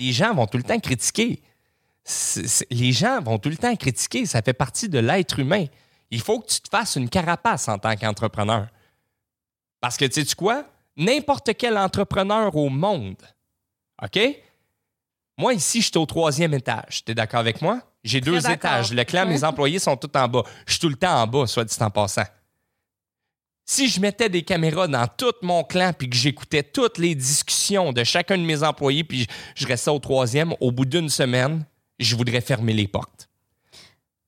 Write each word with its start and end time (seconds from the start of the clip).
Les 0.00 0.12
gens 0.12 0.34
vont 0.34 0.46
tout 0.46 0.56
le 0.56 0.64
temps 0.64 0.80
critiquer. 0.80 1.42
Les 2.70 2.90
gens 2.90 3.20
vont 3.20 3.38
tout 3.38 3.50
le 3.50 3.56
temps 3.56 3.76
critiquer. 3.76 4.24
Ça 4.24 4.40
fait 4.40 4.54
partie 4.54 4.88
de 4.88 4.98
l'être 4.98 5.38
humain. 5.38 5.66
Il 6.10 6.22
faut 6.22 6.40
que 6.40 6.46
tu 6.46 6.60
te 6.60 6.68
fasses 6.68 6.96
une 6.96 7.08
carapace 7.08 7.68
en 7.68 7.78
tant 7.78 7.94
qu'entrepreneur. 7.94 8.68
Parce 9.80 9.96
que, 9.96 10.06
tu 10.06 10.24
sais 10.24 10.34
quoi? 10.34 10.64
N'importe 10.96 11.50
quel 11.56 11.76
entrepreneur 11.76 12.54
au 12.56 12.68
monde, 12.70 13.22
OK? 14.02 14.18
Moi, 15.38 15.54
ici, 15.54 15.80
je 15.80 15.88
suis 15.88 15.98
au 15.98 16.06
troisième 16.06 16.54
étage. 16.54 17.04
Tu 17.04 17.12
es 17.12 17.14
d'accord 17.14 17.40
avec 17.40 17.62
moi? 17.62 17.80
J'ai 18.02 18.20
deux 18.20 18.50
étages. 18.50 18.92
Le 18.92 19.04
clan, 19.04 19.26
mes 19.26 19.44
employés 19.44 19.78
sont 19.78 19.96
tous 19.96 20.18
en 20.18 20.28
bas. 20.28 20.42
Je 20.66 20.72
suis 20.72 20.80
tout 20.80 20.88
le 20.88 20.96
temps 20.96 21.22
en 21.22 21.26
bas, 21.26 21.46
soit 21.46 21.64
dit 21.64 21.76
en 21.80 21.90
passant. 21.90 22.24
Si 23.64 23.88
je 23.88 24.00
mettais 24.00 24.28
des 24.28 24.42
caméras 24.42 24.88
dans 24.88 25.06
tout 25.06 25.34
mon 25.42 25.62
clan 25.62 25.92
puis 25.96 26.10
que 26.10 26.16
j'écoutais 26.16 26.62
toutes 26.62 26.98
les 26.98 27.14
discussions 27.14 27.92
de 27.92 28.02
chacun 28.02 28.36
de 28.36 28.42
mes 28.42 28.62
employés 28.62 29.04
puis 29.04 29.20
je 29.20 29.26
je 29.54 29.66
restais 29.66 29.90
au 29.90 29.98
troisième, 29.98 30.54
au 30.60 30.72
bout 30.72 30.84
d'une 30.84 31.08
semaine, 31.08 31.64
je 31.98 32.16
voudrais 32.16 32.40
fermer 32.40 32.72
les 32.72 32.88
portes. 32.88 33.28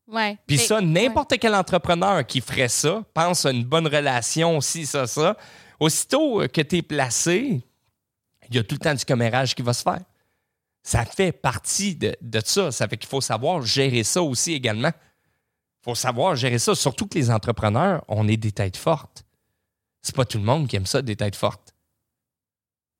Ouais. 0.06 0.36
Puis 0.46 0.58
ça, 0.58 0.80
n'importe 0.80 1.34
quel 1.40 1.54
entrepreneur 1.54 2.24
qui 2.26 2.40
ferait 2.40 2.68
ça 2.68 3.02
pense 3.14 3.46
à 3.46 3.50
une 3.50 3.64
bonne 3.64 3.86
relation, 3.86 4.60
si, 4.60 4.84
ça, 4.84 5.06
ça. 5.06 5.36
Aussitôt 5.80 6.42
que 6.52 6.60
tu 6.60 6.76
es 6.76 6.82
placé, 6.82 7.62
il 8.48 8.56
y 8.56 8.58
a 8.58 8.62
tout 8.62 8.74
le 8.74 8.80
temps 8.80 8.94
du 8.94 9.04
commérage 9.04 9.54
qui 9.54 9.62
va 9.62 9.72
se 9.72 9.82
faire. 9.82 10.00
Ça 10.82 11.04
fait 11.04 11.32
partie 11.32 11.94
de, 11.94 12.14
de 12.20 12.42
ça. 12.44 12.70
Ça 12.70 12.86
fait 12.88 12.98
qu'il 12.98 13.08
faut 13.08 13.20
savoir 13.20 13.62
gérer 13.62 14.04
ça 14.04 14.22
aussi 14.22 14.52
également. 14.52 14.90
Il 15.84 15.90
faut 15.90 15.94
savoir 15.96 16.36
gérer 16.36 16.60
ça. 16.60 16.76
Surtout 16.76 17.08
que 17.08 17.18
les 17.18 17.28
entrepreneurs, 17.28 18.04
on 18.06 18.28
est 18.28 18.36
des 18.36 18.52
têtes 18.52 18.76
fortes. 18.76 19.24
C'est 20.00 20.14
pas 20.14 20.24
tout 20.24 20.38
le 20.38 20.44
monde 20.44 20.68
qui 20.68 20.76
aime 20.76 20.86
ça, 20.86 21.02
des 21.02 21.16
têtes 21.16 21.34
fortes. 21.34 21.74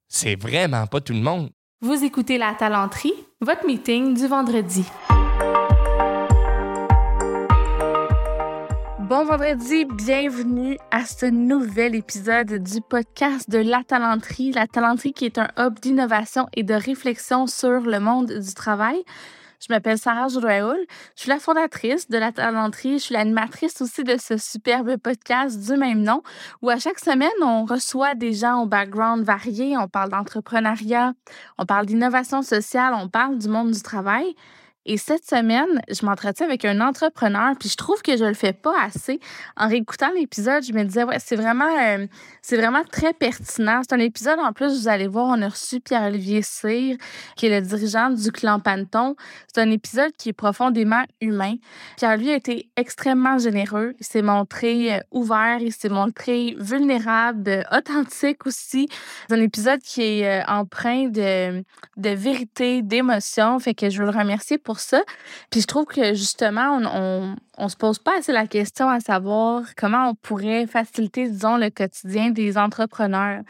C'est 0.09 0.35
vraiment 0.35 0.89
pas 0.89 1.01
tout 1.01 1.13
le 1.13 1.21
monde. 1.21 1.51
Vous 1.81 2.03
écoutez 2.03 2.39
La 2.39 2.55
Talenterie, 2.55 3.15
votre 3.41 3.65
meeting 3.67 4.15
du 4.15 4.27
vendredi. 4.27 4.85
Bon 8.99 9.27
vendredi, 9.27 9.85
bienvenue 9.85 10.77
à 10.91 11.05
ce 11.05 11.27
nouvel 11.27 11.95
épisode 11.95 12.65
du 12.65 12.81
podcast 12.81 13.49
de 13.49 13.59
La 13.59 13.85
Talenterie. 13.85 14.51
La 14.51 14.67
Talenterie 14.67 15.13
qui 15.13 15.27
est 15.27 15.39
un 15.39 15.51
hub 15.57 15.79
d'innovation 15.79 16.49
et 16.55 16.65
de 16.65 16.75
réflexion 16.75 17.47
sur 17.47 17.83
le 17.83 18.01
monde 18.01 18.33
du 18.33 18.55
travail. 18.55 19.05
Je 19.63 19.73
m'appelle 19.73 19.97
Sarah 19.97 20.27
Jouraoul. 20.27 20.87
Je 21.15 21.23
suis 21.23 21.29
la 21.29 21.39
fondatrice 21.39 22.09
de 22.09 22.19
La 22.19 22.33
Talenterie. 22.33 22.99
Je 22.99 23.05
suis 23.05 23.15
l'animatrice 23.15 23.81
aussi 23.81 24.03
de 24.03 24.17
ce 24.19 24.37
superbe 24.37 24.97
podcast 24.97 25.61
du 25.61 25.77
même 25.77 26.03
nom 26.03 26.23
où 26.63 26.71
à 26.71 26.81
chaque 26.81 26.99
semaine, 26.99 27.31
on 27.41 27.65
reçoit 27.65 28.17
des 28.17 28.33
gens 28.33 28.63
au 28.63 28.67
background 28.67 29.25
varié. 29.25 29.77
On 29.79 29.87
parle 29.87 30.11
d'entrepreneuriat, 30.11 31.13
on 31.59 31.65
parle 31.65 31.87
d'innovation 31.87 32.43
sociale, 32.43 32.93
on 32.95 33.09
parle 33.09 33.39
du 33.39 33.49
monde 33.49 33.71
du 33.71 33.83
travail. 33.83 34.35
Et 34.85 34.97
cette 34.97 35.25
semaine, 35.25 35.81
je 35.89 36.05
m'entretiens 36.05 36.47
avec 36.47 36.65
un 36.65 36.81
entrepreneur, 36.81 37.55
puis 37.59 37.69
je 37.69 37.77
trouve 37.77 38.03
que 38.03 38.17
je 38.17 38.25
le 38.25 38.35
fais 38.35 38.53
pas 38.53 38.75
assez. 38.83 39.21
En 39.57 39.69
réécoutant 39.69 40.11
l'épisode, 40.13 40.65
je 40.65 40.73
me 40.73 40.83
disais, 40.83 41.05
ouais, 41.05 41.19
c'est 41.21 41.37
vraiment, 41.37 41.69
euh, 41.81 42.07
vraiment 42.51 42.83
très 42.91 43.13
pertinent. 43.13 43.83
C'est 43.83 43.95
un 43.95 44.01
épisode, 44.01 44.41
en 44.41 44.53
plus, 44.53 44.81
vous 44.81 44.89
allez 44.89 45.07
voir, 45.07 45.27
on 45.29 45.41
a 45.43 45.49
reçu 45.49 45.79
Pierre-Olivier 45.79 46.43
Cyr, 46.43 46.97
qui 47.37 47.47
est 47.47 47.61
le 47.61 47.65
dirigeant 47.65 48.11
du 48.11 48.33
clan 48.33 48.59
Panton. 48.59 49.15
C'est 49.53 49.61
un 49.61 49.71
épisode 49.71 50.11
qui 50.19 50.31
est 50.31 50.33
profondément 50.35 51.05
humain. 51.21 51.55
Pierre-Olivier 51.97 52.33
a 52.33 52.37
été 52.37 52.69
extrêmement 52.77 53.39
généreux. 53.39 53.95
Il 54.01 54.05
s'est 54.05 54.23
montré 54.23 54.95
euh, 54.95 54.99
ouvert, 55.13 55.59
il 55.61 55.73
s'est 55.73 55.91
montré 55.91 56.57
vulnérable, 56.59 57.49
euh, 57.49 57.63
authentique 57.71 58.47
aussi. 58.47 58.89
C'est 59.29 59.37
un 59.37 59.41
épisode 59.41 59.81
qui 59.81 60.03
est 60.03 60.43
empreint 60.49 61.07
de, 61.09 61.63
de 61.97 62.11
vérité, 62.11 62.83
d'émotion. 62.83 63.61
Fait 63.61 63.75
que 63.75 63.89
je 63.89 64.03
veux 64.03 64.11
le 64.11 64.19
remercier 64.19 64.59
pour 64.59 64.72
ça. 64.79 65.03
Puis 65.51 65.61
je 65.61 65.67
trouve 65.67 65.87
que 65.87 66.15
justement, 66.15 66.79
on, 66.83 67.37
on, 67.59 67.69
se 67.69 67.77
pose 67.77 67.99
pas 67.99 68.19
assez 68.19 68.33
la 68.33 68.47
question 68.47 68.89
à 68.89 69.01
savoir 69.01 69.63
comment 69.77 70.11
on 70.11 70.15
pourrait 70.15 70.67
faciliter, 70.67 71.29
disons, 71.29 71.57
le 71.57 71.71
quotidien 71.71 72.31
des 72.31 72.59
entrepreneurs. 72.59 73.43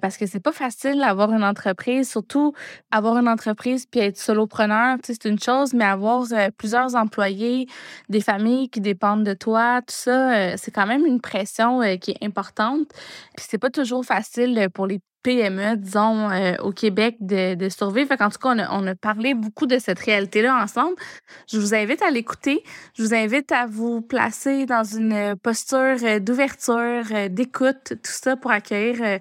Parce 0.00 0.16
que 0.16 0.26
c'est 0.26 0.40
pas 0.40 0.52
facile 0.52 0.98
d'avoir 0.98 1.32
une 1.32 1.44
entreprise, 1.44 2.10
surtout 2.10 2.52
avoir 2.90 3.16
une 3.18 3.28
entreprise 3.28 3.86
puis 3.86 4.00
être 4.00 4.18
solopreneur, 4.18 4.98
c'est 5.02 5.24
une 5.24 5.38
chose, 5.38 5.72
mais 5.72 5.84
avoir 5.84 6.24
euh, 6.32 6.48
plusieurs 6.56 6.94
employés, 6.94 7.66
des 8.08 8.20
familles 8.20 8.68
qui 8.68 8.80
dépendent 8.80 9.24
de 9.24 9.34
toi, 9.34 9.80
tout 9.80 9.94
ça, 9.94 10.34
euh, 10.34 10.54
c'est 10.56 10.70
quand 10.70 10.86
même 10.86 11.06
une 11.06 11.20
pression 11.20 11.82
euh, 11.82 11.96
qui 11.96 12.12
est 12.12 12.24
importante. 12.24 12.88
Puis 13.36 13.46
c'est 13.48 13.58
pas 13.58 13.70
toujours 13.70 14.04
facile 14.04 14.68
pour 14.72 14.86
les 14.86 15.00
PME, 15.24 15.76
disons, 15.78 16.30
euh, 16.30 16.54
au 16.62 16.70
Québec 16.70 17.16
de, 17.18 17.68
survivre. 17.70 18.14
Qu'en 18.16 18.28
tout 18.28 18.38
cas, 18.38 18.54
on 18.70 18.86
a, 18.86 18.94
parlé 18.94 19.34
beaucoup 19.34 19.66
de 19.66 19.78
cette 19.78 19.98
réalité-là 19.98 20.62
ensemble. 20.62 20.94
Je 21.50 21.58
vous 21.58 21.74
invite 21.74 22.02
à 22.02 22.10
l'écouter. 22.10 22.62
Je 22.96 23.02
vous 23.02 23.14
invite 23.14 23.50
à 23.50 23.66
vous 23.66 24.02
placer 24.02 24.66
dans 24.66 24.84
une 24.84 25.34
posture 25.42 25.96
euh, 26.04 26.20
d'ouverture, 26.20 27.04
euh, 27.10 27.28
d'écoute, 27.28 27.94
tout 28.02 28.12
ça 28.12 28.36
pour 28.36 28.50
accueillir 28.50 29.18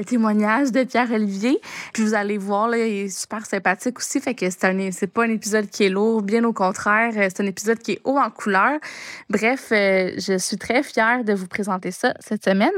le 0.00 0.04
témoignage 0.06 0.72
de 0.72 0.82
Pierre-Olivier. 0.82 1.60
Puis 1.92 2.02
vous 2.02 2.14
allez 2.14 2.38
voir, 2.38 2.68
là, 2.68 2.78
il 2.78 3.04
est 3.04 3.08
super 3.08 3.44
sympathique 3.46 3.98
aussi. 3.98 4.18
Fait 4.18 4.34
que 4.34 4.48
c'est 4.50 4.64
un, 4.64 4.90
c'est 4.90 5.06
pas 5.06 5.24
un 5.24 5.30
épisode 5.30 5.68
qui 5.68 5.84
est 5.84 5.90
lourd, 5.90 6.22
bien 6.22 6.42
au 6.44 6.52
contraire. 6.54 7.12
euh, 7.16 7.28
C'est 7.28 7.42
un 7.42 7.46
épisode 7.46 7.78
qui 7.78 7.92
est 7.92 8.00
haut 8.04 8.18
en 8.18 8.30
couleur. 8.30 8.78
Bref, 9.28 9.68
euh, 9.72 10.12
je 10.16 10.38
suis 10.38 10.56
très 10.56 10.82
fière 10.82 11.22
de 11.22 11.34
vous 11.34 11.46
présenter 11.46 11.90
ça 11.90 12.14
cette 12.18 12.44
semaine. 12.44 12.72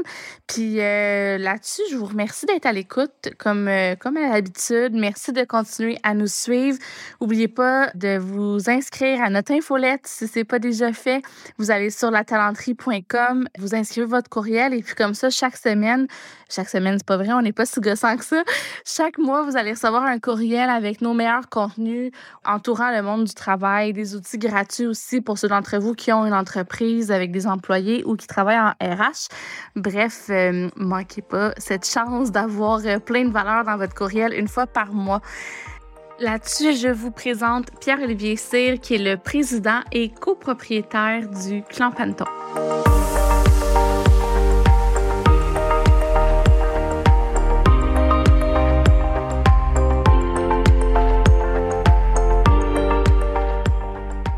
Puis 0.47 0.81
euh, 0.81 1.37
là-dessus, 1.37 1.81
je 1.91 1.95
vous 1.95 2.05
remercie 2.05 2.45
d'être 2.45 2.65
à 2.65 2.73
l'écoute 2.73 3.29
comme, 3.39 3.69
comme 4.01 4.17
à 4.17 4.29
l'habitude. 4.29 4.91
Merci 4.93 5.31
de 5.31 5.45
continuer 5.45 5.97
à 6.03 6.13
nous 6.13 6.27
suivre. 6.27 6.77
N'oubliez 7.21 7.47
pas 7.47 7.89
de 7.95 8.17
vous 8.17 8.69
inscrire 8.69 9.23
à 9.23 9.29
notre 9.29 9.53
infolette 9.53 10.01
si 10.05 10.27
ce 10.27 10.39
n'est 10.39 10.45
pas 10.45 10.59
déjà 10.59 10.91
fait. 10.91 11.21
Vous 11.57 11.71
allez 11.71 11.89
sur 11.89 12.11
latalenterie.com, 12.11 13.47
vous 13.57 13.75
inscrivez 13.75 14.07
votre 14.07 14.29
courriel 14.29 14.73
et 14.73 14.81
puis 14.83 14.95
comme 14.95 15.13
ça, 15.13 15.29
chaque 15.29 15.55
semaine, 15.55 16.07
chaque 16.49 16.69
semaine, 16.69 16.97
c'est 16.97 17.05
pas 17.07 17.12
vrai, 17.17 17.33
on 17.33 17.41
n'est 17.41 17.53
pas 17.53 17.65
si 17.65 17.79
gossant 17.79 18.17
que 18.17 18.25
ça. 18.25 18.43
Chaque 18.85 19.17
mois, 19.17 19.43
vous 19.43 19.57
allez 19.57 19.71
recevoir 19.71 20.03
un 20.03 20.19
courriel 20.19 20.69
avec 20.69 21.01
nos 21.01 21.13
meilleurs 21.13 21.49
contenus 21.49 22.11
entourant 22.45 22.91
le 22.91 23.01
monde 23.01 23.25
du 23.25 23.33
travail, 23.33 23.93
des 23.93 24.15
outils 24.15 24.37
gratuits 24.37 24.85
aussi 24.85 25.21
pour 25.21 25.37
ceux 25.37 25.47
d'entre 25.47 25.77
vous 25.77 25.93
qui 25.93 26.11
ont 26.11 26.25
une 26.25 26.33
entreprise 26.33 27.11
avec 27.11 27.31
des 27.31 27.47
employés 27.47 28.03
ou 28.05 28.15
qui 28.15 28.27
travaillent 28.27 28.59
en 28.59 28.73
RH. 28.81 29.29
Bref, 29.75 30.27
euh, 30.29 30.69
manquez 30.75 31.21
pas 31.21 31.53
cette 31.57 31.87
chance 31.87 32.31
d'avoir 32.31 32.81
euh, 32.85 32.99
plein 32.99 33.25
de 33.25 33.31
valeur 33.31 33.63
dans 33.63 33.77
votre 33.77 33.93
courriel 33.93 34.33
une 34.33 34.47
fois 34.47 34.67
par 34.67 34.93
mois. 34.93 35.21
Là-dessus, 36.19 36.75
je 36.75 36.89
vous 36.89 37.11
présente 37.11 37.67
Pierre-Olivier 37.81 38.35
Cyr, 38.35 38.79
qui 38.79 38.95
est 38.95 38.97
le 38.97 39.17
président 39.17 39.79
et 39.91 40.09
copropriétaire 40.09 41.27
du 41.27 41.63
Clan 41.63 41.91
Panton. 41.91 42.25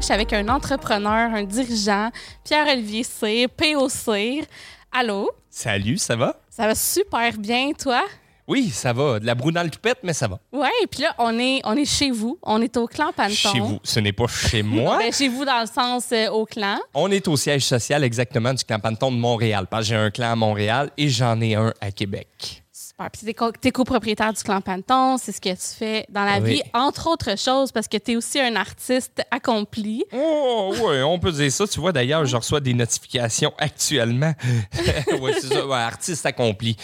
Avec 0.10 0.34
un 0.34 0.48
entrepreneur, 0.50 1.34
un 1.34 1.44
dirigeant, 1.44 2.12
Pierre-Olivier 2.44 3.04
Cyr, 3.04 3.50
PO 3.50 3.90
Cyr. 3.90 4.46
Allô? 4.92 5.32
Salut, 5.50 5.98
ça 5.98 6.16
va? 6.16 6.40
Ça 6.50 6.68
va 6.68 6.76
super 6.76 7.34
bien, 7.34 7.72
toi? 7.72 8.04
Oui, 8.48 8.70
ça 8.70 8.94
va. 8.94 9.20
De 9.20 9.26
la 9.26 9.34
broue 9.34 9.52
dans 9.52 9.64
le 9.64 9.70
toupette, 9.72 9.98
mais 10.04 10.14
ça 10.14 10.28
va. 10.28 10.40
Ouais, 10.52 10.70
puis 10.92 11.02
là, 11.02 11.16
on 11.18 11.38
est, 11.40 11.62
on 11.64 11.76
est 11.76 11.86
chez 11.86 12.12
vous. 12.12 12.38
On 12.44 12.62
est 12.62 12.78
au 12.78 12.86
clan 12.86 13.12
Panton. 13.16 13.34
Chez 13.34 13.60
vous. 13.60 13.80
Ce 13.84 14.00
n'est 14.00 14.14
pas 14.14 14.28
chez 14.28 14.62
moi. 14.64 15.00
Ben, 15.00 15.12
chez 15.12 15.28
vous, 15.28 15.44
dans 15.44 15.62
le 15.62 15.66
sens 15.68 16.06
euh, 16.12 16.30
au 16.30 16.46
clan. 16.46 16.78
On 16.94 17.10
est 17.10 17.28
au 17.28 17.36
siège 17.36 17.64
social 17.64 18.04
exactement 18.04 18.54
du 18.54 18.64
clan 18.64 18.80
Panton 18.80 19.12
de 19.12 19.18
Montréal. 19.18 19.66
Parce 19.68 19.84
que 19.84 19.90
j'ai 19.90 19.96
un 19.96 20.12
clan 20.12 20.34
à 20.34 20.36
Montréal 20.36 20.92
et 20.98 21.10
j'en 21.10 21.42
ai 21.42 21.56
un 21.56 21.74
à 21.82 21.92
Québec. 21.92 22.64
Super. 22.98 23.12
Puis 23.12 23.22
t'es, 23.26 23.34
co- 23.34 23.52
t'es 23.52 23.72
copropriétaire 23.72 24.32
du 24.32 24.42
clan 24.42 24.62
Panton. 24.62 25.18
C'est 25.18 25.34
ce 25.34 25.42
que 25.42 25.50
tu 25.50 25.78
fais 25.78 26.06
dans 26.10 26.24
la 26.24 26.40
Oui. 26.40 26.54
vie, 26.56 26.62
entre 26.74 27.08
autres 27.10 27.38
choses, 27.38 27.72
parce 27.74 27.90
que 27.90 27.98
tu 27.98 28.14
es 28.14 28.16
aussi 28.16 28.40
un 28.40 28.56
artiste 28.56 29.22
accompli. 29.32 30.06
Oh, 30.14 30.74
ouais, 30.82 31.04
on 31.04 31.20
peut 31.20 31.32
dire 31.34 31.52
ça. 31.52 31.68
Tu 31.68 31.80
vois, 31.82 31.92
d'ailleurs, 31.92 32.26
je 32.26 32.38
reçois 32.38 32.62
des 32.62 32.74
notifications 32.74 33.54
actuellement. 33.58 34.34
ouais, 35.20 35.34
c'est 35.42 35.48
ça. 35.54 35.66
Ouais, 35.68 35.76
artiste 35.76 36.26
accompli. 36.26 36.78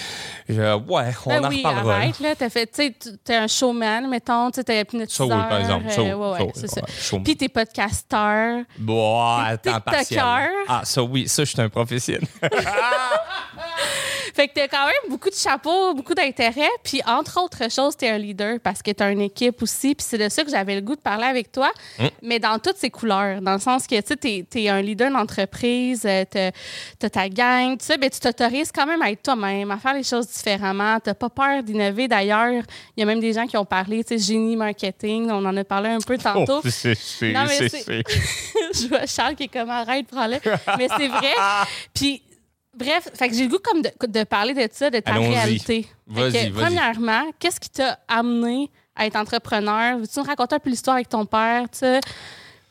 Je- 0.50 0.75
ouais, 0.75 1.13
on 1.25 1.30
Ben 1.30 1.45
en 1.45 1.50
oui, 1.50 1.57
reparlera. 1.59 1.95
arrête, 1.95 2.19
là. 2.19 2.36
T'as 2.36 2.50
fait, 2.50 2.65
t'es 3.24 3.36
un 3.36 3.47
showman, 3.47 4.09
mettons, 4.09 4.51
t'es 4.51 4.63
Ça, 4.65 4.74
hypnotiseur. 4.81 5.27
oui, 5.27 5.44
par 5.50 5.59
exemple. 5.59 5.89
Ça, 5.91 6.01
oui. 6.01 6.09
euh, 6.09 6.15
ouais, 6.18 6.38
ça, 6.38 6.44
ouais, 6.44 6.45
oui, 6.47 6.51
c'est 6.56 6.68
ça. 6.68 6.81
showman. 7.00 7.24
Puis 7.24 7.38
t'es 7.38 7.47
podcasteur. 7.50 8.63
Bon, 8.77 9.38
T'es 9.63 9.69
à 9.69 9.75
temps 9.75 9.80
partiel. 9.80 10.21
Ah, 10.68 10.81
ça, 10.83 11.01
oui, 11.03 11.30
ça, 11.30 11.45
je 11.45 11.51
suis 11.51 11.62
un 11.62 11.69
professionnel. 11.69 12.27
Fait 14.33 14.48
que 14.48 14.54
t'as 14.56 14.68
quand 14.68 14.86
même 14.86 15.10
beaucoup 15.10 15.30
de 15.30 15.36
chapeaux, 15.36 15.94
beaucoup 15.94 16.13
d'intérêt. 16.13 16.69
Puis, 16.83 17.01
entre 17.06 17.42
autres 17.44 17.69
choses, 17.72 17.95
t'es 17.98 18.10
un 18.10 18.18
leader 18.18 18.60
parce 18.63 18.81
que 18.81 18.92
t'as 18.92 19.12
une 19.12 19.22
équipe 19.22 19.62
aussi. 19.62 19.95
Puis, 19.95 20.06
c'est 20.10 20.18
de 20.18 20.30
ça 20.30 20.44
que 20.44 20.50
j'avais 20.50 20.75
le 20.75 20.81
goût 20.81 20.95
de 20.95 21.01
parler 21.01 21.25
avec 21.25 21.51
toi, 21.51 21.72
Mm. 22.00 22.06
mais 22.24 22.39
dans 22.39 22.57
toutes 22.60 22.78
ses 22.78 22.89
couleurs. 22.89 23.42
Dans 23.42 23.54
le 23.54 23.60
sens 23.60 23.88
que, 23.88 23.95
tu 24.00 24.07
sais, 24.07 24.16
t'es, 24.16 24.45
t'es 24.50 24.69
un 24.69 24.81
leader 24.81 25.12
d'entreprise, 25.12 26.04
euh, 26.06 26.24
t'as, 26.30 26.51
t'as 27.00 27.10
ta 27.10 27.30
gang, 27.30 27.78
tu 27.78 27.86
sais, 27.86 27.98
ben, 27.98 28.10
tu 28.10 28.19
t'autorises 28.19 28.72
quand 28.72 28.86
même 28.86 29.01
à 29.01 29.12
être 29.12 29.24
toi-même, 29.24 29.72
à 29.72 29.78
faire 29.78 29.94
les 29.94 30.04
choses 30.04 30.28
différemment. 30.28 31.00
T'as 31.00 31.13
pas 31.13 31.30
peur 31.30 31.63
d'innover. 31.63 32.07
D'ailleurs, 32.07 32.63
il 32.95 33.00
y 33.00 33.04
a 33.04 33.06
même 33.06 33.19
des 33.19 33.34
gens 33.34 33.45
qui 33.48 33.57
ont 33.57 33.66
parlé, 33.66 34.04
tu 34.04 34.18
sais, 34.18 34.24
génie 34.34 34.56
marketing. 34.56 35.30
On 35.31 35.44
en 35.45 35.56
a 35.57 35.63
parlé 35.63 35.89
un 35.89 36.00
peu 36.00 36.18
tantôt. 36.18 36.62
Oh, 36.63 36.69
c'est- 36.69 36.95
c'est- 36.95 37.31
Non, 37.34 37.44
mais 37.48 37.69
c'est- 37.69 37.86
je 38.74 38.88
vois 38.88 39.06
Charles 39.06 39.36
qui 39.36 39.44
est 39.44 39.48
comme 39.48 39.69
arrête, 39.69 40.07
prends-le. 40.07 40.38
Mais 40.77 40.88
c'est 40.98 41.07
vrai. 41.07 41.34
Puis, 41.94 42.22
bref, 42.73 43.09
fait 43.13 43.29
que 43.29 43.35
j'ai 43.35 43.44
le 43.44 43.50
goût 43.50 43.59
comme 43.63 43.81
de, 43.81 43.91
de 44.07 44.23
parler 44.23 44.53
de 44.53 44.68
ça, 44.71 44.89
de 44.89 45.00
ta 45.00 45.13
réalité. 45.13 45.88
Fait 46.13 46.29
Vas-y. 46.29 46.50
Premièrement, 46.51 47.23
qu'est-ce 47.39 47.59
qui 47.59 47.69
t'a 47.69 48.00
amené 48.07 48.69
à 48.95 49.06
être 49.06 49.15
entrepreneur? 49.15 49.97
Veux-tu 49.97 50.19
nous 50.19 50.25
raconter 50.25 50.56
un 50.56 50.59
peu 50.59 50.69
l'histoire 50.69 50.95
avec 50.95 51.09
ton 51.09 51.25
père? 51.25 51.65
tu? 51.71 51.85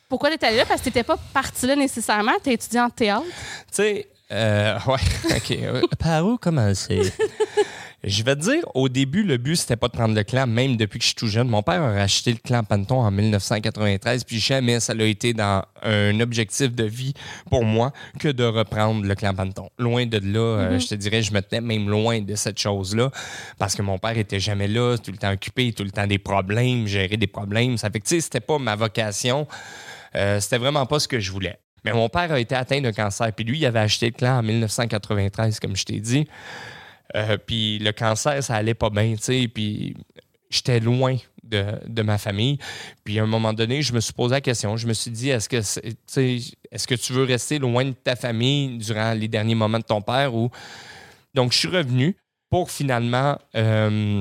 Pourquoi 0.09 0.29
t'es 0.29 0.45
allé 0.45 0.57
là? 0.57 0.65
Parce 0.65 0.81
que 0.81 0.85
t'étais 0.85 1.03
pas 1.03 1.17
parti 1.33 1.65
là 1.65 1.75
nécessairement. 1.75 2.33
T'es 2.43 2.53
étudiant 2.53 2.85
en 2.85 2.89
théâtre. 2.89 3.23
Tu 3.25 3.31
sais, 3.71 4.09
euh, 4.31 4.77
ouais, 4.87 5.35
OK. 5.85 5.97
Par 5.97 6.25
où 6.25 6.37
commencer? 6.37 7.01
Je 8.03 8.23
vais 8.23 8.35
te 8.35 8.41
dire, 8.41 8.63
au 8.73 8.89
début, 8.89 9.21
le 9.21 9.37
but, 9.37 9.55
c'était 9.55 9.75
pas 9.75 9.87
de 9.87 9.93
prendre 9.93 10.15
le 10.15 10.23
clan, 10.23 10.47
même 10.47 10.75
depuis 10.75 10.97
que 10.97 11.03
je 11.03 11.09
suis 11.09 11.15
tout 11.15 11.27
jeune. 11.27 11.47
Mon 11.47 11.61
père 11.61 11.83
a 11.83 11.91
racheté 11.91 12.31
le 12.31 12.39
clan 12.39 12.63
Panton 12.63 12.99
en 13.01 13.11
1993, 13.11 14.23
puis 14.23 14.39
jamais 14.39 14.79
ça 14.79 14.95
l'a 14.95 15.05
été 15.05 15.33
dans 15.33 15.63
un 15.83 16.19
objectif 16.19 16.73
de 16.73 16.83
vie 16.83 17.13
pour 17.51 17.63
moi 17.63 17.93
que 18.19 18.27
de 18.27 18.43
reprendre 18.43 19.05
le 19.05 19.13
clan 19.13 19.35
Panton. 19.35 19.69
Loin 19.77 20.07
de 20.07 20.17
là, 20.17 20.39
euh, 20.39 20.79
je 20.79 20.87
te 20.87 20.95
dirais, 20.95 21.21
je 21.21 21.31
me 21.31 21.41
tenais 21.41 21.61
même 21.61 21.89
loin 21.89 22.21
de 22.21 22.33
cette 22.33 22.59
chose-là, 22.59 23.11
parce 23.59 23.75
que 23.75 23.83
mon 23.83 23.99
père 23.99 24.17
était 24.17 24.39
jamais 24.39 24.67
là, 24.67 24.97
tout 24.97 25.11
le 25.11 25.17
temps 25.17 25.31
occupé, 25.31 25.71
tout 25.71 25.83
le 25.83 25.91
temps 25.91 26.07
des 26.07 26.17
problèmes, 26.17 26.87
gérer 26.87 27.17
des 27.17 27.27
problèmes. 27.27 27.77
Ça 27.77 27.91
fait 27.91 27.99
que, 27.99 28.07
tu 28.07 28.15
sais, 28.15 28.21
c'était 28.21 28.39
pas 28.39 28.57
ma 28.57 28.75
vocation. 28.75 29.47
Euh, 30.15 30.39
c'était 30.39 30.57
vraiment 30.57 30.87
pas 30.87 30.99
ce 30.99 31.07
que 31.07 31.19
je 31.19 31.31
voulais. 31.31 31.59
Mais 31.85 31.93
mon 31.93 32.09
père 32.09 32.31
a 32.31 32.39
été 32.39 32.55
atteint 32.55 32.81
d'un 32.81 32.93
cancer. 32.93 33.31
Puis 33.33 33.45
lui, 33.45 33.59
il 33.59 33.65
avait 33.65 33.79
acheté 33.79 34.07
le 34.07 34.11
clan 34.13 34.39
en 34.39 34.43
1993, 34.43 35.59
comme 35.59 35.75
je 35.75 35.85
t'ai 35.85 35.99
dit. 35.99 36.27
Euh, 37.15 37.37
puis 37.37 37.79
le 37.79 37.91
cancer, 37.91 38.43
ça 38.43 38.55
allait 38.55 38.73
pas 38.73 38.89
bien, 38.89 39.15
tu 39.15 39.23
sais. 39.23 39.47
Puis 39.47 39.95
j'étais 40.49 40.79
loin 40.79 41.17
de, 41.43 41.65
de 41.87 42.01
ma 42.01 42.17
famille. 42.17 42.57
Puis 43.03 43.19
à 43.19 43.23
un 43.23 43.27
moment 43.27 43.53
donné, 43.53 43.81
je 43.81 43.93
me 43.93 43.99
suis 43.99 44.13
posé 44.13 44.35
la 44.35 44.41
question. 44.41 44.77
Je 44.77 44.87
me 44.87 44.93
suis 44.93 45.11
dit, 45.11 45.29
est-ce 45.29 45.49
que, 45.49 46.85
que 46.85 46.95
tu 46.95 47.13
veux 47.13 47.23
rester 47.23 47.59
loin 47.59 47.85
de 47.85 47.91
ta 47.91 48.15
famille 48.15 48.77
durant 48.77 49.13
les 49.13 49.27
derniers 49.27 49.55
moments 49.55 49.79
de 49.79 49.83
ton 49.83 50.01
père? 50.01 50.33
Ou... 50.33 50.49
Donc, 51.33 51.51
je 51.51 51.57
suis 51.57 51.67
revenu 51.67 52.15
pour 52.49 52.69
finalement 52.69 53.37
euh, 53.55 54.19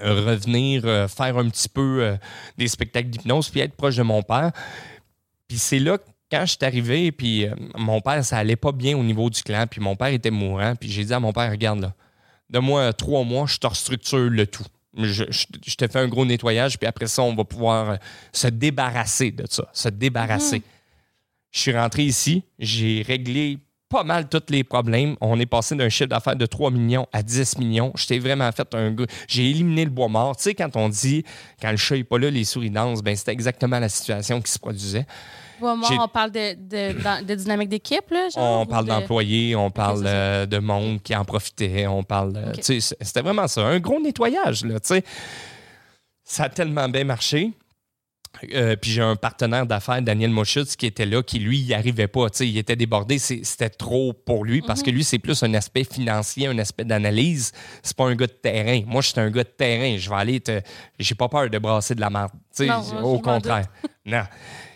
revenir 0.00 0.82
euh, 0.84 1.06
faire 1.06 1.38
un 1.38 1.48
petit 1.48 1.68
peu 1.68 2.16
des 2.58 2.68
spectacles 2.68 3.08
d'hypnose 3.08 3.50
puis 3.50 3.60
être 3.60 3.74
proche 3.74 3.96
de 3.96 4.02
mon 4.02 4.22
père. 4.22 4.52
Puis 5.46 5.58
c'est 5.58 5.78
là 5.78 5.98
quand 6.30 6.46
je 6.46 6.52
suis 6.52 6.64
arrivé, 6.64 7.12
puis 7.12 7.46
mon 7.76 8.00
père, 8.00 8.24
ça 8.24 8.38
allait 8.38 8.56
pas 8.56 8.72
bien 8.72 8.96
au 8.96 9.02
niveau 9.02 9.28
du 9.28 9.42
clan, 9.42 9.66
puis 9.70 9.82
mon 9.82 9.96
père 9.96 10.08
était 10.08 10.30
mourant, 10.30 10.74
puis 10.74 10.90
j'ai 10.90 11.04
dit 11.04 11.12
à 11.12 11.20
mon 11.20 11.30
père, 11.30 11.50
regarde 11.50 11.80
là, 11.80 11.94
donne-moi 12.52 12.80
euh, 12.80 12.92
trois 12.92 13.24
mois, 13.24 13.46
je 13.46 13.58
te 13.58 13.66
restructure 13.66 14.18
le 14.30 14.46
tout. 14.46 14.64
Je, 14.96 15.24
je- 15.30 15.46
je 15.66 15.74
te 15.74 15.88
fais 15.88 15.98
un 15.98 16.06
gros 16.08 16.24
nettoyage, 16.26 16.78
puis 16.78 16.86
après 16.86 17.06
ça, 17.06 17.22
on 17.22 17.34
va 17.34 17.44
pouvoir 17.44 17.90
euh, 17.90 17.96
se 18.32 18.46
débarrasser 18.48 19.30
de 19.30 19.44
ça, 19.48 19.66
se 19.72 19.88
débarrasser. 19.88 20.62
Je 21.50 21.60
suis 21.60 21.76
rentré 21.76 22.04
ici, 22.04 22.44
j'ai 22.58 23.02
réglé 23.06 23.58
pas 23.88 24.04
mal 24.04 24.26
tous 24.28 24.40
les 24.48 24.64
problèmes. 24.64 25.16
On 25.20 25.38
est 25.38 25.44
passé 25.46 25.74
d'un 25.76 25.90
chiffre 25.90 26.08
d'affaires 26.08 26.36
de 26.36 26.46
3 26.46 26.70
millions 26.70 27.06
à 27.12 27.22
10 27.22 27.58
millions. 27.58 27.92
J'étais 27.94 28.18
vraiment 28.18 28.50
fait 28.52 28.74
un 28.74 28.90
gars. 28.90 29.04
J'ai 29.28 29.50
éliminé 29.50 29.84
le 29.84 29.90
bois 29.90 30.08
mort. 30.08 30.34
Tu 30.34 30.44
sais, 30.44 30.54
quand 30.54 30.76
on 30.76 30.88
dit 30.88 31.24
quand 31.60 31.70
le 31.70 31.76
chat 31.76 31.96
n'est 31.96 32.04
pas 32.04 32.18
là, 32.18 32.30
les 32.30 32.44
souris 32.44 32.70
dansent, 32.70 33.02
ben 33.02 33.14
c'était 33.14 33.32
exactement 33.32 33.78
la 33.78 33.90
situation 33.90 34.40
qui 34.40 34.50
se 34.50 34.58
produisait. 34.58 35.06
On 36.00 36.08
parle 36.08 36.30
de, 36.32 36.54
de, 36.54 37.02
dans- 37.02 37.24
de 37.26 37.34
dynamique 37.34 37.68
d'équipe, 37.68 38.10
là, 38.10 38.28
genre? 38.34 38.60
On 38.60 38.66
parle 38.66 38.84
de- 38.86 38.90
d'employés, 38.90 39.54
on 39.56 39.70
parle 39.70 40.04
euh, 40.06 40.46
de 40.46 40.58
monde 40.58 41.02
qui 41.02 41.14
en 41.14 41.24
profitait, 41.24 41.86
on 41.86 42.02
parle. 42.02 42.34
euh, 42.36 42.52
C'était 43.00 43.20
vraiment 43.22 43.46
ça, 43.48 43.62
un 43.62 43.78
gros 43.80 44.00
nettoyage. 44.00 44.64
Là, 44.64 44.80
tu 44.80 44.88
sais. 44.88 45.04
ça 46.24 46.44
a 46.44 46.48
tellement 46.48 46.88
bien 46.88 47.04
marché. 47.04 47.52
Euh, 48.54 48.76
puis 48.76 48.90
j'ai 48.90 49.02
un 49.02 49.14
partenaire 49.14 49.66
d'affaires, 49.66 50.00
Daniel 50.00 50.30
Moschutz, 50.30 50.74
qui 50.74 50.86
était 50.86 51.04
là, 51.04 51.22
qui 51.22 51.38
lui, 51.38 51.58
il 51.60 51.66
n'y 51.66 51.74
arrivait 51.74 52.08
pas. 52.08 52.28
Il 52.40 52.56
était 52.56 52.76
débordé. 52.76 53.18
C'était 53.18 53.68
trop 53.68 54.14
pour 54.14 54.46
lui 54.46 54.62
parce 54.62 54.82
que 54.82 54.90
lui, 54.90 55.04
c'est 55.04 55.18
plus 55.18 55.42
un 55.42 55.52
aspect 55.52 55.84
financier, 55.84 56.46
un 56.46 56.56
aspect 56.58 56.84
d'analyse. 56.84 57.52
C'est 57.82 57.94
pas 57.94 58.04
un 58.06 58.14
gars 58.14 58.26
de 58.26 58.32
terrain. 58.32 58.80
Moi, 58.86 59.02
je 59.02 59.08
suis 59.08 59.20
un 59.20 59.30
gars 59.30 59.44
de 59.44 59.50
terrain. 59.50 59.98
Je 59.98 60.08
vais 60.08 60.16
aller 60.16 60.40
te. 60.40 60.62
J'ai 60.98 61.14
pas 61.14 61.28
peur 61.28 61.50
de 61.50 61.58
brasser 61.58 61.94
de 61.94 62.00
la 62.00 62.08
merde. 62.08 62.30
Au 63.02 63.18
contraire. 63.18 63.66
non. 64.06 64.22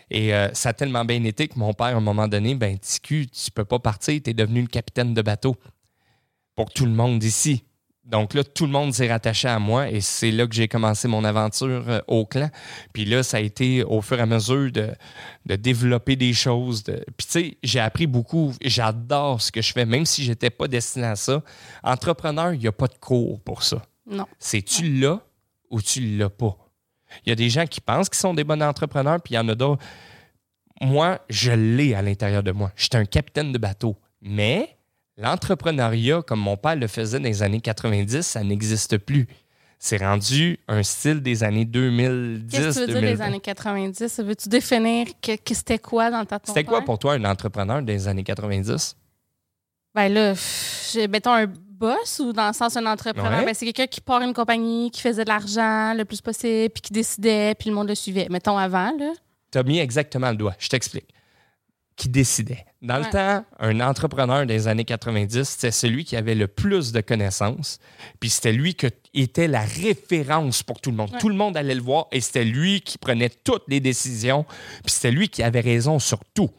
Et 0.09 0.33
euh, 0.33 0.49
ça 0.53 0.69
a 0.69 0.73
tellement 0.73 1.03
bien 1.05 1.23
été 1.23 1.47
que 1.47 1.59
mon 1.59 1.73
père, 1.73 1.87
à 1.87 1.91
un 1.95 1.99
moment 1.99 2.27
donné, 2.27 2.55
ben, 2.55 2.77
Ticu, 2.77 3.27
tu 3.27 3.51
peux 3.51 3.65
pas 3.65 3.79
partir, 3.79 4.19
tu 4.23 4.29
es 4.29 4.33
devenu 4.33 4.61
le 4.61 4.67
capitaine 4.67 5.13
de 5.13 5.21
bateau 5.21 5.55
pour 6.55 6.71
tout 6.71 6.85
le 6.85 6.91
monde 6.91 7.23
ici. 7.23 7.63
Donc 8.05 8.33
là, 8.33 8.45
tout 8.45 8.65
le 8.65 8.71
monde 8.71 8.93
s'est 8.93 9.09
rattaché 9.11 9.49
à 9.49 9.59
moi 9.59 9.89
et 9.91 9.99
c'est 9.99 10.31
là 10.31 10.47
que 10.47 10.55
j'ai 10.55 10.69
commencé 10.69 11.09
mon 11.09 11.25
aventure 11.25 11.83
euh, 11.89 11.99
au 12.07 12.25
clan. 12.25 12.49
Puis 12.93 13.03
là, 13.03 13.21
ça 13.21 13.35
a 13.35 13.39
été 13.41 13.83
au 13.83 14.01
fur 14.01 14.17
et 14.17 14.21
à 14.21 14.25
mesure 14.25 14.71
de, 14.71 14.91
de 15.45 15.55
développer 15.57 16.15
des 16.15 16.31
choses. 16.31 16.83
de- 16.83 17.03
Puis 17.17 17.27
tu 17.27 17.31
sais, 17.33 17.57
j'ai 17.63 17.81
appris 17.81 18.07
beaucoup. 18.07 18.53
J'adore 18.63 19.41
ce 19.41 19.51
que 19.51 19.61
je 19.61 19.73
fais, 19.73 19.85
même 19.85 20.05
si 20.05 20.23
j'étais 20.23 20.49
pas 20.49 20.69
destiné 20.69 21.05
à 21.05 21.17
ça. 21.17 21.43
Entrepreneur, 21.83 22.53
il 22.53 22.59
n'y 22.61 22.67
a 22.67 22.71
pas 22.71 22.87
de 22.87 22.95
cours 22.97 23.41
pour 23.41 23.61
ça. 23.63 23.85
Non. 24.09 24.25
C'est 24.39 24.61
tu 24.61 24.89
l'as 25.01 25.19
ou 25.69 25.81
tu 25.81 25.99
l'as 26.17 26.29
pas? 26.29 26.57
Il 27.25 27.29
y 27.29 27.31
a 27.31 27.35
des 27.35 27.49
gens 27.49 27.65
qui 27.65 27.81
pensent 27.81 28.09
qu'ils 28.09 28.19
sont 28.19 28.33
des 28.33 28.43
bons 28.43 28.61
entrepreneurs, 28.61 29.21
puis 29.21 29.33
il 29.33 29.37
y 29.37 29.39
en 29.39 29.47
a 29.49 29.55
d'autres. 29.55 29.83
Moi, 30.81 31.19
je 31.29 31.51
l'ai 31.51 31.93
à 31.95 32.01
l'intérieur 32.01 32.43
de 32.43 32.51
moi. 32.51 32.71
J'étais 32.75 32.97
un 32.97 33.05
capitaine 33.05 33.51
de 33.51 33.57
bateau. 33.57 33.95
Mais 34.21 34.75
l'entrepreneuriat, 35.17 36.21
comme 36.21 36.39
mon 36.39 36.57
père 36.57 36.75
le 36.75 36.87
faisait 36.87 37.17
dans 37.19 37.25
les 37.25 37.41
années 37.43 37.61
90, 37.61 38.21
ça 38.21 38.43
n'existe 38.43 38.97
plus. 38.97 39.27
C'est 39.79 39.97
rendu 39.97 40.59
un 40.67 40.81
style 40.81 41.21
des 41.21 41.43
années 41.43 41.65
2010. 41.65 42.51
Qu'est-ce 42.51 42.79
que 42.79 42.85
tu 42.85 42.91
veux 42.91 42.99
dire 42.99 43.01
2020. 43.01 43.15
des 43.15 43.21
années 43.21 43.39
90? 43.39 44.19
Veux-tu 44.21 44.49
définir 44.49 45.07
que, 45.21 45.35
que 45.35 45.53
c'était 45.53 45.77
quoi 45.77 46.09
dans 46.09 46.25
ta 46.25 46.39
C'était 46.43 46.63
quoi 46.63 46.81
pour 46.83 46.97
toi 46.97 47.13
un 47.13 47.25
entrepreneur 47.25 47.81
des 47.83 48.07
années 48.07 48.23
90? 48.23 48.95
Ben 49.93 50.09
là, 50.09 50.33
j'ai- 50.91 51.07
mettons 51.07 51.33
un 51.33 51.45
boss 51.77 52.19
ou 52.19 52.33
dans 52.33 52.47
le 52.47 52.53
sens 52.53 52.75
un 52.75 52.85
entrepreneur, 52.85 53.39
Ouais. 53.39 53.45
ben 53.45 53.53
c'est 53.53 53.65
quelqu'un 53.65 53.87
qui 53.87 54.01
part 54.01 54.21
une 54.21 54.33
compagnie, 54.33 54.89
qui 54.91 55.01
faisait 55.01 55.23
de 55.23 55.29
l'argent 55.29 55.93
le 55.93 56.03
plus 56.05 56.21
possible, 56.21 56.69
puis 56.73 56.81
qui 56.81 56.93
décidait, 56.93 57.55
puis 57.55 57.69
le 57.69 57.75
monde 57.75 57.87
le 57.89 57.95
suivait. 57.95 58.27
Mettons 58.29 58.57
avant, 58.57 58.91
là. 58.97 59.13
Tu 59.51 59.57
as 59.57 59.63
mis 59.63 59.79
exactement 59.79 60.29
le 60.31 60.37
doigt. 60.37 60.55
Je 60.59 60.67
t'explique. 60.69 61.07
Qui 61.95 62.09
décidait. 62.09 62.63
Dans 62.81 62.99
le 62.99 63.05
temps, 63.05 63.43
un 63.59 63.79
entrepreneur 63.79 64.45
des 64.45 64.67
années 64.67 64.85
90, 64.85 65.43
c'était 65.45 65.71
celui 65.71 66.05
qui 66.05 66.15
avait 66.15 66.35
le 66.35 66.47
plus 66.47 66.91
de 66.91 67.01
connaissances. 67.01 67.79
Puis 68.19 68.29
c'était 68.29 68.51
lui 68.51 68.75
qui 68.75 68.87
était 69.15 69.47
la 69.47 69.61
référence 69.61 70.61
pour 70.61 70.79
tout 70.79 70.91
le 70.91 70.97
monde. 70.97 71.09
Ouais. 71.11 71.17
Tout 71.19 71.29
le 71.29 71.35
monde 71.35 71.57
allait 71.57 71.73
le 71.73 71.81
voir 71.81 72.05
et 72.11 72.21
c'était 72.21 72.43
lui 72.43 72.81
qui 72.81 72.99
prenait 72.99 73.29
toutes 73.29 73.63
les 73.67 73.79
décisions. 73.79 74.43
Puis 74.83 74.91
c'était 74.93 75.09
lui 75.11 75.27
qui 75.27 75.41
avait 75.41 75.59
raison 75.61 75.97
sur 75.97 76.19
tout. 76.35 76.51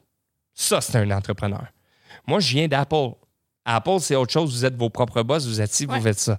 Ça, 0.55 0.81
c'est 0.81 0.97
un 0.97 1.11
entrepreneur. 1.13 1.67
Moi, 2.27 2.41
je 2.41 2.51
viens 2.55 2.67
d'Apple. 2.67 3.11
Apple, 3.77 3.99
c'est 4.01 4.17
autre 4.17 4.33
chose. 4.33 4.53
Vous 4.55 4.65
êtes 4.65 4.77
vos 4.77 4.91
propres 4.91 5.23
boss, 5.23 5.47
vous 5.47 5.61
êtes 5.61 5.73
ci, 5.73 5.87
Ouais. 5.87 5.97
vous 5.97 6.03
faites 6.03 6.19
ça. 6.19 6.39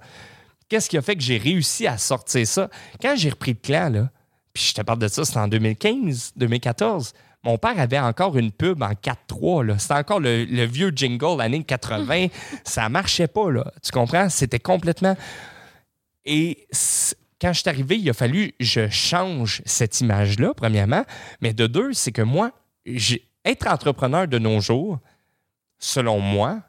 Qu'est-ce 0.67 0.89
qui 0.89 0.97
a 0.97 1.01
fait 1.01 1.15
que 1.15 1.21
j'ai 1.21 1.37
réussi 1.37 1.87
à 1.87 1.97
sortir 1.97 2.45
ça? 2.47 2.69
Quand 3.01 3.15
j'ai 3.15 3.29
repris 3.29 3.51
le 3.53 3.57
clan, 3.61 3.89
là, 3.89 4.09
puis 4.53 4.63
je 4.69 4.73
te 4.73 4.81
parle 4.81 4.99
de 4.99 5.07
ça, 5.07 5.25
c'était 5.25 5.39
en 5.39 5.47
2015, 5.47 6.33
2014. 6.35 7.13
Mon 7.43 7.57
père 7.57 7.79
avait 7.79 7.97
encore 7.99 8.37
une 8.37 8.51
pub 8.51 8.83
en 8.83 8.91
4-3. 8.93 9.63
là. 9.65 9.79
C'était 9.79 9.93
encore 9.93 10.19
le, 10.19 10.43
le 10.45 10.63
vieux 10.65 10.91
jingle 10.95 11.39
années 11.41 11.63
80. 11.65 12.27
ça 12.65 12.89
marchait 12.89 13.27
pas, 13.27 13.49
là. 13.51 13.71
Tu 13.81 13.91
comprends? 13.91 14.27
C'était 14.29 14.59
complètement. 14.59 15.15
Et 16.25 16.67
quand 17.41 17.53
je 17.53 17.61
suis 17.61 17.69
arrivé, 17.69 17.97
il 17.97 18.09
a 18.09 18.13
fallu 18.13 18.49
que 18.49 18.55
je 18.65 18.89
change 18.89 19.61
cette 19.65 20.01
image-là, 20.01 20.53
premièrement. 20.53 21.05
Mais 21.41 21.53
de 21.53 21.65
deux, 21.67 21.93
c'est 21.93 22.11
que 22.11 22.21
moi, 22.21 22.51
j'ai- 22.85 23.25
être 23.45 23.67
entrepreneur 23.67 24.27
de 24.27 24.37
nos 24.37 24.59
jours, 24.59 24.99
selon 25.79 26.19
moi, 26.19 26.59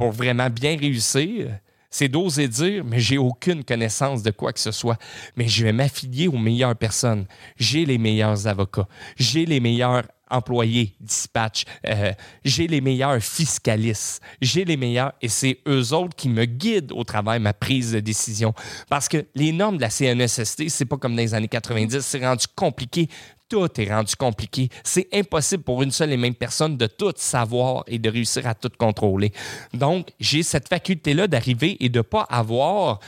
pour 0.00 0.12
vraiment 0.12 0.48
bien 0.48 0.78
réussir, 0.78 1.58
c'est 1.90 2.08
d'oser 2.08 2.48
dire, 2.48 2.82
mais 2.86 3.00
j'ai 3.00 3.18
aucune 3.18 3.62
connaissance 3.62 4.22
de 4.22 4.30
quoi 4.30 4.50
que 4.50 4.58
ce 4.58 4.70
soit. 4.70 4.96
Mais 5.36 5.46
je 5.46 5.62
vais 5.62 5.74
m'affilier 5.74 6.26
aux 6.26 6.38
meilleures 6.38 6.74
personnes. 6.74 7.26
J'ai 7.58 7.84
les 7.84 7.98
meilleurs 7.98 8.46
avocats. 8.46 8.88
J'ai 9.18 9.44
les 9.44 9.60
meilleurs 9.60 10.04
employés 10.30 10.94
dispatch. 11.00 11.64
Euh, 11.86 12.14
j'ai 12.46 12.66
les 12.66 12.80
meilleurs 12.80 13.20
fiscalistes. 13.20 14.22
J'ai 14.40 14.64
les 14.64 14.78
meilleurs 14.78 15.12
et 15.20 15.28
c'est 15.28 15.58
eux 15.68 15.92
autres 15.92 16.16
qui 16.16 16.30
me 16.30 16.46
guident 16.46 16.92
au 16.92 17.04
travail 17.04 17.38
ma 17.38 17.52
prise 17.52 17.92
de 17.92 18.00
décision. 18.00 18.54
Parce 18.88 19.06
que 19.06 19.26
les 19.34 19.52
normes 19.52 19.76
de 19.76 19.82
la 19.82 19.90
CNSST, 19.90 20.70
c'est 20.70 20.86
pas 20.86 20.96
comme 20.96 21.14
dans 21.14 21.20
les 21.20 21.34
années 21.34 21.46
90, 21.46 22.00
c'est 22.00 22.24
rendu 22.24 22.46
compliqué 22.56 23.10
tout 23.50 23.68
est 23.78 23.92
rendu 23.92 24.16
compliqué. 24.16 24.70
C'est 24.82 25.08
impossible 25.12 25.64
pour 25.64 25.82
une 25.82 25.90
seule 25.90 26.12
et 26.12 26.16
même 26.16 26.34
personne 26.34 26.78
de 26.78 26.86
tout 26.86 27.12
savoir 27.16 27.84
et 27.86 27.98
de 27.98 28.08
réussir 28.08 28.46
à 28.46 28.54
tout 28.54 28.70
contrôler. 28.78 29.32
Donc, 29.74 30.08
j'ai 30.18 30.42
cette 30.42 30.68
faculté-là 30.68 31.26
d'arriver 31.26 31.76
et 31.84 31.90
de 31.90 31.98
ne 31.98 32.02
pas 32.02 32.22
avoir 32.22 33.00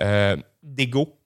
euh, 0.00 0.36
d'ego. 0.62 1.16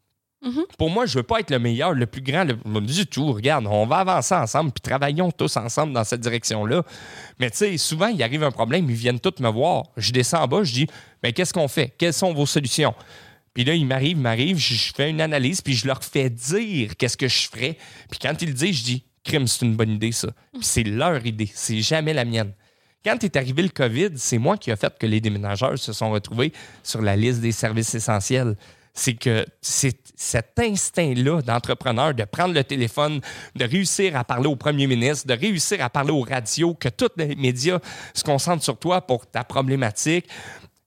Mhm. 0.43 0.65
Pour 0.79 0.89
moi, 0.89 1.05
je 1.05 1.19
veux 1.19 1.23
pas 1.23 1.41
être 1.41 1.51
le 1.51 1.59
meilleur, 1.59 1.93
le 1.93 2.07
plus 2.07 2.23
grand, 2.23 2.45
le, 2.45 2.81
du 2.81 3.07
tout. 3.07 3.33
Regarde, 3.33 3.67
on 3.69 3.87
va 3.87 3.97
avancer 3.99 4.35
ensemble, 4.35 4.71
puis 4.71 4.81
travaillons 4.81 5.31
tous 5.31 5.55
ensemble 5.59 5.93
dans 5.93 6.05
cette 6.05 6.21
direction-là. 6.21 6.83
Mais 7.39 7.51
tu 7.51 7.59
sais, 7.59 7.77
souvent, 7.77 8.07
il 8.07 8.23
arrive 8.23 8.43
un 8.45 8.51
problème, 8.51 8.89
ils 8.89 8.97
viennent 8.97 9.21
tous 9.21 9.43
me 9.43 9.51
voir. 9.51 9.85
Je 9.99 10.13
descends 10.13 10.43
en 10.45 10.49
bas, 10.49 10.63
je 10.63 10.73
dis, 10.73 10.87
mais 11.23 11.33
qu'est-ce 11.35 11.53
qu'on 11.53 11.69
fait? 11.69 11.93
Quelles 11.99 12.15
sont 12.15 12.33
vos 12.33 12.47
solutions? 12.47 12.95
Puis 13.55 13.65
là, 13.65 13.75
ils 13.75 13.87
m'arrivent, 13.87 14.17
ils 14.17 14.23
m'arrivent, 14.23 14.59
je 14.59 14.93
fais 14.95 15.11
une 15.11 15.21
analyse, 15.21 15.61
puis 15.61 15.75
je 15.75 15.87
leur 15.87 16.03
fais 16.05 16.31
dire 16.31 16.97
qu'est-ce 16.97 17.17
que 17.17 17.29
je 17.29 17.49
ferais. 17.49 17.77
Puis 18.11 18.19
quand 18.21 18.41
ils 18.41 18.49
le 18.49 18.55
disent, 18.55 18.79
je 18.79 18.85
dis, 18.85 19.05
crime, 19.25 19.47
c'est 19.47 19.65
une 19.65 19.75
bonne 19.75 19.91
idée, 19.91 20.13
ça. 20.13 20.29
Puis 20.53 20.63
c'est 20.63 20.85
leur 20.85 21.25
idée, 21.27 21.51
c'est 21.53 21.81
jamais 21.81 22.15
la 22.15 22.25
mienne. 22.25 22.53
Quand 23.05 23.23
est 23.25 23.37
arrivé 23.37 23.63
le 23.63 23.71
COVID, 23.71 24.11
c'est 24.17 24.39
moi 24.39 24.59
qui 24.59 24.71
ai 24.71 24.77
fait 24.77 24.97
que 24.99 25.07
les 25.07 25.21
déménageurs 25.21 25.79
se 25.79 25.93
sont 25.93 26.11
retrouvés 26.11 26.53
sur 26.83 27.01
la 27.01 27.17
liste 27.17 27.41
des 27.41 27.53
services 27.53 27.95
essentiels. 27.95 28.57
C'est 28.93 29.15
que 29.15 29.47
c'est 29.63 29.97
cet 30.17 30.59
instinct-là 30.59 31.41
d'entrepreneur 31.41 32.13
de 32.13 32.25
prendre 32.25 32.53
le 32.53 32.63
téléphone, 32.63 33.23
de 33.55 33.65
réussir 33.65 34.17
à 34.17 34.25
parler 34.25 34.49
au 34.49 34.57
premier 34.57 34.87
ministre, 34.87 35.27
de 35.27 35.33
réussir 35.33 35.83
à 35.83 35.89
parler 35.89 36.11
aux 36.11 36.21
radios, 36.21 36.75
que 36.75 36.91
tous 36.91 37.09
les 37.17 37.37
médias 37.37 37.79
se 38.13 38.23
concentrent 38.23 38.65
sur 38.65 38.79
toi 38.79 39.01
pour 39.01 39.27
ta 39.27 39.45
problématique, 39.45 40.29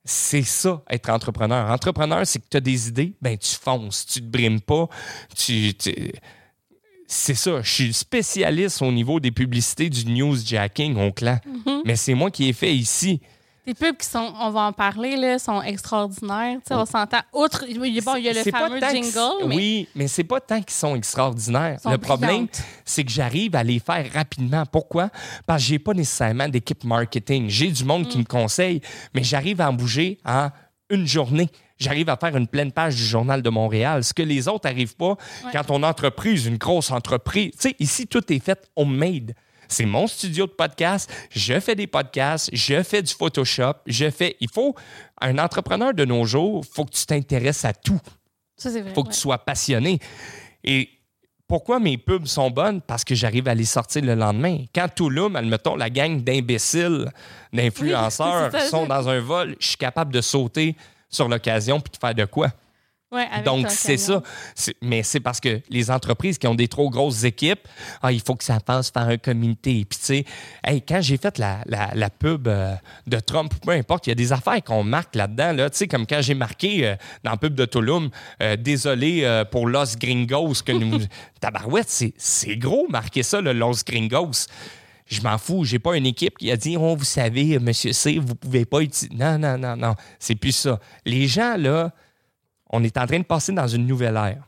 c'est 0.05 0.43
ça, 0.43 0.83
être 0.89 1.09
entrepreneur. 1.09 1.69
Entrepreneur, 1.71 2.25
c'est 2.25 2.39
que 2.39 2.47
tu 2.49 2.57
as 2.57 2.61
des 2.61 2.89
idées, 2.89 3.13
ben 3.21 3.37
tu 3.37 3.55
fonces, 3.55 4.05
tu 4.05 4.19
te 4.21 4.25
brimes 4.25 4.61
pas, 4.61 4.87
tu. 5.35 5.73
tu- 5.75 6.11
c'est 7.07 7.35
ça, 7.35 7.61
je 7.61 7.69
suis 7.71 7.93
spécialiste 7.93 8.81
au 8.81 8.91
niveau 8.91 9.19
des 9.19 9.31
publicités 9.31 9.89
du 9.89 10.05
newsjacking 10.05 10.97
au 10.97 11.11
clan. 11.11 11.37
Mais 11.85 11.95
c'est 11.95 12.15
moi 12.15 12.31
qui 12.31 12.49
ai 12.49 12.53
fait 12.53 12.73
ici. 12.75 13.21
Les 13.65 13.73
pubs 13.73 13.95
qui 13.95 14.05
sont, 14.07 14.33
on 14.41 14.49
va 14.49 14.61
en 14.61 14.73
parler, 14.73 15.15
là, 15.15 15.39
sont 15.39 15.61
extraordinaires. 15.61 16.57
On 16.69 16.85
s'entend. 16.85 17.19
Outre, 17.33 17.65
bon, 17.77 18.15
il 18.17 18.23
y 18.23 18.29
a 18.29 18.33
le 18.33 18.43
fameux 18.51 18.79
jingle, 18.81 19.47
mais 19.47 19.55
Oui, 19.55 19.87
mais 19.95 20.07
c'est 20.09 20.25
pas 20.25 20.41
tant 20.41 20.61
qu'ils 20.61 20.73
sont 20.75 20.95
extraordinaires. 20.95 21.79
sont 21.81 21.89
le 21.91 21.97
problème, 21.97 22.47
c'est 22.83 23.05
que 23.05 23.11
j'arrive 23.11 23.55
à 23.55 23.63
les 23.63 23.79
faire 23.79 24.05
rapidement. 24.13 24.65
Pourquoi? 24.65 25.09
Parce 25.45 25.61
que 25.63 25.69
j'ai 25.69 25.79
pas 25.79 25.93
nécessairement 25.93 26.49
d'équipe 26.49 26.83
marketing. 26.83 27.47
J'ai 27.49 27.71
du 27.71 27.85
monde 27.85 28.05
Mm. 28.05 28.09
qui 28.09 28.17
me 28.17 28.23
conseille, 28.25 28.81
mais 29.13 29.23
j'arrive 29.23 29.61
à 29.61 29.69
en 29.69 29.73
bouger 29.73 30.17
en 30.25 30.49
une 30.89 31.07
journée. 31.07 31.49
J'arrive 31.79 32.09
à 32.09 32.17
faire 32.17 32.35
une 32.35 32.47
pleine 32.47 32.71
page 32.71 32.95
du 32.95 33.03
Journal 33.05 33.41
de 33.41 33.49
Montréal, 33.49 34.03
ce 34.03 34.13
que 34.13 34.21
les 34.23 34.47
autres 34.47 34.69
n'arrivent 34.69 34.95
pas 34.95 35.15
quand 35.51 35.69
on 35.71 35.83
entreprise, 35.83 36.45
une 36.45 36.57
grosse 36.57 36.91
entreprise. 36.91 37.51
Tu 37.53 37.69
sais, 37.69 37.75
ici, 37.79 38.07
tout 38.07 38.31
est 38.31 38.39
fait 38.43 38.69
homemade. 38.75 39.33
C'est 39.73 39.85
mon 39.85 40.05
studio 40.05 40.45
de 40.45 40.51
podcast. 40.51 41.11
Je 41.31 41.59
fais 41.59 41.75
des 41.75 41.87
podcasts, 41.87 42.49
je 42.53 42.83
fais 42.83 43.01
du 43.01 43.11
Photoshop, 43.11 43.73
je 43.87 44.09
fais. 44.11 44.37
Il 44.39 44.49
faut. 44.49 44.75
Un 45.19 45.37
entrepreneur 45.37 45.93
de 45.93 46.05
nos 46.05 46.25
jours, 46.25 46.63
il 46.63 46.73
faut 46.75 46.85
que 46.85 46.91
tu 46.91 47.05
t'intéresses 47.05 47.65
à 47.65 47.73
tout 47.73 47.99
ça, 48.57 48.69
c'est 48.69 48.81
vrai. 48.81 48.93
faut 48.93 49.03
que 49.03 49.11
tu 49.13 49.19
sois 49.19 49.37
passionné. 49.37 49.99
Et 50.63 50.89
pourquoi 51.47 51.79
mes 51.79 51.97
pubs 51.97 52.25
sont 52.27 52.51
bonnes? 52.51 52.81
Parce 52.81 53.03
que 53.03 53.15
j'arrive 53.15 53.47
à 53.47 53.55
les 53.55 53.65
sortir 53.65 54.03
le 54.03 54.15
lendemain. 54.15 54.65
Quand 54.75 54.87
Touloum, 54.93 55.35
admettons, 55.35 55.75
la 55.75 55.89
gang 55.89 56.21
d'imbéciles, 56.21 57.11
d'influenceurs 57.53 58.51
Oui, 58.53 58.59
sont 58.69 58.85
dans 58.85 59.09
un 59.09 59.19
vol, 59.19 59.55
je 59.59 59.67
suis 59.67 59.77
capable 59.77 60.13
de 60.13 60.21
sauter 60.21 60.75
sur 61.09 61.27
l'occasion 61.29 61.79
puis 61.79 61.91
de 61.91 61.97
faire 61.97 62.15
de 62.15 62.25
quoi? 62.25 62.49
Ouais, 63.13 63.27
Donc, 63.45 63.69
c'est 63.69 63.97
ça. 63.97 64.23
Mais 64.81 65.03
c'est 65.03 65.19
parce 65.19 65.39
que 65.39 65.61
les 65.69 65.91
entreprises 65.91 66.37
qui 66.37 66.47
ont 66.47 66.55
des 66.55 66.67
trop 66.67 66.89
grosses 66.89 67.23
équipes, 67.23 67.67
ah, 68.01 68.11
il 68.11 68.21
faut 68.21 68.35
que 68.35 68.43
ça 68.43 68.59
passe 68.59 68.89
par 68.89 69.07
un 69.07 69.17
comité. 69.17 69.85
Puis, 69.87 69.99
tu 69.99 70.05
sais, 70.05 70.25
hey, 70.63 70.81
quand 70.81 70.99
j'ai 71.01 71.17
fait 71.17 71.37
la, 71.37 71.59
la- 71.67 71.91
la 71.93 72.09
pub 72.09 72.47
euh, 72.47 72.73
de 73.05 73.19
Trump, 73.19 73.53
peu 73.63 73.71
importe, 73.71 74.07
il 74.07 74.09
y 74.09 74.13
a 74.13 74.15
des 74.15 74.33
affaires 74.33 74.63
qu'on 74.63 74.83
marque 74.83 75.15
là-dedans. 75.15 75.51
Là, 75.53 75.69
tu 75.69 75.77
sais, 75.77 75.87
comme 75.87 76.07
quand 76.07 76.21
j'ai 76.21 76.33
marqué 76.33 76.87
euh, 76.87 76.95
dans 77.23 77.31
la 77.31 77.37
pub 77.37 77.53
de 77.53 77.65
Tulum, 77.65 78.09
euh, 78.41 78.55
désolé 78.55 79.21
euh, 79.23 79.45
pour 79.45 79.67
Los 79.67 79.95
Gringos 79.99 80.55
que 80.65 80.71
nous. 80.71 80.99
Tabarouette, 81.39 81.89
c'est 81.89 82.13
c'est 82.17 82.55
gros 82.57 82.87
marquer 82.89 83.21
ça, 83.23 83.41
le 83.41 83.53
Los 83.53 83.83
Gringos. 83.85 84.47
Je 85.05 85.21
m'en 85.21 85.37
fous. 85.37 85.65
J'ai 85.65 85.79
pas 85.79 85.97
une 85.97 86.05
équipe 86.05 86.37
qui 86.37 86.49
a 86.49 86.55
dit 86.57 86.77
Oh, 86.77 86.95
vous 86.95 87.03
savez, 87.03 87.59
monsieur 87.59 87.91
C, 87.93 88.17
vous 88.19 88.35
pouvez 88.35 88.65
pas 88.65 88.79
utiliser. 88.79 89.13
Non, 89.15 89.37
non, 89.37 89.57
non, 89.57 89.75
non. 89.75 89.95
C'est 90.17 90.35
plus 90.35 90.53
ça. 90.53 90.79
Les 91.05 91.27
gens, 91.27 91.55
là, 91.57 91.91
on 92.73 92.83
est 92.83 92.97
en 92.97 93.05
train 93.05 93.19
de 93.19 93.23
passer 93.23 93.53
dans 93.53 93.67
une 93.67 93.85
nouvelle 93.85 94.15
ère. 94.17 94.43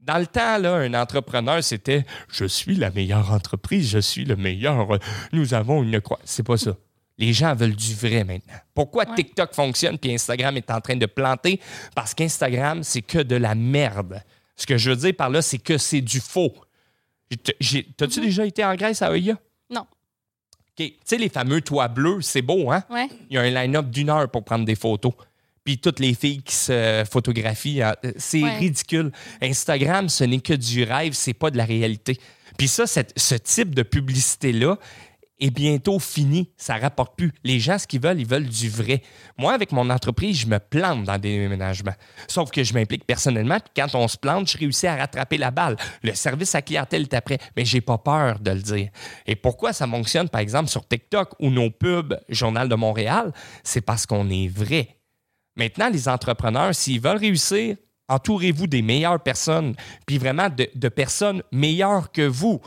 Dans 0.00 0.18
le 0.18 0.26
temps, 0.26 0.58
là, 0.58 0.74
un 0.74 0.92
entrepreneur, 0.92 1.62
c'était 1.64 2.04
Je 2.28 2.44
suis 2.44 2.74
la 2.74 2.90
meilleure 2.90 3.32
entreprise, 3.32 3.88
je 3.88 4.00
suis 4.00 4.24
le 4.24 4.36
meilleur, 4.36 4.98
nous 5.32 5.54
avons 5.54 5.82
une 5.82 6.00
croix. 6.00 6.18
C'est 6.24 6.42
pas 6.42 6.58
ça. 6.58 6.76
Les 7.16 7.32
gens 7.32 7.54
veulent 7.54 7.76
du 7.76 7.94
vrai 7.94 8.24
maintenant. 8.24 8.54
Pourquoi 8.74 9.08
Ouais. 9.08 9.14
TikTok 9.14 9.54
fonctionne 9.54 9.96
puis 9.98 10.12
Instagram 10.12 10.56
est 10.56 10.68
en 10.70 10.80
train 10.80 10.96
de 10.96 11.06
planter? 11.06 11.60
Parce 11.94 12.12
qu'Instagram, 12.12 12.82
c'est 12.82 13.02
que 13.02 13.18
de 13.20 13.36
la 13.36 13.54
merde. 13.54 14.20
Ce 14.56 14.66
que 14.66 14.76
je 14.76 14.90
veux 14.90 14.96
dire 14.96 15.14
par 15.16 15.30
là, 15.30 15.40
c'est 15.40 15.58
que 15.58 15.78
c'est 15.78 16.00
du 16.00 16.18
faux. 16.20 16.52
T'as-tu 17.96 18.20
déjà 18.20 18.44
été 18.44 18.64
en 18.64 18.74
Grèce 18.74 19.00
à 19.00 19.10
Oya? 19.10 19.38
Non. 19.70 19.82
OK. 19.82 20.76
Tu 20.76 20.96
sais, 21.04 21.16
les 21.16 21.28
fameux 21.28 21.60
toits 21.60 21.88
bleus, 21.88 22.20
c'est 22.20 22.42
beau, 22.42 22.70
hein? 22.72 22.82
Ouais. 22.90 23.08
Il 23.30 23.34
y 23.34 23.38
a 23.38 23.42
un 23.42 23.50
line-up 23.50 23.86
d'une 23.90 24.10
heure 24.10 24.28
pour 24.28 24.44
prendre 24.44 24.64
des 24.64 24.74
photos. 24.74 25.12
Puis 25.64 25.78
toutes 25.78 25.98
les 26.00 26.14
filles 26.14 26.42
qui 26.42 26.54
se 26.54 27.04
photographient, 27.10 27.82
euh, 27.82 27.92
c'est 28.16 28.42
Ouais. 28.42 28.58
ridicule. 28.58 29.10
Instagram, 29.40 30.08
ce 30.08 30.24
n'est 30.24 30.40
que 30.40 30.52
du 30.54 30.84
rêve, 30.84 31.12
c'est 31.14 31.32
pas 31.34 31.50
de 31.50 31.56
la 31.56 31.64
réalité. 31.64 32.18
Puis 32.58 32.68
ça, 32.68 32.86
cette- 32.86 33.18
ce 33.18 33.34
type 33.34 33.74
de 33.74 33.82
publicité-là 33.82 34.76
est 35.40 35.50
bientôt 35.50 35.98
fini. 35.98 36.50
Ça 36.56 36.76
rapporte 36.76 37.16
plus. 37.16 37.32
Les 37.42 37.58
gens, 37.58 37.76
ce 37.78 37.86
qu'ils 37.88 38.00
veulent, 38.00 38.20
ils 38.20 38.26
veulent 38.26 38.46
du 38.48 38.68
vrai. 38.70 39.02
Moi, 39.36 39.52
avec 39.52 39.72
mon 39.72 39.90
entreprise, 39.90 40.38
je 40.38 40.46
me 40.46 40.58
plante 40.60 41.04
dans 41.04 41.18
des 41.18 41.38
déménagements. 41.38 41.94
Sauf 42.28 42.50
que 42.52 42.62
je 42.62 42.72
m'implique 42.72 43.04
personnellement. 43.04 43.58
Puis 43.58 43.72
quand 43.82 43.94
on 43.98 44.06
se 44.06 44.16
plante, 44.16 44.48
je 44.50 44.56
réussis 44.56 44.86
à 44.86 44.94
rattraper 44.96 45.36
la 45.38 45.50
balle. 45.50 45.76
Le 46.04 46.14
service 46.14 46.54
à 46.54 46.62
clientèle 46.62 47.02
est 47.02 47.14
après. 47.14 47.38
Mais 47.56 47.64
j'ai 47.64 47.80
pas 47.80 47.98
peur 47.98 48.38
de 48.38 48.52
le 48.52 48.60
dire. 48.62 48.90
Et 49.26 49.34
pourquoi 49.34 49.72
ça 49.72 49.88
fonctionne, 49.88 50.28
par 50.28 50.40
exemple, 50.40 50.68
sur 50.70 50.86
TikTok 50.86 51.30
ou 51.40 51.50
nos 51.50 51.70
pubs 51.70 52.16
Journal 52.28 52.68
de 52.68 52.74
Montréal? 52.76 53.32
C'est 53.64 53.80
parce 53.80 54.06
qu'on 54.06 54.30
est 54.30 54.46
vrai. 54.48 54.96
Maintenant, 55.56 55.88
les 55.88 56.08
entrepreneurs, 56.08 56.74
s'ils 56.74 57.00
veulent 57.00 57.18
réussir, 57.18 57.76
entourez-vous 58.08 58.66
des 58.66 58.82
meilleures 58.82 59.20
personnes, 59.20 59.74
puis 60.06 60.18
vraiment 60.18 60.48
de, 60.48 60.68
de 60.74 60.88
personnes 60.88 61.42
meilleures 61.52 62.10
que 62.12 62.26
vous. 62.26 62.60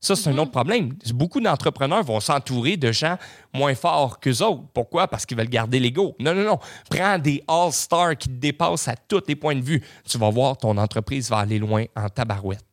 Ça, 0.00 0.16
c'est 0.16 0.30
un 0.30 0.38
autre 0.38 0.50
problème. 0.50 0.94
Beaucoup 1.14 1.40
d'entrepreneurs 1.40 2.02
vont 2.02 2.18
s'entourer 2.18 2.76
de 2.76 2.90
gens 2.90 3.16
moins 3.54 3.76
forts 3.76 4.18
qu'eux 4.18 4.42
autres. 4.42 4.64
Pourquoi? 4.74 5.06
Parce 5.06 5.24
qu'ils 5.24 5.38
veulent 5.38 5.48
garder 5.48 5.78
l'ego. 5.78 6.16
Non, 6.18 6.34
non, 6.34 6.42
non. 6.42 6.58
Prends 6.90 7.20
des 7.20 7.44
all-stars 7.46 8.16
qui 8.16 8.28
te 8.28 8.34
dépassent 8.34 8.88
à 8.88 8.96
tous 8.96 9.22
les 9.28 9.36
points 9.36 9.54
de 9.54 9.60
vue. 9.60 9.80
Tu 10.04 10.18
vas 10.18 10.28
voir, 10.28 10.56
ton 10.56 10.76
entreprise 10.76 11.30
va 11.30 11.38
aller 11.38 11.60
loin 11.60 11.84
en 11.94 12.08
tabarouette. 12.08 12.64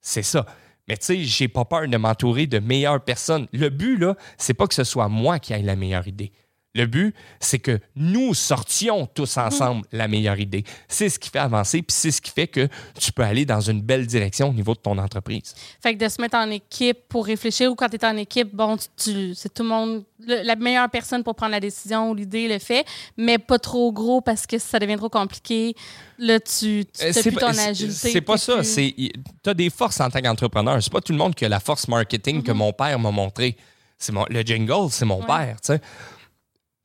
C'est 0.00 0.24
ça. 0.24 0.44
Mais 0.88 0.96
tu 0.96 1.06
sais, 1.06 1.22
j'ai 1.22 1.46
pas 1.46 1.64
peur 1.64 1.86
de 1.86 1.96
m'entourer 1.96 2.48
de 2.48 2.58
meilleures 2.58 3.00
personnes. 3.00 3.46
Le 3.52 3.68
but, 3.68 3.96
là, 3.96 4.16
c'est 4.36 4.52
pas 4.52 4.66
que 4.66 4.74
ce 4.74 4.84
soit 4.84 5.08
moi 5.08 5.38
qui 5.38 5.52
ait 5.52 5.62
la 5.62 5.76
meilleure 5.76 6.08
idée. 6.08 6.32
Le 6.76 6.86
but, 6.86 7.14
c'est 7.38 7.60
que 7.60 7.78
nous 7.94 8.34
sortions 8.34 9.06
tous 9.06 9.36
ensemble 9.36 9.86
la 9.92 10.08
meilleure 10.08 10.40
idée. 10.40 10.64
C'est 10.88 11.08
ce 11.08 11.20
qui 11.20 11.30
fait 11.30 11.38
avancer, 11.38 11.82
puis 11.82 11.94
c'est 11.96 12.10
ce 12.10 12.20
qui 12.20 12.32
fait 12.32 12.48
que 12.48 12.68
tu 12.98 13.12
peux 13.12 13.22
aller 13.22 13.44
dans 13.44 13.60
une 13.60 13.80
belle 13.80 14.06
direction 14.08 14.48
au 14.48 14.52
niveau 14.52 14.74
de 14.74 14.80
ton 14.80 14.98
entreprise. 14.98 15.54
Fait 15.80 15.94
que 15.94 16.04
de 16.04 16.08
se 16.08 16.20
mettre 16.20 16.36
en 16.36 16.50
équipe 16.50 16.98
pour 17.08 17.26
réfléchir 17.26 17.70
ou 17.70 17.76
quand 17.76 17.88
tu 17.88 17.94
es 17.96 18.04
en 18.04 18.16
équipe, 18.16 18.52
bon, 18.52 18.76
tu, 18.96 19.34
c'est 19.36 19.54
tout 19.54 19.62
le 19.62 19.68
monde, 19.68 20.04
le- 20.26 20.42
la 20.42 20.56
meilleure 20.56 20.90
personne 20.90 21.22
pour 21.22 21.36
prendre 21.36 21.52
la 21.52 21.60
décision 21.60 22.10
ou 22.10 22.14
l'idée 22.16 22.48
le 22.48 22.58
fait, 22.58 22.84
mais 23.16 23.38
pas 23.38 23.60
trop 23.60 23.92
gros 23.92 24.20
parce 24.20 24.44
que 24.44 24.58
ça 24.58 24.80
devient 24.80 24.96
trop 24.96 25.08
compliqué. 25.08 25.76
Là, 26.18 26.40
tu, 26.40 26.84
tu 26.92 27.04
Euh, 27.04 27.12
plus 27.12 27.30
pas- 27.32 27.52
ton 27.52 27.58
agilité. 27.58 28.10
C'est 28.10 28.20
pas 28.20 28.36
ça. 28.36 28.62
tu 28.62 29.12
as 29.46 29.54
des 29.54 29.70
forces 29.70 30.00
en 30.00 30.10
tant 30.10 30.20
qu'entrepreneur. 30.20 30.82
C'est 30.82 30.92
pas 30.92 31.00
tout 31.00 31.12
le 31.12 31.18
monde 31.18 31.36
qui 31.36 31.44
a 31.44 31.48
la 31.48 31.60
force 31.60 31.86
marketing 31.86 32.42
que 32.42 32.50
mon 32.52 32.72
père 32.72 32.98
m'a 32.98 33.12
montré. 33.12 33.56
Mon 34.12 34.26
le 34.28 34.42
jingle, 34.42 34.90
c'est 34.90 35.06
mon 35.06 35.20
Ouais. 35.20 35.26
père, 35.26 35.56
tu 35.62 35.68
sais. 35.72 35.80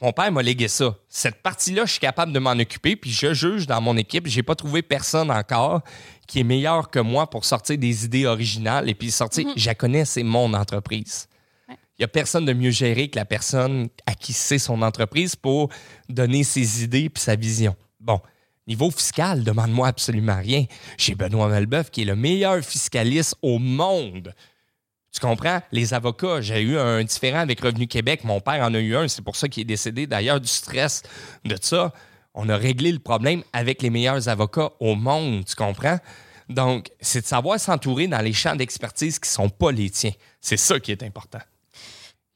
Mon 0.02 0.14
père 0.14 0.32
m'a 0.32 0.42
légué 0.42 0.70
ça. 0.70 0.96
Cette 1.10 1.42
partie-là, 1.42 1.86
je 1.86 1.92
suis 1.92 2.00
capable 2.00 2.32
de 2.32 2.40
m'en 2.40 2.52
occuper, 2.52 2.96
puis 2.96 3.12
je 3.12 3.34
juge 3.34 3.68
dans 3.68 3.82
mon 3.82 3.98
équipe. 3.98 4.28
J'ai 4.28 4.44
pas 4.44 4.56
trouvé 4.56 4.82
personne 4.82 5.30
encore 5.30 5.82
qui 6.26 6.40
est 6.40 6.44
meilleur 6.44 6.90
que 6.90 7.00
moi 7.00 7.30
pour 7.30 7.44
sortir 7.44 7.78
des 7.78 8.06
idées 8.06 8.26
originales 8.26 8.90
et 8.90 8.96
puis 8.96 9.12
sortir. 9.12 9.46
Je 9.58 9.66
la 9.66 9.76
connais, 9.76 10.06
c'est 10.06 10.24
mon 10.24 10.54
entreprise. 10.54 11.28
Ouais. 11.68 11.76
Il 11.98 12.02
n'y 12.02 12.06
a 12.06 12.08
personne 12.08 12.46
de 12.46 12.54
mieux 12.54 12.70
géré 12.70 13.10
que 13.10 13.18
la 13.18 13.26
personne 13.26 13.90
à 14.06 14.14
qui 14.14 14.32
c'est 14.32 14.60
son 14.60 14.82
entreprise 14.84 15.36
pour 15.36 15.70
donner 16.08 16.46
ses 16.46 16.84
idées 16.84 17.10
puis 17.10 17.22
sa 17.22 17.36
vision. 17.36 17.76
Bon, 18.00 18.22
niveau 18.68 18.90
fiscal, 18.92 19.44
demande-moi 19.44 19.88
absolument 19.88 20.38
rien. 20.38 20.66
J'ai 20.98 21.16
Benoît 21.16 21.50
Malbeuf 21.50 21.92
qui 21.92 22.04
est 22.04 22.06
le 22.06 22.16
meilleur 22.16 22.64
fiscaliste 22.64 23.36
au 23.42 23.60
monde. 23.60 24.34
Tu 25.12 25.20
comprends? 25.20 25.62
Les 25.72 25.94
avocats, 25.94 26.42
j'ai 26.42 26.62
eu 26.62 26.78
un 26.78 27.04
différent 27.04 27.40
avec 27.40 27.62
Revenu 27.62 27.88
Québec. 27.88 28.24
Mon 28.24 28.40
père 28.40 28.64
en 28.64 28.74
a 28.74 28.80
eu 28.80 28.96
un. 28.96 29.08
C'est 29.08 29.24
pour 29.24 29.36
ça 29.36 29.48
qu'il 29.48 29.62
est 29.62 29.66
décédé 29.66 30.06
d'ailleurs 30.06 30.40
du 30.40 30.48
stress 30.48 31.02
de 31.46 31.58
ça. 31.60 31.94
On 32.34 32.48
a 32.50 32.56
réglé 32.56 32.92
le 32.92 33.00
problème 33.00 33.44
avec 33.52 33.82
les 33.82 33.90
meilleurs 33.90 34.30
avocats 34.30 34.70
au 34.80 34.96
monde. 34.96 35.46
Tu 35.46 35.56
comprends? 35.56 36.00
Donc, 36.48 36.90
c'est 37.00 37.22
de 37.22 37.26
savoir 37.26 37.60
s'entourer 37.60 38.08
dans 38.08 38.22
les 38.22 38.34
champs 38.34 38.56
d'expertise 38.56 39.20
qui 39.20 39.30
ne 39.30 39.34
sont 39.34 39.50
pas 39.50 39.72
les 39.72 39.90
tiens. 39.90 40.14
C'est 40.42 40.58
ça 40.58 40.80
qui 40.80 40.92
est 40.92 41.04
important 41.04 41.40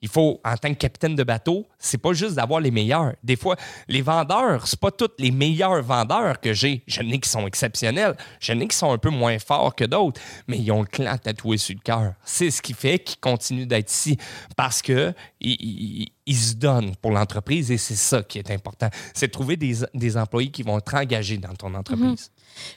il 0.04 0.10
faut, 0.10 0.42
en 0.44 0.58
tant 0.58 0.68
que 0.74 0.80
capitaine 0.80 1.16
de 1.16 1.24
bateau, 1.24 1.66
c'est 1.80 1.98
pas 1.98 2.12
juste 2.12 2.36
d'avoir 2.36 2.60
les 2.60 2.72
meilleurs. 2.72 3.14
Des 3.24 3.38
fois, 3.38 3.56
les 3.88 4.02
vendeurs, 4.02 4.68
c'est 4.68 4.80
pas 4.80 4.92
tous 4.92 5.10
les 5.18 5.32
meilleurs 5.32 5.82
vendeurs 5.82 6.42
que 6.42 6.52
j'ai. 6.52 6.84
J'en 6.88 7.08
ai 7.10 7.20
qui 7.20 7.30
sont 7.30 7.48
exceptionnels. 7.48 8.18
J'en 8.42 8.60
ai 8.60 8.68
qui 8.68 8.76
sont 8.76 8.92
un 8.92 8.98
peu 8.98 9.10
moins 9.10 9.40
forts 9.40 9.74
que 9.74 9.86
d'autres, 9.86 10.20
mais 10.50 10.58
ils 10.58 10.70
ont 10.74 10.82
le 10.82 10.88
clan 10.88 11.18
tatoué 11.18 11.58
sur 11.58 11.76
le 11.76 11.80
cœur. 11.80 12.16
C'est 12.26 12.52
ce 12.52 12.62
qui 12.62 12.74
fait 12.74 13.00
qu'ils 13.00 13.22
continuent 13.22 13.66
d'être 13.66 13.90
ici 13.90 14.18
parce 14.58 14.82
que 14.82 15.14
ils, 15.40 16.12
se 16.28 16.56
donnent 16.56 16.98
pour 16.98 17.12
l'entreprise 17.12 17.72
et 17.72 17.78
c'est 17.78 17.96
ça 17.96 18.24
qui 18.24 18.40
est 18.40 18.52
important. 18.52 18.90
C'est 19.14 19.28
de 19.28 19.32
trouver 19.32 19.56
des, 19.56 20.18
employés 20.18 20.52
qui 20.52 20.64
vont 20.64 20.80
être 20.80 20.96
engagés 20.96 21.38
dans 21.38 21.54
ton 21.54 21.74
entreprise. 21.76 22.30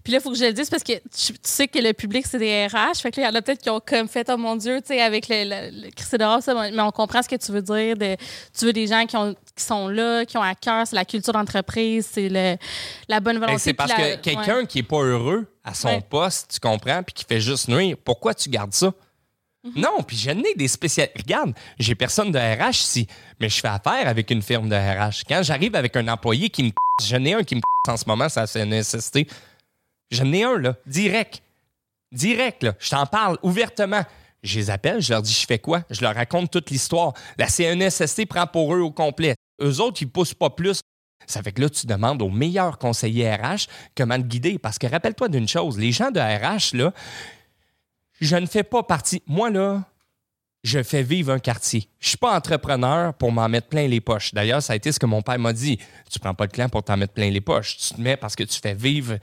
Puis 0.03 0.13
là, 0.13 0.19
il 0.19 0.23
faut 0.23 0.31
que 0.31 0.39
je 0.39 0.45
le 0.45 0.53
dise 0.53 0.71
parce 0.71 0.83
que 0.83 0.93
tu, 0.93 1.35
sais 1.43 1.69
que 1.69 1.79
le 1.79 1.93
public, 1.93 2.27
c'est 2.27 2.39
des 2.39 2.67
RH. 2.67 3.01
Fait 3.01 3.11
que 3.11 3.21
là, 3.21 3.29
il 3.29 3.33
y 3.33 3.37
en 3.37 3.39
a 3.39 3.43
peut-être 3.43 3.63
qui 3.63 3.71
ont 3.71 3.81
comme 3.81 4.09
fait, 4.09 4.29
oh 4.31 4.37
mon 4.37 4.57
Dieu, 4.57 4.81
tu 4.81 4.89
sais, 4.89 5.01
avec 5.01 5.29
le, 5.29 5.71
le, 5.71 6.19
dehors, 6.19 6.43
ça, 6.43 6.55
mais 6.55 6.81
on 6.81 6.91
comprend 6.91 7.23
ce 7.23 7.29
que 7.29 7.37
tu 7.37 7.53
veux 7.53 7.63
dire. 7.63 7.97
De, 7.97 8.17
tu 8.59 8.65
veux 8.65 8.73
des 8.73 8.87
gens 8.87 9.07
qui, 9.07 9.17
ont, 9.17 9.35
qui 9.55 9.65
sont 9.65 9.89
là, 9.89 10.25
qui 10.25 10.37
ont 10.37 10.43
à 10.43 10.55
cœur, 10.55 10.87
c'est 10.87 10.97
la 10.97 11.05
culture 11.05 11.33
d'entreprise, 11.33 12.09
c'est 12.13 12.59
la 13.09 13.21
bonne 13.21 13.39
volonté. 13.39 13.59
C'est 13.59 13.75
parce 13.75 13.93
que 13.93 14.17
quelqu'un 14.17 14.65
qui 14.67 14.79
n'est 14.79 14.85
pas 14.85 15.03
heureux 15.03 15.47
à 15.65 15.75
son 15.75 16.01
poste, 16.01 16.53
tu 16.55 16.61
comprends, 16.61 17.03
puis 17.03 17.15
qui 17.15 17.25
fait 17.25 17.41
juste 17.41 17.69
nuire, 17.69 17.97
pourquoi 18.05 18.35
tu 18.35 18.49
gardes 18.49 18.75
ça? 18.75 18.93
Mhm. 19.65 19.83
Non, 19.83 20.03
puis 20.07 20.17
je 20.17 20.31
n'ai 20.31 20.55
des 20.55 20.69
spécialistes. 20.69 21.17
Regarde, 21.19 21.53
j'ai 21.79 21.95
personne 21.95 22.31
de 22.31 22.39
RH 22.39 22.83
ici, 22.83 23.09
mais 23.41 23.49
je 23.49 23.61
fais 23.61 23.69
affaire 23.69 24.07
avec 24.07 24.31
une 24.31 24.43
firme 24.43 24.69
de 24.69 24.77
RH. 24.77 25.25
Quand 25.29 25.43
j'arrive 25.43 25.75
avec 25.75 25.97
un 25.97 26.07
employé 26.09 26.49
qui 26.51 26.65
me 26.65 26.71
je 27.05 27.17
n'ai 27.17 27.35
un 27.35 27.43
qui 27.43 27.57
me 27.57 27.61
en 27.89 27.97
ce 27.97 28.05
moment, 28.07 28.29
ça 28.29 28.47
c'est 28.47 28.63
une 28.63 28.71
nécessité. 28.71 29.27
J'en 30.11 30.33
ai 30.33 30.45
un, 30.45 30.59
là, 30.59 30.77
direct. 30.87 31.43
Direct, 32.13 32.63
là. 32.63 32.75
Je 32.79 32.91
t'en 32.91 33.07
parle 33.07 33.39
ouvertement. 33.43 34.05
Je 34.43 34.59
les 34.59 34.71
appelle, 34.71 35.03
je 35.03 35.13
leur 35.13 35.23
dis, 35.23 35.33
je 35.33 35.47
fais 35.47 35.59
quoi? 35.59 35.83
Je 35.91 36.03
leur 36.03 36.15
raconte 36.15 36.51
toute 36.51 36.71
l'histoire. 36.71 37.15
La 37.37 37.49
CNSST 37.49 38.27
prend 38.27 38.47
pour 38.47 38.75
eux 38.75 38.81
au 38.81 38.93
complet. 38.93 39.35
Eux 39.61 39.81
autres, 39.81 40.03
ils 40.03 40.09
poussent 40.09 40.35
pas 40.35 40.51
plus. 40.51 40.81
Ça 41.27 41.43
fait 41.43 41.51
que 41.51 41.61
là, 41.61 41.69
tu 41.69 41.87
demandes 41.87 42.23
aux 42.23 42.31
meilleurs 42.31 42.79
conseillers 42.79 43.35
RH 43.35 43.67
comment 43.97 44.17
te 44.17 44.27
guider. 44.27 44.59
Parce 44.59 44.79
que 44.79 44.87
rappelle-toi 44.87 45.29
d'une 45.29 45.49
chose, 45.49 45.79
les 45.79 45.91
gens 45.91 46.11
de 46.13 46.21
RH, 46.21 46.77
là, 46.77 46.93
je 48.21 48.37
ne 48.37 48.47
fais 48.47 48.63
pas 48.63 48.85
partie. 48.85 49.23
Moi, 49.27 49.51
là, 49.51 49.85
je 50.63 50.83
fais 50.83 51.03
vivre 51.03 51.33
un 51.33 51.39
quartier. 51.39 51.89
Je 51.99 52.09
suis 52.09 52.17
pas 52.17 52.37
entrepreneur 52.37 53.15
pour 53.15 53.33
m'en 53.33 53.49
mettre 53.49 53.69
plein 53.69 53.89
les 53.89 54.01
poches. 54.01 54.33
D'ailleurs, 54.35 54.63
ça 54.63 54.73
a 54.73 54.77
été 54.77 54.93
ce 54.93 54.99
que 54.99 55.07
mon 55.07 55.23
père 55.23 55.39
m'a 55.39 55.53
dit. 55.53 55.79
Tu 56.11 56.19
prends 56.19 56.35
pas 56.35 56.47
de 56.47 56.53
clan 56.53 56.69
pour 56.69 56.83
t'en 56.83 56.97
mettre 56.97 57.15
plein 57.15 57.31
les 57.31 57.41
poches. 57.41 57.77
Tu 57.77 57.95
te 57.95 58.01
mets 58.01 58.17
parce 58.17 58.37
que 58.37 58.45
tu 58.45 58.59
fais 58.61 58.75
vivre 58.75 59.19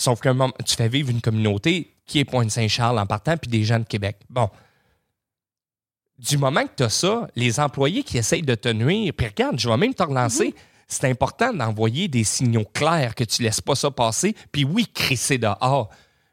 Sauf 0.00 0.20
que 0.20 0.62
tu 0.62 0.76
fais 0.76 0.88
vivre 0.88 1.10
une 1.10 1.20
communauté 1.20 1.94
qui 2.06 2.20
est 2.20 2.24
Pointe-Saint-Charles 2.24 2.98
en 2.98 3.04
partant, 3.04 3.36
puis 3.36 3.50
des 3.50 3.64
gens 3.64 3.78
de 3.78 3.84
Québec. 3.84 4.16
Bon. 4.30 4.48
Du 6.18 6.38
moment 6.38 6.64
que 6.64 6.72
tu 6.74 6.82
as 6.84 6.88
ça, 6.88 7.28
les 7.36 7.60
employés 7.60 8.02
qui 8.02 8.16
essayent 8.16 8.40
de 8.40 8.54
te 8.54 8.70
nuire, 8.70 9.12
puis 9.14 9.26
regarde, 9.26 9.60
je 9.60 9.68
vais 9.68 9.76
même 9.76 9.92
te 9.92 10.02
relancer. 10.02 10.46
Mhm. 10.46 10.54
C'est 10.88 11.04
important 11.04 11.52
d'envoyer 11.52 12.08
des 12.08 12.24
signaux 12.24 12.64
clairs 12.64 13.14
que 13.14 13.24
tu 13.24 13.42
laisses 13.42 13.60
pas 13.60 13.74
ça 13.74 13.90
passer, 13.90 14.34
puis 14.50 14.64
oui, 14.64 14.86
crisser 14.86 15.36
dehors. 15.36 15.90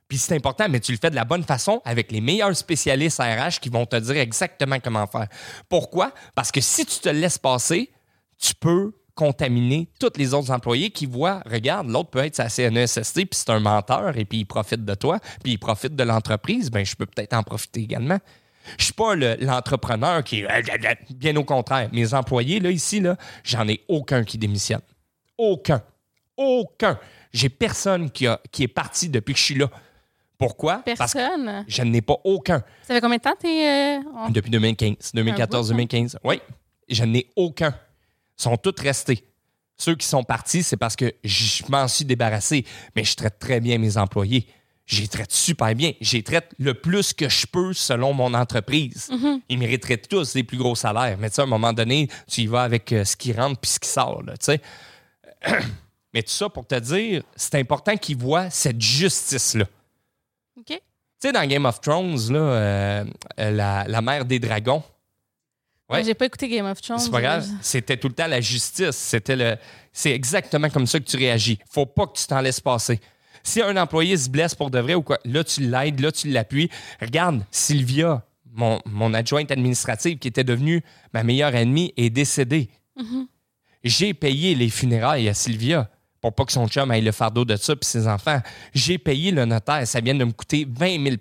Puis 0.08 0.18
c'est 0.18 0.34
important, 0.34 0.70
mais 0.70 0.80
tu 0.80 0.94
le 0.94 0.98
fais 0.98 1.10
de 1.10 1.16
la 1.16 1.26
bonne 1.26 1.44
façon 1.44 1.82
avec 1.84 2.10
les 2.14 2.22
meilleurs 2.22 2.56
spécialistes 2.56 3.20
RH 3.20 3.60
qui 3.60 3.68
vont 3.68 3.86
te 3.86 3.98
dire 3.98 4.16
exactement 4.16 4.80
comment 4.80 5.08
faire. 5.08 5.28
Pourquoi? 5.68 6.14
Parce 6.36 6.54
que 6.54 6.62
si 6.62 6.86
tu 6.86 7.00
te 7.02 7.10
laisses 7.10 7.38
passer, 7.38 7.92
tu 8.38 8.56
peux 8.56 8.94
contaminer 9.18 9.90
tous 10.00 10.14
les 10.16 10.36
autres 10.36 10.52
employés 10.52 10.92
qui 10.92 11.08
voient, 11.08 11.42
regarde, 11.46 11.90
l'autre 11.90 12.12
peut 12.12 12.24
être 12.24 12.36
sa 12.36 12.50
CNESST, 12.50 13.14
puis 13.14 13.30
c'est 13.32 13.50
un 13.50 13.60
menteur, 13.60 14.16
et 14.16 14.26
puis 14.26 14.40
il 14.40 14.46
profite 14.46 14.86
de 14.86 14.94
toi, 14.94 15.20
puis 15.44 15.54
il 15.54 15.58
profite 15.58 15.96
de 15.96 16.04
l'entreprise, 16.04 16.70
ben 16.70 16.86
je 16.86 16.96
peux 16.96 17.08
peut-être 17.08 17.34
en 17.34 17.42
profiter 17.42 17.82
également. 17.82 18.20
Je 18.78 18.86
suis 18.86 18.94
pas 18.94 19.16
l'entrepreneur 19.16 20.24
qui 20.24 20.46
bien 21.16 21.36
au 21.36 21.44
contraire. 21.44 21.90
Mes 21.94 22.14
employés, 22.14 22.60
là, 22.60 22.70
ici, 22.70 23.00
là, 23.00 23.18
j'en 23.44 23.68
ai 23.68 23.82
aucun 23.88 24.24
qui 24.24 24.38
démissionne. 24.38 24.82
Aucun. 25.38 25.82
Aucun. 26.36 27.00
J'ai 27.34 27.50
personne 27.50 28.12
qui, 28.12 28.28
a, 28.28 28.40
qui 28.52 28.64
est 28.64 28.68
parti 28.68 29.10
depuis 29.10 29.34
que 29.34 29.40
je 29.40 29.46
suis 29.46 29.56
là. 29.56 29.70
Pourquoi? 30.38 30.84
Personne? 30.86 31.66
je 31.68 31.82
n'ai 31.82 32.02
pas 32.02 32.18
aucun. 32.24 32.62
Ça 32.84 32.94
fait 32.94 33.02
combien 33.02 33.18
de 33.18 33.24
temps 33.24 33.36
tu 33.40 33.48
es. 33.48 33.98
Euh, 33.98 34.02
depuis 34.30 34.52
2015. 34.52 35.14
2014-2015. 35.16 36.18
Oui. 36.24 36.40
Je 36.90 37.04
n'ai 37.04 37.28
aucun 37.36 37.74
sont 38.38 38.58
toutes 38.58 38.80
restés. 38.80 39.24
Ceux 39.78 39.96
qui 39.96 40.08
sont 40.08 40.24
partis, 40.24 40.64
c'est 40.64 40.78
parce 40.78 40.96
que 40.96 41.14
je 41.24 41.64
m'en 41.70 41.88
suis 41.88 42.06
débarrassé, 42.06 42.66
mais 42.96 43.04
je 43.04 43.16
traite 43.16 43.38
très 43.40 43.60
bien 43.60 43.78
mes 43.78 43.98
employés. 43.98 44.48
J'y 44.88 45.10
traite 45.10 45.34
super 45.34 45.76
bien. 45.76 45.92
J'y 46.00 46.24
traite 46.24 46.54
le 46.58 46.74
plus 46.74 47.14
que 47.14 47.28
je 47.28 47.46
peux 47.46 47.74
selon 47.74 48.14
mon 48.14 48.34
entreprise. 48.34 49.10
Mhm. 49.12 49.42
Ils 49.50 49.60
mériteraient 49.60 49.98
tous 49.98 50.34
des 50.34 50.44
plus 50.44 50.58
gros 50.58 50.76
salaires. 50.76 51.18
Mais 51.20 51.30
tu 51.30 51.36
sais, 51.36 51.42
à 51.42 51.44
un 51.44 51.48
moment 51.48 51.74
donné, 51.74 52.08
tu 52.26 52.42
y 52.42 52.48
vas 52.48 52.64
avec 52.64 52.94
euh, 52.94 53.04
ce 53.04 53.18
qui 53.18 53.34
rentre 53.34 53.60
puis 53.60 53.70
ce 53.70 53.80
qui 53.80 53.90
sort. 53.90 54.24
Là, 54.24 54.34
mais 56.14 56.24
tout 56.24 56.32
ça 56.32 56.48
pour 56.48 56.66
te 56.66 56.76
dire, 56.76 57.22
c'est 57.36 57.56
important 57.56 57.98
qu'ils 57.98 58.18
voient 58.18 58.50
cette 58.50 58.82
justice-là. 58.82 59.66
OK. 60.58 60.68
Tu 60.70 60.80
sais, 61.20 61.32
dans 61.34 61.46
Game 61.46 61.66
of 61.66 61.82
Thrones, 61.82 62.32
là, 62.32 62.40
euh, 62.40 63.06
la, 63.38 63.84
la 63.88 64.02
mère 64.02 64.24
des 64.24 64.40
dragons, 64.40 64.84
Ouais. 65.90 66.04
J'ai 66.04 66.14
pas 66.14 66.26
écouté 66.26 66.50
Game 66.50 66.66
of 66.66 66.82
Thrones. 66.82 67.00
C'est 67.00 67.12
pas 67.12 67.22
grave. 67.22 67.48
C'était 67.62 67.96
tout 67.96 68.10
le 68.10 68.14
temps 68.14 68.28
la 68.28 68.42
justice. 68.42 68.96
C'était 68.96 69.36
le. 69.36 69.56
C'est 69.94 70.12
exactement 70.12 70.70
comme 70.70 70.86
ça 70.86 71.00
que 71.00 71.06
tu 71.06 71.16
réagis. 71.18 71.60
Faut 71.70 71.86
pas 71.86 72.08
que 72.08 72.18
tu 72.18 72.28
t'en 72.28 72.42
laisses 72.42 72.60
passer. 72.60 73.00
Si 73.44 73.62
un 73.62 73.78
employé 73.78 74.18
se 74.18 74.30
blesse 74.30 74.54
pour 74.54 74.70
de 74.70 74.80
vrai 74.80 74.96
ou 74.96 75.02
quoi, 75.02 75.20
là, 75.24 75.44
tu 75.44 75.62
l'aides, 75.62 76.00
là, 76.02 76.12
tu 76.12 76.28
l'appuies. 76.28 76.70
Regarde, 77.00 77.46
Sylvia, 77.50 78.26
mon, 78.52 78.82
mon, 78.86 79.14
adjointe 79.14 79.50
administrative 79.52 80.18
qui 80.18 80.28
était 80.28 80.44
devenue 80.44 80.84
ma 81.14 81.24
meilleure 81.24 81.56
ennemie, 81.56 81.94
est 81.96 82.10
décédée. 82.10 82.70
Mm-hmm. 83.00 83.28
J'ai 83.86 84.14
payé 84.14 84.56
les 84.56 84.70
funérailles 84.70 85.30
à 85.30 85.34
Sylvia 85.34 85.90
pour 86.22 86.34
pas 86.34 86.46
que 86.46 86.52
son 86.52 86.68
chum 86.68 86.90
aille 86.92 87.02
le 87.02 87.12
fardeau 87.12 87.46
de 87.46 87.56
ça 87.56 87.76
puis 87.76 87.88
ses 87.88 88.08
enfants. 88.08 88.42
J'ai 88.74 88.98
payé 88.98 89.32
le 89.32 89.46
notaire. 89.46 89.86
Ça 89.88 90.00
vient 90.00 90.16
de 90.16 90.24
me 90.24 90.32
coûter 90.32 90.68
20 90.70 91.04
000 91.04 91.16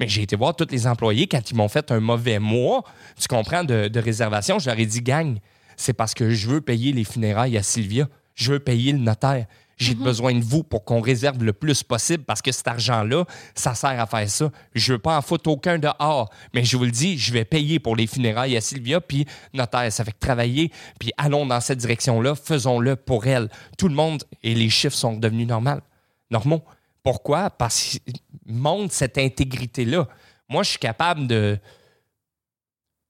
Mais 0.00 0.08
j'ai 0.08 0.22
été 0.22 0.36
voir 0.36 0.56
tous 0.56 0.68
les 0.70 0.86
employés 0.86 1.26
quand 1.26 1.50
ils 1.50 1.54
m'ont 1.54 1.68
fait 1.68 1.90
un 1.92 2.00
mauvais 2.00 2.38
mois, 2.38 2.84
tu 3.20 3.28
comprends, 3.28 3.64
de, 3.64 3.88
de 3.88 4.00
réservation. 4.00 4.58
Je 4.58 4.68
leur 4.68 4.78
ai 4.78 4.86
dit, 4.86 5.02
gang, 5.02 5.38
c'est 5.76 5.92
parce 5.92 6.14
que 6.14 6.30
je 6.30 6.48
veux 6.48 6.60
payer 6.60 6.92
les 6.92 7.04
funérailles 7.04 7.56
à 7.58 7.62
Sylvia. 7.62 8.08
Je 8.34 8.52
veux 8.52 8.60
payer 8.60 8.92
le 8.92 8.98
notaire. 8.98 9.46
J'ai 9.78 9.94
mhm. 9.94 10.02
besoin 10.02 10.34
de 10.34 10.44
vous 10.44 10.64
pour 10.64 10.84
qu'on 10.84 11.00
réserve 11.00 11.42
le 11.42 11.52
plus 11.52 11.82
possible 11.84 12.24
parce 12.24 12.42
que 12.42 12.50
cet 12.50 12.66
argent-là, 12.66 13.24
ça 13.54 13.74
sert 13.74 13.98
à 14.00 14.06
faire 14.06 14.28
ça. 14.28 14.50
Je 14.74 14.92
veux 14.92 14.98
pas 14.98 15.16
en 15.16 15.22
foutre 15.22 15.48
aucun 15.48 15.78
dehors, 15.78 16.30
mais 16.52 16.64
je 16.64 16.76
vous 16.76 16.84
le 16.84 16.90
dis, 16.90 17.16
je 17.16 17.32
vais 17.32 17.44
payer 17.44 17.78
pour 17.78 17.94
les 17.94 18.08
funérailles 18.08 18.56
à 18.56 18.60
Sylvia, 18.60 19.00
puis 19.00 19.24
notaire, 19.54 19.90
ça 19.92 20.04
fait 20.04 20.12
que 20.12 20.18
travailler, 20.18 20.72
puis 20.98 21.12
allons 21.16 21.46
dans 21.46 21.60
cette 21.60 21.78
direction-là, 21.78 22.34
faisons-le 22.34 22.96
pour 22.96 23.26
elle. 23.26 23.48
Tout 23.78 23.88
le 23.88 23.94
monde, 23.94 24.24
et 24.42 24.54
les 24.54 24.68
chiffres 24.68 24.96
sont 24.96 25.16
devenus 25.16 25.46
normaux. 25.46 25.80
normaux. 26.30 26.62
Pourquoi? 27.04 27.48
Parce 27.48 27.80
qu'ils 27.80 28.00
montrent 28.46 28.92
cette 28.92 29.16
intégrité-là. 29.16 30.08
Moi, 30.48 30.62
je 30.64 30.70
suis 30.70 30.78
capable 30.78 31.26
de... 31.26 31.58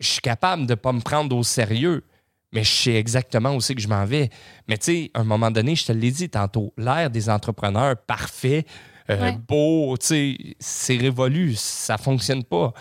Je 0.01 0.07
suis 0.07 0.21
capable 0.21 0.67
de 0.67 0.73
ne 0.73 0.77
pas 0.77 0.93
me 0.93 1.01
prendre 1.01 1.35
au 1.35 1.43
sérieux 1.43 2.05
mais 2.53 2.65
je 2.65 2.71
sais 2.71 2.95
exactement 2.95 3.55
aussi 3.55 3.75
que 3.75 3.81
je 3.81 3.89
m'en 3.89 4.05
vais. 4.05 4.31
Mais 4.69 4.79
tu 4.79 4.85
sais, 4.85 5.11
à 5.15 5.21
un 5.21 5.25
moment 5.25 5.51
donné, 5.51 5.77
je 5.77 5.87
te 5.87 5.93
l'ai 5.93 6.11
dit 6.11 6.29
tantôt, 6.29 6.73
l'ère 6.77 7.11
des 7.11 7.29
entrepreneurs 7.29 7.97
parfaits, 7.97 8.67
euh, 9.11 9.33
beau, 9.33 9.97
tu 9.99 10.07
sais, 10.07 10.37
c'est 10.59 10.97
révolu, 10.97 11.55
ça 11.57 11.97
fonctionne 11.97 12.45
pas. 12.45 12.73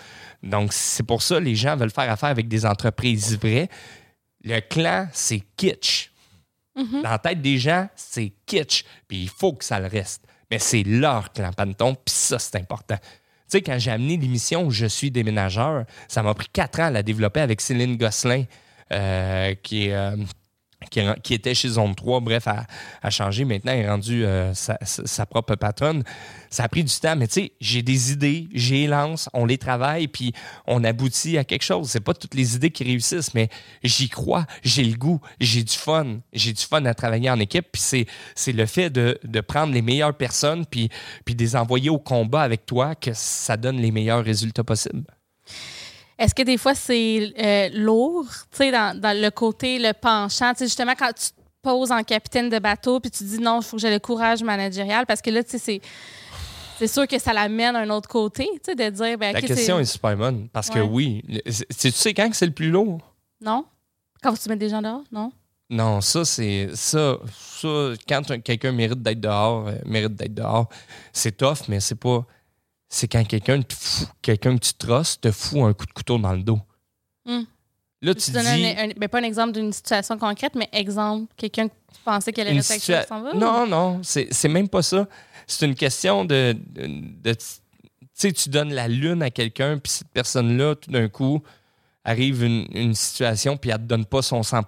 Donc, 0.42 0.72
c'est 0.72 1.02
pour 1.02 1.22
ça 1.22 1.36
que 1.36 1.44
les 1.44 1.54
gens 1.54 1.76
veulent 1.76 1.90
faire 1.90 2.10
affaire 2.10 2.28
avec 2.28 2.48
des 2.48 2.66
entreprises 2.66 3.38
vraies. 3.38 3.68
Le 4.44 4.60
clan, 4.60 5.08
c'est 5.12 5.42
kitsch. 5.56 6.10
Mm-hmm. 6.76 7.02
Dans 7.02 7.10
la 7.10 7.18
tête 7.18 7.40
des 7.40 7.58
gens, 7.58 7.88
c'est 7.96 8.32
kitsch. 8.46 8.84
Puis 9.06 9.22
il 9.22 9.28
faut 9.28 9.54
que 9.54 9.64
ça 9.64 9.80
le 9.80 9.86
reste. 9.86 10.24
Mais 10.50 10.58
c'est 10.58 10.82
leur 10.82 11.32
clan 11.32 11.50
Panton, 11.52 11.94
puis 11.94 12.14
ça, 12.14 12.38
c'est 12.38 12.56
important. 12.56 12.96
Tu 12.96 13.06
sais, 13.48 13.62
quand 13.62 13.78
j'ai 13.78 13.90
amené 13.90 14.18
l'émission 14.18 14.68
Je 14.68 14.86
suis 14.86 15.10
déménageur, 15.10 15.84
ça 16.08 16.22
m'a 16.22 16.34
pris 16.34 16.48
quatre 16.52 16.80
ans 16.80 16.84
à 16.86 16.90
la 16.90 17.02
développer 17.02 17.40
avec 17.40 17.62
Céline 17.62 17.96
Gosselin. 17.96 18.44
Euh, 18.92 19.54
qui 19.62 19.90
euh, 19.90 20.16
qui, 21.22 21.34
était 21.34 21.54
chez 21.54 21.68
Zone 21.68 21.94
3, 21.94 22.20
bref, 22.20 22.46
a, 22.46 23.10
changé. 23.10 23.44
Maintenant, 23.44 23.72
est 23.72 23.88
rendue 23.88 24.24
euh, 24.24 24.52
sa, 24.54 25.26
propre 25.26 25.56
patronne. 25.56 26.02
Ça 26.50 26.64
a 26.64 26.68
pris 26.68 26.84
du 26.84 26.94
temps, 26.94 27.16
mais 27.16 27.26
tu 27.26 27.34
sais, 27.34 27.52
j'ai 27.60 27.82
des 27.82 28.12
idées, 28.12 28.48
j'ai 28.54 28.86
lance, 28.86 29.28
on 29.34 29.44
les 29.44 29.58
travaille, 29.58 30.08
puis 30.08 30.32
on 30.66 30.84
aboutit 30.84 31.36
à 31.36 31.44
quelque 31.44 31.64
chose. 31.64 31.90
C'est 31.90 32.00
pas 32.00 32.14
toutes 32.14 32.34
les 32.34 32.56
idées 32.56 32.70
qui 32.70 32.84
réussissent, 32.84 33.34
mais 33.34 33.48
j'y 33.82 34.08
crois, 34.08 34.46
j'ai 34.62 34.84
le 34.84 34.96
goût, 34.96 35.20
j'ai 35.40 35.62
du 35.62 35.74
fun. 35.74 36.20
J'ai 36.32 36.52
du 36.52 36.62
fun 36.62 36.84
à 36.84 36.94
travailler 36.94 37.28
en 37.28 37.40
équipe, 37.40 37.66
puis 37.72 37.82
c'est, 37.82 38.06
c'est 38.34 38.52
le 38.52 38.64
fait 38.66 38.88
de, 38.88 39.18
de, 39.24 39.40
prendre 39.40 39.72
les 39.72 39.82
meilleures 39.82 40.16
personnes, 40.16 40.64
puis, 40.64 40.88
puis 41.24 41.34
de 41.34 41.42
les 41.42 41.56
envoyer 41.56 41.90
au 41.90 41.98
combat 41.98 42.42
avec 42.42 42.66
toi 42.66 42.94
que 42.94 43.10
ça 43.14 43.56
donne 43.56 43.78
les 43.78 43.90
meilleurs 43.90 44.24
résultats 44.24 44.64
possibles. 44.64 45.04
Est-ce 46.18 46.34
que 46.34 46.42
des 46.42 46.56
fois 46.58 46.74
c'est 46.74 47.32
euh, 47.38 47.68
lourd, 47.74 48.26
tu 48.50 48.56
sais, 48.58 48.70
dans, 48.72 48.98
dans 48.98 49.16
le 49.20 49.30
côté, 49.30 49.78
le 49.78 49.92
penchant, 49.92 50.52
tu 50.52 50.58
sais, 50.60 50.64
justement, 50.66 50.94
quand 50.98 51.12
tu 51.14 51.28
te 51.30 51.34
poses 51.62 51.92
en 51.92 52.02
capitaine 52.02 52.48
de 52.48 52.58
bateau, 52.58 53.00
puis 53.00 53.10
tu 53.10 53.24
dis 53.24 53.38
non, 53.38 53.60
il 53.60 53.64
faut 53.64 53.76
que 53.76 53.82
j'ai 53.82 53.90
le 53.90 53.98
courage 53.98 54.42
managérial, 54.42 55.06
parce 55.06 55.22
que 55.22 55.30
là, 55.30 55.42
tu 55.44 55.50
sais, 55.50 55.58
c'est. 55.58 55.80
C'est 56.80 56.86
sûr 56.86 57.08
que 57.08 57.18
ça 57.18 57.32
l'amène 57.32 57.74
à 57.74 57.80
un 57.80 57.90
autre 57.90 58.08
côté, 58.08 58.44
tu 58.54 58.60
sais, 58.66 58.74
de 58.76 58.88
dire. 58.88 59.18
Ben, 59.18 59.32
La 59.32 59.40
question 59.40 59.76
c'est- 59.78 59.82
est 59.82 59.84
super 59.84 60.16
bonne 60.16 60.48
parce 60.48 60.70
que 60.70 60.78
oui, 60.78 61.24
tu 61.76 61.90
sais 61.90 62.14
quand 62.14 62.30
que 62.30 62.36
c'est 62.36 62.46
le 62.46 62.52
plus 62.52 62.70
lourd? 62.70 63.00
Non? 63.40 63.64
Quand 64.22 64.32
tu 64.34 64.48
mets 64.48 64.54
des 64.54 64.68
gens 64.68 64.80
dehors? 64.80 65.02
Non? 65.10 65.32
Non, 65.70 66.00
ça, 66.00 66.24
c'est. 66.24 66.68
Ça, 66.74 67.16
ça 67.60 67.68
quand 68.08 68.30
un- 68.30 68.38
quelqu'un 68.38 68.70
mérite 68.70 69.02
d'être 69.02 69.20
dehors, 69.20 69.66
euh, 69.66 69.72
mérite 69.86 70.14
d'être 70.14 70.34
dehors, 70.34 70.68
c'est 71.12 71.36
tough, 71.36 71.66
mais 71.66 71.80
c'est 71.80 71.96
pas. 71.96 72.24
C'est 72.88 73.08
quand 73.08 73.24
quelqu'un 73.26 73.60
te 73.62 73.74
quelqu'un 74.22 74.56
que 74.56 74.64
tu 74.64 74.74
trosses 74.74 75.20
te 75.20 75.30
fout 75.30 75.60
un 75.62 75.72
coup 75.74 75.86
de 75.86 75.92
couteau 75.92 76.18
dans 76.18 76.32
le 76.32 76.42
dos. 76.42 76.58
Hmm. 77.26 77.42
Là, 78.00 78.14
Tu 78.14 78.30
dis. 78.30 78.36
un, 78.38 78.84
un- 78.84 78.92
ben, 78.96 79.08
pas 79.08 79.18
un 79.18 79.24
exemple 79.24 79.52
d'une 79.52 79.72
situation 79.72 80.16
concrète, 80.18 80.54
mais 80.54 80.68
exemple, 80.72 81.32
quelqu'un 81.36 81.68
que 81.68 81.74
tu 81.92 82.00
pensais 82.04 82.32
qu'elle 82.32 82.46
allait 82.46 82.56
avec 82.58 82.80
situa- 82.80 83.04
toi, 83.06 83.16
s'en 83.18 83.22
va? 83.22 83.34
Non, 83.34 83.66
non, 83.66 84.00
c'est 84.02 84.48
même 84.48 84.68
pas 84.68 84.82
ça. 84.82 85.06
C'est 85.46 85.66
une 85.66 85.74
question 85.74 86.24
de. 86.24 86.56
de- 86.74 86.86
de- 87.22 87.34
tu 87.34 87.44
sais, 88.14 88.32
tu 88.32 88.48
donnes 88.48 88.72
la 88.72 88.88
lune 88.88 89.22
à 89.22 89.30
quelqu'un, 89.30 89.78
puis 89.78 89.92
cette 89.92 90.08
personne-là, 90.08 90.74
tout 90.76 90.90
d'un 90.90 91.08
coup, 91.08 91.42
arrive 92.04 92.42
une, 92.44 92.66
une 92.72 92.94
situation, 92.94 93.56
puis 93.56 93.70
elle 93.70 93.76
te 93.78 93.82
donne 93.82 94.06
pas 94.06 94.22
son 94.22 94.42
100 94.42 94.62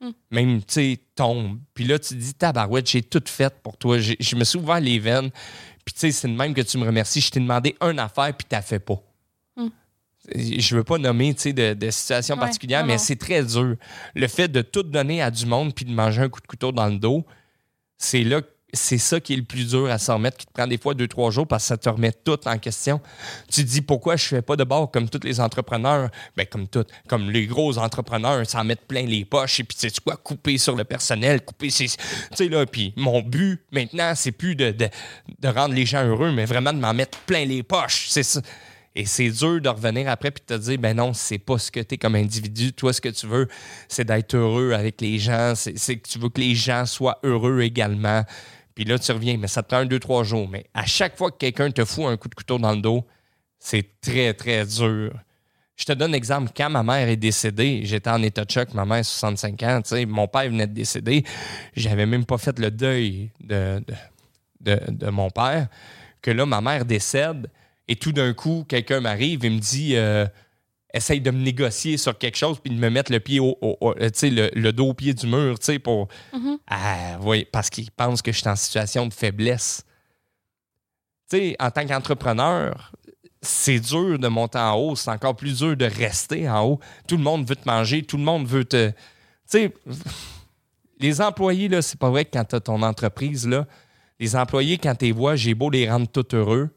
Mm. 0.00 0.10
Même, 0.32 0.58
tu 0.58 0.64
sais, 0.74 1.00
tombe. 1.14 1.58
Puis 1.72 1.84
là, 1.84 1.98
tu 1.98 2.14
dis, 2.16 2.34
tabarouette, 2.34 2.90
j'ai 2.90 3.00
tout 3.02 3.22
fait 3.26 3.54
pour 3.62 3.76
toi. 3.78 3.96
Je 3.98 4.36
me 4.36 4.44
suis 4.44 4.58
ouvert 4.58 4.80
les 4.80 4.98
veines. 4.98 5.30
Puis, 5.84 5.94
tu 5.94 6.00
sais, 6.00 6.12
c'est 6.12 6.28
de 6.28 6.34
même 6.34 6.54
que 6.54 6.62
tu 6.62 6.78
me 6.78 6.86
remercies. 6.86 7.20
Je 7.20 7.30
t'ai 7.30 7.40
demandé 7.40 7.76
une 7.80 7.98
affaire, 7.98 8.32
puis 8.36 8.46
t'as 8.48 8.62
fait 8.62 8.78
pas. 8.78 9.00
Mm. 9.56 9.68
Je 10.34 10.76
veux 10.76 10.84
pas 10.84 10.98
nommer, 10.98 11.34
de, 11.34 11.74
de 11.74 11.86
Ouais, 11.86 12.36
particulières, 12.36 12.80
non, 12.82 12.86
mais 12.86 12.98
c'est 12.98 13.16
très 13.16 13.42
dur. 13.42 13.76
Le 14.14 14.26
fait 14.28 14.48
de 14.48 14.62
tout 14.62 14.82
donner 14.82 15.20
à 15.20 15.30
du 15.30 15.44
monde, 15.46 15.74
puis 15.74 15.84
de 15.84 15.92
manger 15.92 16.22
un 16.22 16.28
coup 16.28 16.40
de 16.40 16.46
couteau 16.46 16.72
dans 16.72 16.86
le 16.86 16.98
dos, 16.98 17.24
c'est 17.98 18.24
là 18.24 18.40
c'est 18.74 18.98
ça 18.98 19.20
qui 19.20 19.32
est 19.32 19.36
le 19.36 19.44
plus 19.44 19.70
dur 19.70 19.90
à 19.90 19.98
s'en 19.98 20.14
remettre, 20.14 20.36
qui 20.36 20.46
te 20.46 20.52
prend 20.52 20.66
des 20.66 20.78
fois 20.78 20.94
deux, 20.94 21.08
trois 21.08 21.30
jours 21.30 21.46
parce 21.46 21.64
que 21.64 21.68
ça 21.68 21.76
te 21.76 21.88
remet 21.88 22.12
tout 22.12 22.38
en 22.46 22.58
question. 22.58 23.00
Tu 23.50 23.64
te 23.64 23.68
dis 23.68 23.80
pourquoi 23.80 24.16
je 24.16 24.26
fais 24.26 24.42
pas 24.42 24.56
de 24.56 24.64
bord 24.64 24.90
comme 24.90 25.08
tous 25.08 25.24
les 25.24 25.40
entrepreneurs, 25.40 26.10
ben 26.36 26.46
comme 26.46 26.68
tout, 26.68 26.84
comme 27.08 27.30
les 27.30 27.46
gros 27.46 27.78
entrepreneurs, 27.78 28.48
s'en 28.48 28.64
mettent 28.64 28.86
plein 28.86 29.02
les 29.02 29.24
poches 29.24 29.60
et 29.60 29.64
puis 29.64 29.76
tu 29.76 29.88
sais 29.88 29.94
quoi, 30.04 30.16
couper 30.16 30.58
sur 30.58 30.76
le 30.76 30.84
personnel, 30.84 31.42
couper 31.44 31.70
ses. 31.70 31.86
Tu 31.86 31.96
sais 32.34 32.48
là, 32.48 32.66
puis 32.66 32.92
mon 32.96 33.22
but 33.22 33.60
maintenant, 33.72 34.12
c'est 34.14 34.32
plus 34.32 34.56
de, 34.56 34.74
rendre 35.44 35.74
les 35.74 35.86
gens 35.86 36.04
heureux, 36.04 36.32
mais 36.32 36.44
vraiment 36.44 36.72
de 36.72 36.78
m'en 36.78 36.94
mettre 36.94 37.18
plein 37.20 37.44
les 37.44 37.62
poches. 37.62 38.06
C'est 38.08 38.22
ça. 38.22 38.40
Et 38.96 39.06
c'est 39.06 39.28
dur 39.28 39.60
de 39.60 39.68
revenir 39.68 40.08
après 40.08 40.30
puis 40.30 40.44
de 40.46 40.56
te 40.56 40.60
dire, 40.60 40.78
ben 40.78 40.96
non, 40.96 41.12
c'est 41.14 41.38
pas 41.38 41.58
ce 41.58 41.70
que 41.70 41.80
tu 41.80 41.94
es 41.94 41.98
comme 41.98 42.14
individu. 42.14 42.72
Toi, 42.72 42.92
ce 42.92 43.00
que 43.00 43.08
tu 43.08 43.26
veux, 43.26 43.48
c'est 43.88 44.04
d'être 44.04 44.36
heureux 44.36 44.72
avec 44.72 45.00
les 45.00 45.18
gens. 45.18 45.54
C'est 45.56 45.96
que 45.96 46.08
tu 46.08 46.18
veux 46.20 46.28
que 46.28 46.40
les 46.40 46.54
gens 46.54 46.86
soient 46.86 47.18
heureux 47.24 47.62
également. 47.62 48.22
Puis 48.74 48.84
là, 48.84 48.98
tu 48.98 49.12
reviens, 49.12 49.36
mais 49.36 49.46
ça 49.48 49.62
te 49.62 49.68
prend 49.68 49.78
un, 49.78 49.86
deux, 49.86 50.00
trois 50.00 50.24
jours. 50.24 50.48
Mais 50.48 50.66
à 50.74 50.84
chaque 50.86 51.16
fois 51.16 51.30
que 51.30 51.36
quelqu'un 51.38 51.70
te 51.70 51.84
fout 51.84 52.06
un 52.06 52.16
coup 52.16 52.28
de 52.28 52.34
couteau 52.34 52.58
dans 52.58 52.72
le 52.72 52.80
dos, 52.80 53.04
c'est 53.58 54.00
très, 54.00 54.34
très 54.34 54.64
dur. 54.66 55.12
Je 55.76 55.84
te 55.84 55.92
donne 55.92 56.12
un 56.12 56.16
exemple. 56.16 56.50
Quand 56.56 56.70
ma 56.70 56.82
mère 56.82 57.08
est 57.08 57.16
décédée, 57.16 57.80
j'étais 57.84 58.10
en 58.10 58.22
état 58.22 58.44
de 58.44 58.50
choc, 58.50 58.72
ma 58.74 58.84
mère, 58.84 59.04
65 59.04 59.62
ans, 59.62 59.80
mon 60.06 60.28
père 60.28 60.44
venait 60.50 60.66
de 60.66 60.72
décéder. 60.72 61.24
J'avais 61.76 62.06
même 62.06 62.24
pas 62.24 62.38
fait 62.38 62.58
le 62.58 62.70
deuil 62.70 63.30
de, 63.40 63.82
de, 64.60 64.74
de- 64.76 64.92
de 64.92 65.10
mon 65.10 65.30
père. 65.30 65.68
Que 66.22 66.30
là, 66.30 66.46
ma 66.46 66.60
mère 66.60 66.84
décède 66.84 67.50
et 67.88 67.96
tout 67.96 68.12
d'un 68.12 68.32
coup, 68.34 68.64
quelqu'un 68.68 69.00
m'arrive 69.00 69.44
et 69.44 69.50
me 69.50 69.58
dit 69.58 69.96
euh, 69.96 70.26
essaye 70.94 71.20
de 71.20 71.30
me 71.30 71.42
négocier 71.42 71.96
sur 71.96 72.16
quelque 72.16 72.36
chose 72.36 72.58
puis 72.60 72.74
de 72.74 72.78
me 72.80 72.88
mettre 72.88 73.12
le 73.12 73.20
pied 73.20 73.40
au, 73.40 73.58
le, 73.60 74.50
le 74.54 74.72
dos 74.72 74.88
au 74.88 74.94
pied 74.94 75.12
du 75.12 75.26
mur, 75.26 75.58
tu 75.58 75.66
sais, 75.66 75.78
pour. 75.78 76.08
Mhm. 76.32 76.58
Ah, 76.68 77.18
oui, 77.20 77.46
parce 77.50 77.68
qu'il 77.68 77.90
pense 77.90 78.22
que 78.22 78.32
je 78.32 78.38
suis 78.38 78.48
en 78.48 78.56
situation 78.56 79.06
de 79.06 79.12
faiblesse. 79.12 79.84
Tu 81.28 81.36
sais, 81.36 81.56
en 81.58 81.70
tant 81.70 81.86
qu'entrepreneur, 81.86 82.92
c'est 83.42 83.80
dur 83.80 84.18
de 84.18 84.28
monter 84.28 84.58
en 84.58 84.74
haut, 84.76 84.96
c'est 84.96 85.10
encore 85.10 85.36
plus 85.36 85.58
dur 85.58 85.76
de 85.76 85.84
rester 85.84 86.48
en 86.48 86.64
haut. 86.64 86.80
Tout 87.06 87.16
le 87.16 87.22
monde 87.22 87.46
veut 87.46 87.56
te 87.56 87.68
manger, 87.68 88.02
tout 88.02 88.16
le 88.16 88.22
monde 88.22 88.46
veut 88.46 88.64
te. 88.64 88.90
Tu 88.90 88.94
sais, 89.46 89.74
les 91.00 91.20
employés, 91.20 91.68
là, 91.68 91.82
c'est 91.82 91.98
pas 91.98 92.10
vrai 92.10 92.24
que 92.24 92.30
quand 92.32 92.44
tu 92.44 92.54
as 92.54 92.60
ton 92.60 92.80
entreprise, 92.82 93.46
là, 93.48 93.66
les 94.20 94.36
employés, 94.36 94.78
quand 94.78 94.94
tu 94.94 95.06
les 95.06 95.12
vois, 95.12 95.34
j'ai 95.34 95.54
beau 95.54 95.70
les 95.70 95.90
rendre 95.90 96.06
tout 96.08 96.26
heureux. 96.34 96.70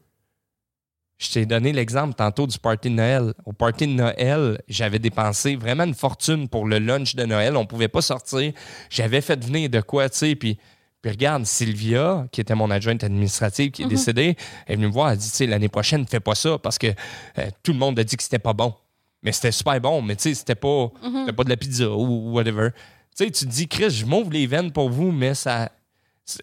Je 1.18 1.32
t'ai 1.32 1.46
donné 1.46 1.72
l'exemple 1.72 2.14
tantôt 2.14 2.46
du 2.46 2.58
party 2.58 2.90
de 2.90 2.94
Noël. 2.94 3.34
Au 3.44 3.52
party 3.52 3.88
de 3.88 3.92
Noël, 3.92 4.62
j'avais 4.68 5.00
dépensé 5.00 5.56
vraiment 5.56 5.84
une 5.84 5.94
fortune 5.94 6.48
pour 6.48 6.66
le 6.66 6.78
lunch 6.78 7.16
de 7.16 7.24
Noël. 7.24 7.56
On 7.56 7.66
pouvait 7.66 7.88
pas 7.88 8.02
sortir. 8.02 8.52
J'avais 8.88 9.20
fait 9.20 9.44
venir 9.44 9.68
de 9.68 9.80
quoi, 9.80 10.08
tu 10.08 10.18
sais, 10.18 10.34
puis... 10.36 10.58
Puis 11.00 11.12
regarde, 11.12 11.46
Sylvia, 11.46 12.26
qui 12.32 12.40
était 12.40 12.56
mon 12.56 12.72
adjointe 12.72 13.04
administrative, 13.04 13.70
qui 13.70 13.84
est 13.84 13.86
décédée, 13.86 14.36
elle 14.66 14.72
est 14.72 14.76
venue 14.76 14.88
me 14.88 14.92
voir, 14.92 15.12
elle 15.12 15.16
dit, 15.16 15.30
tu 15.30 15.36
sais, 15.36 15.46
l'année 15.46 15.68
prochaine, 15.68 16.04
fais 16.04 16.18
pas 16.18 16.34
ça 16.34 16.58
parce 16.58 16.76
que 16.76 16.88
euh, 16.88 17.50
tout 17.62 17.72
le 17.72 17.78
monde 17.78 17.96
a 18.00 18.02
dit 18.02 18.16
que 18.16 18.22
c'était 18.24 18.40
pas 18.40 18.52
bon. 18.52 18.74
Mais 19.22 19.30
c'était 19.30 19.52
super 19.52 19.80
bon, 19.80 20.02
mais 20.02 20.16
tu 20.16 20.22
sais, 20.24 20.34
c'était 20.34 20.56
pas, 20.56 20.90
c'était 21.20 21.32
pas 21.32 21.44
de 21.44 21.50
la 21.50 21.56
pizza 21.56 21.88
ou 21.88 22.32
whatever. 22.32 22.70
Tu 23.16 23.24
sais, 23.24 23.30
tu 23.30 23.46
te 23.46 23.50
dis, 23.50 23.68
Chris, 23.68 23.90
je 23.90 24.06
m'ouvre 24.06 24.32
les 24.32 24.48
veines 24.48 24.72
pour 24.72 24.90
vous, 24.90 25.12
mais 25.12 25.34
ça. 25.34 25.70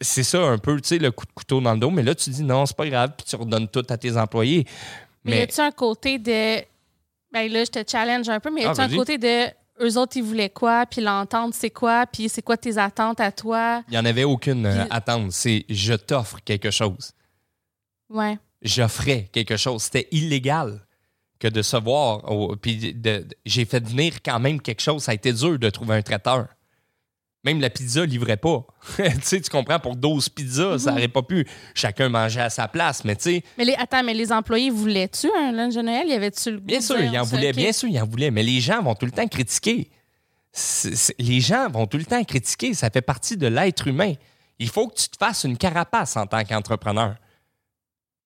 C'est- 0.02 0.24
ça 0.24 0.39
un 0.41 0.58
peu, 0.58 0.80
tu 0.82 0.88
sais, 0.89 0.98
le 0.98 1.12
coup 1.12 1.26
de 1.26 1.32
couteau 1.34 1.62
dans 1.62 1.74
le 1.74 1.80
dos. 1.80 1.91
Mais 1.91 2.04
là, 2.04 2.15
tu 2.15 2.30
dis, 2.30 2.43
non, 2.43 2.65
c'est 2.65 2.76
pas 2.76 2.88
grave, 2.89 3.12
puis 3.17 3.26
tu 3.28 3.36
redonnes 3.36 3.67
tout 3.67 3.86
à 3.89 3.98
tes 3.98 4.17
employés. 4.17 4.65
Mais, 5.24 5.32
y 5.32 5.36
Mais 5.36 5.41
a-tu 5.43 5.60
un 5.62 5.71
côté 5.71 6.19
de. 6.19 6.63
Ben 7.32 7.52
là, 7.52 7.63
je 7.65 7.71
te 7.71 7.80
challenge 7.89 8.30
un 8.30 8.39
peu, 8.39 8.50
mais 8.52 8.62
y 8.62 8.65
a-tu 8.65 8.82
Ah, 8.82 8.86
un 8.86 8.95
côté 8.95 9.17
de. 9.17 9.48
Eux 9.82 9.98
autres, 9.98 10.15
ils 10.15 10.24
voulaient 10.24 10.50
quoi, 10.50 10.86
puis 10.86 11.02
l'entente, 11.02 11.54
c'est 11.54 11.69
quoi, 11.69 12.06
puis 12.06 12.30
c'est 12.30 12.41
quoi 12.41 12.56
tes 12.56 12.78
attentes 12.78 13.19
à 13.19 13.32
toi? 13.34 13.84
il 13.89 13.91
n'y 13.91 13.98
en 13.98 14.06
avait 14.06 14.24
aucune 14.24 14.65
euh, 14.65 14.80
Puis- 14.84 14.88
attente. 14.89 15.32
C'est 15.34 15.65
je 15.69 15.93
t'offre 15.93 16.38
quelque 16.45 16.71
chose. 16.71 17.12
Ouais. 18.10 18.38
j'offrais 18.62 19.30
quelque 19.34 19.58
chose. 19.58 19.84
C'était 19.84 20.08
illégal 20.12 20.80
que 21.39 21.48
de 21.50 21.62
se 21.62 21.76
voir. 21.78 22.21
puis 22.62 22.95
j'ai 23.45 23.65
fait 23.65 23.86
venir 23.86 24.21
quand 24.24 24.39
même 24.39 24.62
quelque 24.62 24.82
chose. 24.82 25.04
Ça 25.04 25.12
a 25.12 25.15
été 25.15 25.34
dur 25.34 25.60
de 25.60 25.69
trouver 25.69 25.95
un 25.95 26.02
traiteur. 26.02 26.48
Même 27.45 27.62
la 27.62 27.69
pizza 27.69 28.03
livrait 28.03 28.38
pas. 28.38 28.65
tu 28.97 29.03
sais, 29.21 29.39
tu 29.39 29.51
comprends, 29.51 29.79
pour 29.79 29.95
12 29.95 30.29
pizzas, 30.29 30.79
ça 30.79 30.91
n'aurait 30.91 31.08
pas 31.08 31.21
pu. 31.21 31.47
Chacun 31.75 32.10
mangeait 32.10 32.41
à 32.41 32.49
sa 32.49 32.67
place, 32.67 33.05
mais 33.05 33.15
tu 33.15 33.21
sais, 33.21 33.43
Mais 33.58 33.65
les, 33.65 33.75
attends, 33.75 34.03
mais 34.03 34.15
les 34.15 34.31
employés 34.31 34.71
voulaient-tu 34.71 35.29
un 35.38 35.51
lunch 35.51 35.75
de 35.75 35.81
Noël? 35.84 36.08
Y 36.08 36.13
avait-tu 36.13 36.51
le 36.51 36.60
bien 36.60 36.79
de 36.79 36.84
sûr, 36.84 36.99
ils 36.99 37.19
en 37.19 37.23
voulaient, 37.23 37.51
ok. 37.51 37.55
bien 37.55 37.71
sûr, 37.71 37.88
ils 37.88 38.01
en 38.01 38.08
voulaient, 38.08 38.31
mais 38.31 38.41
les 38.41 38.60
gens 38.60 38.81
vont 38.81 38.95
tout 38.95 39.05
le 39.05 39.12
temps 39.12 39.27
critiquer. 39.27 39.91
Les 41.19 41.39
gens 41.39 41.69
vont 41.69 41.86
tout 41.86 41.97
le 41.97 42.05
temps 42.05 42.23
critiquer. 42.23 42.73
Ça 42.73 42.89
fait 42.89 43.01
partie 43.01 43.38
de 43.38 43.45
l'être 43.45 43.88
humain. 43.88 44.13
Il 44.58 44.69
faut 44.69 44.88
que 44.88 44.95
tu 44.95 45.10
te 45.10 45.17
fasses 45.17 45.43
une 45.43 45.58
carapace 45.58 46.17
en 46.17 46.25
tant 46.25 46.43
qu'entrepreneur. 46.43 47.15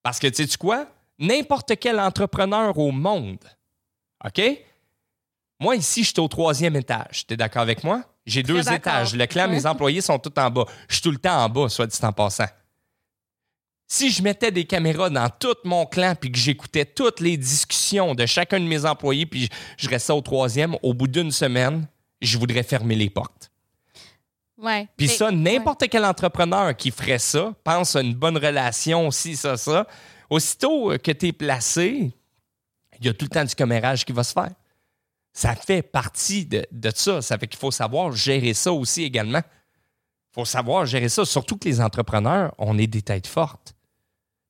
Parce 0.02 0.20
que, 0.20 0.28
tu 0.28 0.48
sais 0.48 0.58
quoi? 0.58 0.88
N'importe 1.18 1.74
quel 1.78 2.00
entrepreneur 2.00 2.78
au 2.78 2.92
monde, 2.92 3.44
OK? 4.24 4.42
Moi, 5.60 5.76
ici, 5.76 6.04
je 6.04 6.10
suis 6.12 6.20
au 6.22 6.28
troisième 6.30 6.78
étage. 6.78 7.26
Tu 7.28 7.34
es 7.34 7.38
d'accord 7.38 7.64
avec 7.64 7.84
moi? 7.84 8.04
J'ai 8.30 8.44
deux 8.44 8.72
étages. 8.72 9.16
Le 9.16 9.26
clan, 9.26 9.48
mes 9.48 9.66
employés 9.66 10.02
sont 10.02 10.20
tout 10.20 10.38
en 10.40 10.50
bas. 10.50 10.66
Je 10.88 10.96
suis 10.96 11.02
tout 11.02 11.12
le 11.12 11.18
temps 11.18 11.44
en 11.44 11.50
bas, 11.50 11.70
soit 11.70 11.88
dit 11.88 11.98
en 12.02 12.12
passant. 12.12 12.48
Si 13.88 14.12
je 14.12 14.22
mettais 14.22 14.52
des 14.52 14.66
caméras 14.66 15.10
dans 15.10 15.30
tout 15.30 15.56
mon 15.64 15.86
clan 15.88 16.14
puis 16.20 16.32
que 16.32 16.38
j'écoutais 16.38 16.86
toutes 16.86 17.20
les 17.20 17.38
discussions 17.38 18.14
de 18.14 18.26
chacun 18.28 18.60
de 18.60 18.66
mes 18.66 18.86
employés 18.86 19.26
puis 19.26 19.46
je, 19.46 19.50
je 19.78 19.90
restais 19.90 20.14
au 20.14 20.22
troisième, 20.22 20.76
au 20.84 20.94
bout 20.94 21.08
d'une 21.08 21.32
semaine, 21.32 21.88
je 22.22 22.38
voudrais 22.38 22.62
fermer 22.62 22.96
les 22.96 23.10
portes. 23.10 23.50
Ouais. 24.60 24.88
Puis 24.98 25.08
ça, 25.08 25.32
n'importe 25.32 25.88
quel 25.90 26.06
entrepreneur 26.06 26.76
qui 26.76 26.92
ferait 26.92 27.20
ça, 27.20 27.54
pense 27.64 27.96
à 27.96 28.02
une 28.02 28.14
bonne 28.14 28.38
relation, 28.38 29.10
si, 29.10 29.36
ça, 29.36 29.58
ça. 29.58 29.88
Aussitôt 30.30 30.94
que 31.02 31.12
tu 31.12 31.28
es 31.28 31.32
placé, 31.32 32.12
il 33.00 33.06
y 33.06 33.10
a 33.10 33.14
tout 33.14 33.26
le 33.26 33.30
temps 33.30 33.44
du 33.44 33.56
commérage 33.56 34.06
qui 34.06 34.12
va 34.12 34.24
se 34.24 34.34
faire. 34.34 34.52
Ça 35.40 35.56
fait 35.56 35.82
partie 35.82 36.46
de, 36.46 36.66
de 36.70 36.92
ça. 36.94 37.22
Ça 37.22 37.38
fait 37.38 37.48
qu'il 37.48 37.58
faut 37.60 37.72
savoir 37.72 38.12
gérer 38.12 38.54
ça 38.54 38.74
aussi 38.74 39.04
également. 39.04 39.40
Il 39.42 40.34
faut 40.34 40.44
savoir 40.44 40.86
gérer 40.86 41.08
ça. 41.08 41.24
Surtout 41.24 41.56
que 41.56 41.64
les 41.70 41.80
entrepreneurs, 41.80 42.54
on 42.58 42.78
est 42.78 42.88
des 42.88 43.02
têtes 43.02 43.26
fortes. 43.28 43.74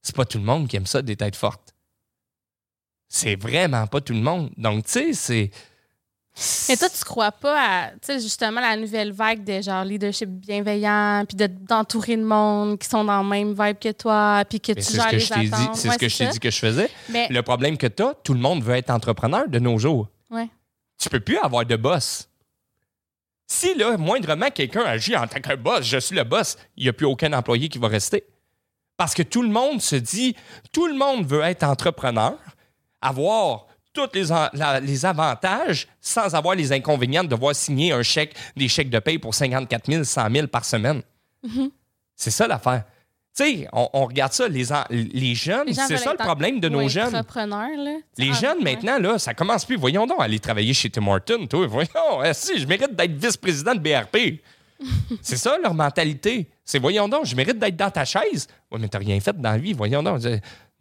C'est 0.02 0.16
pas 0.16 0.26
tout 0.26 0.40
le 0.40 0.44
monde 0.46 0.68
qui 0.68 0.78
aime 0.78 0.88
ça, 0.88 1.04
des 1.04 1.16
têtes 1.16 1.36
fortes. 1.36 1.76
C'est 3.08 3.36
vraiment 3.36 3.86
pas 3.86 4.02
tout 4.02 4.14
le 4.14 4.22
monde. 4.22 4.50
Donc, 4.58 4.86
tu 4.86 4.92
sais, 4.92 5.14
c'est. 5.14 5.52
Mais 6.70 6.78
toi, 6.78 6.90
tu 6.90 7.04
crois 7.04 7.32
pas 7.34 7.60
à, 7.60 7.90
tu 7.92 7.98
sais, 8.04 8.20
justement, 8.20 8.62
la 8.62 8.76
nouvelle 8.76 9.12
vague 9.12 9.44
de 9.44 9.62
genre 9.62 9.84
leadership 9.84 10.30
bienveillant, 10.30 11.24
puis 11.28 11.36
de- 11.36 11.48
d'entourer 11.48 12.18
de 12.18 12.24
monde 12.24 12.80
qui 12.80 12.88
sont 12.88 13.04
dans 13.04 13.22
le 13.22 13.28
même 13.30 13.50
vibe 13.50 13.78
que 13.78 13.92
toi, 13.92 14.44
puis 14.50 14.60
que 14.60 14.72
Mais 14.72 14.82
tu 14.82 14.84
C'est 14.84 14.92
ce 14.92 14.96
gères 14.96 15.08
que 15.10 15.16
les 15.16 15.20
je 15.20 15.34
t'ai 15.34 15.40
dit, 15.44 15.54
attentes. 15.54 15.76
c'est 15.76 15.88
Ouais, 15.90 15.94
ce 15.96 16.00
que 16.00 16.08
je 16.10 16.18
t'ai 16.18 16.28
dit 16.30 16.40
que 16.40 16.50
je 16.50 16.58
faisais. 16.60 16.90
Mais, 17.10 17.28
Le 17.30 17.42
problème 17.44 17.78
que 17.78 17.88
tu 17.88 18.02
as, 18.04 18.14
tout 18.24 18.34
le 18.34 18.40
monde 18.40 18.64
veut 18.64 18.76
être 18.76 18.90
entrepreneur 18.90 19.48
de 19.48 19.60
nos 19.60 19.78
jours. 19.78 20.08
ouais. 20.32 20.50
Tu 21.00 21.10
peux 21.10 21.20
plus 21.20 21.38
avoir 21.38 21.66
de 21.66 21.76
boss. 21.76 22.30
Si, 23.48 23.74
là, 23.76 23.98
moindrement, 23.98 24.52
quelqu'un 24.52 24.84
agit 24.84 25.16
en 25.16 25.28
tant 25.28 25.40
que 25.42 25.56
boss, 25.56 25.84
je 25.86 25.98
suis 25.98 26.16
le 26.16 26.24
boss, 26.24 26.58
il 26.78 26.84
n'y 26.84 26.90
a 26.90 26.94
plus 26.94 27.06
aucun 27.08 27.34
employé 27.34 27.68
qui 27.70 27.80
va 27.80 27.88
rester. 27.88 28.24
Parce 28.96 29.14
que 29.14 29.24
tout 29.24 29.42
le 29.42 29.48
monde 29.50 29.82
se 29.82 29.96
dit, 29.96 30.36
tout 30.72 30.86
le 30.88 30.94
monde 30.94 31.26
veut 31.26 31.42
être 31.42 31.64
entrepreneur, 31.64 32.38
avoir 33.02 33.66
tous 33.94 34.10
les, 34.14 34.26
la- 34.54 34.80
les 34.82 35.06
avantages 35.06 35.88
sans 36.00 36.36
avoir 36.36 36.54
les 36.56 36.72
inconvénients 36.74 37.24
de 37.24 37.30
devoir 37.30 37.56
signer 37.56 37.92
un 37.92 38.04
chèque, 38.04 38.36
des 38.56 38.68
chèques 38.68 38.90
de 38.92 39.00
paye 39.00 39.18
pour 39.18 39.34
54 39.34 39.90
000, 39.92 40.04
100 40.04 40.32
000 40.32 40.48
par 40.48 40.64
semaine. 40.66 41.02
Mm-hmm. 41.44 41.72
C'est 42.16 42.32
ça 42.32 42.46
l'affaire. 42.46 42.84
Tu 43.38 43.44
sais, 43.44 43.68
on, 43.72 43.88
on 43.94 44.06
regarde 44.06 44.34
ça, 44.34 44.48
les, 44.48 44.72
en- 44.74 44.84
les 44.90 45.36
jeunes, 45.36 45.68
Les 45.68 45.74
c'est 45.74 45.98
ça 45.98 46.12
le 46.12 46.18
problème 46.18 46.60
de 46.60 46.68
nos 46.68 46.80
Ouais, 46.80 46.90
jeunes. 46.90 47.08
entrepreneurs, 47.16 47.70
là. 47.78 47.98
Les 48.18 48.32
Ah, 48.32 48.34
jeunes, 48.34 48.58
ouais. 48.58 48.64
maintenant, 48.76 48.98
là, 49.00 49.18
ça 49.20 49.34
commence 49.34 49.66
plus. 49.66 49.78
Voyons 49.78 50.06
donc, 50.08 50.18
aller 50.20 50.40
travailler 50.40 50.74
chez 50.74 50.90
Tim 50.90 51.08
Hortons, 51.08 51.46
toi. 51.48 51.66
Voyons, 51.68 52.24
eh, 52.26 52.34
si, 52.34 52.60
je 52.60 52.68
mérite 52.68 52.96
d'être 52.96 53.14
vice-président 53.14 53.76
de 53.76 53.80
BRP. 53.80 54.42
c'est 55.22 55.38
ça, 55.38 55.58
leur 55.62 55.74
mentalité. 55.74 56.48
C'est, 56.66 56.80
voyons 56.80 57.08
donc, 57.08 57.26
je 57.26 57.36
mérite 57.36 57.60
d'être 57.60 57.76
dans 57.78 57.92
ta 57.92 58.04
chaise. 58.06 58.48
Oui, 58.72 58.80
mais 58.82 58.88
t'as 58.88 59.00
rien 59.00 59.20
fait 59.20 59.36
dans 59.40 59.52
la 59.52 59.58
vie, 59.58 59.74
voyons 59.74 60.02
donc. 60.04 60.22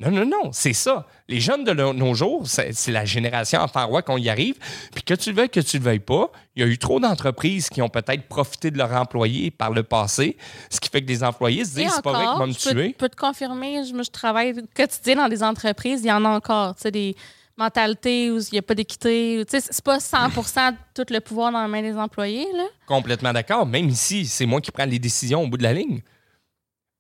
Non, 0.01 0.13
non, 0.13 0.25
non, 0.25 0.53
c'est 0.53 0.75
ça. 0.75 1.07
Les 1.27 1.41
jeunes 1.41 1.65
de 1.65 1.73
nos- 1.73 1.93
nos 1.93 2.15
jours, 2.15 2.45
c'est 2.47 2.93
la 2.93 3.05
génération 3.05 3.59
enfant 3.61 3.85
roi 3.89 4.03
qu'on 4.03 4.17
y 4.17 4.29
arrive. 4.29 4.55
Puis 4.95 5.03
que 5.03 5.15
tu 5.15 5.31
le 5.31 5.37
veuilles, 5.37 5.49
que 5.51 5.59
tu 5.59 5.79
le 5.79 5.83
veuilles 5.83 5.99
pas, 5.99 6.31
il 6.55 6.63
y 6.63 6.65
a 6.65 6.69
eu 6.69 6.79
trop 6.79 7.01
d'entreprises 7.01 7.69
qui 7.69 7.83
ont 7.83 7.89
peut-être 7.89 8.29
profité 8.29 8.71
de 8.71 8.79
leurs 8.79 8.93
employés 8.93 9.51
par 9.51 9.71
le 9.73 9.83
passé, 9.83 10.37
ce 10.71 10.79
qui 10.79 10.89
fait 10.89 11.03
que 11.03 11.09
les 11.09 11.25
employés 11.25 11.65
se 11.65 11.75
disent, 11.75 11.91
c'est 11.97 12.03
pas 12.03 12.13
vrai 12.13 12.27
qu'ils 12.27 12.39
vont 12.39 12.47
me 12.47 12.53
je 12.53 12.63
peux, 12.63 12.71
tuer. 12.71 12.95
peux 12.97 13.09
te 13.09 13.17
confirmer, 13.17 13.83
je, 13.85 14.01
je 14.01 14.11
travaille 14.11 14.55
quotidien 14.77 15.17
dans 15.17 15.29
des 15.29 15.43
entreprises, 15.43 16.03
il 16.05 16.09
y 16.09 16.13
en 16.13 16.25
a 16.25 16.29
encore. 16.29 16.77
Tu 16.77 16.83
sais, 16.83 16.91
des 16.93 17.17
mentalités 17.57 18.31
où 18.31 18.39
il 18.39 18.49
n'y 18.53 18.59
a 18.59 18.63
pas 18.63 18.77
d'équité. 18.77 19.45
Tu 19.51 19.61
sais, 19.61 19.67
c'est 19.69 19.85
pas 19.85 19.99
100% 19.99 20.77
tout 20.95 21.03
le 21.11 21.19
pouvoir 21.19 21.51
dans 21.51 21.61
la 21.61 21.67
main 21.67 21.83
des 21.83 21.97
employés, 21.97 22.47
là. 22.55 22.67
Complètement 22.87 23.33
d'accord. 23.33 23.67
Même 23.67 23.89
ici, 23.89 24.27
c'est 24.27 24.47
moi 24.47 24.61
qui 24.61 24.71
prends 24.71 24.85
les 24.85 25.01
décisions 25.01 25.43
au 25.43 25.49
bout 25.49 25.57
de 25.57 25.65
la 25.65 25.73
ligne. 25.73 26.03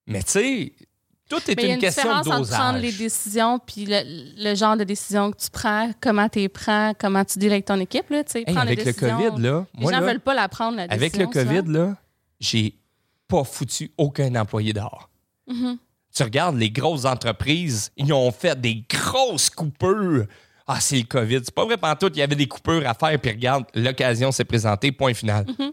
Mais 0.09 0.21
tu 0.25 0.31
sais, 0.33 0.73
tout 1.29 1.37
est 1.51 1.57
Mais 1.57 1.63
il 1.63 1.69
y 1.69 1.71
a 1.71 1.75
une, 1.75 1.75
une 1.75 1.81
question 1.81 2.03
différence 2.03 2.27
de 2.27 2.33
entre 2.33 2.51
prendre 2.51 2.79
les 2.79 2.93
décisions 2.93 3.59
puis 3.59 3.85
le, 3.87 4.43
le 4.43 4.55
genre 4.55 4.77
de 4.77 4.85
décision 4.85 5.31
que 5.31 5.37
tu 5.39 5.51
prends, 5.51 5.91
comment 6.01 6.29
tu 6.29 6.39
les 6.39 6.49
prends, 6.49 6.93
comment 6.99 7.25
tu 7.25 7.39
avec 7.47 7.65
ton 7.67 7.79
équipe. 7.81 8.09
Là, 8.11 8.23
Hey, 8.35 8.57
avec 8.57 8.85
le. 8.85 8.93
COVID, 8.93 9.41
là, 9.43 9.67
Les 9.75 9.83
moi, 9.83 9.93
gens 9.93 10.01
là, 10.01 10.07
veulent 10.07 10.21
pas 10.21 10.35
la 10.35 10.49
prendre, 10.49 10.77
la 10.77 10.85
avec 10.85 11.13
décision. 11.13 11.31
le 11.31 11.33
COVID, 11.33 11.59
souvent. 11.67 11.79
là, 11.89 11.97
j'ai 12.41 12.75
pas 13.29 13.45
foutu 13.45 13.93
aucun 13.99 14.35
employé 14.37 14.73
dehors. 14.73 15.11
Mhm. 15.47 15.79
Tu 16.15 16.23
regardes 16.23 16.57
les 16.57 16.71
grosses 16.71 17.05
entreprises, 17.05 17.93
ils 17.97 18.13
ont 18.13 18.31
fait 18.33 18.59
des 18.61 18.85
grosses 18.89 19.51
coupures. 19.51 20.25
Ah, 20.67 20.81
c'est 20.81 20.97
le 20.97 21.05
COVID. 21.05 21.41
C'est 21.45 21.55
pas 21.55 21.65
vrai, 21.65 21.77
tout. 21.99 22.11
il 22.15 22.19
y 22.19 22.23
avait 22.23 22.35
des 22.37 22.49
coupures 22.49 22.87
à 22.89 22.95
faire, 22.95 23.19
puis 23.21 23.31
regarde, 23.31 23.65
l'occasion 23.75 24.33
s'est 24.33 24.45
présentée, 24.45 24.93
point 24.93 25.15
final. 25.15 25.45
Mhm. 25.47 25.55
Tu 25.57 25.73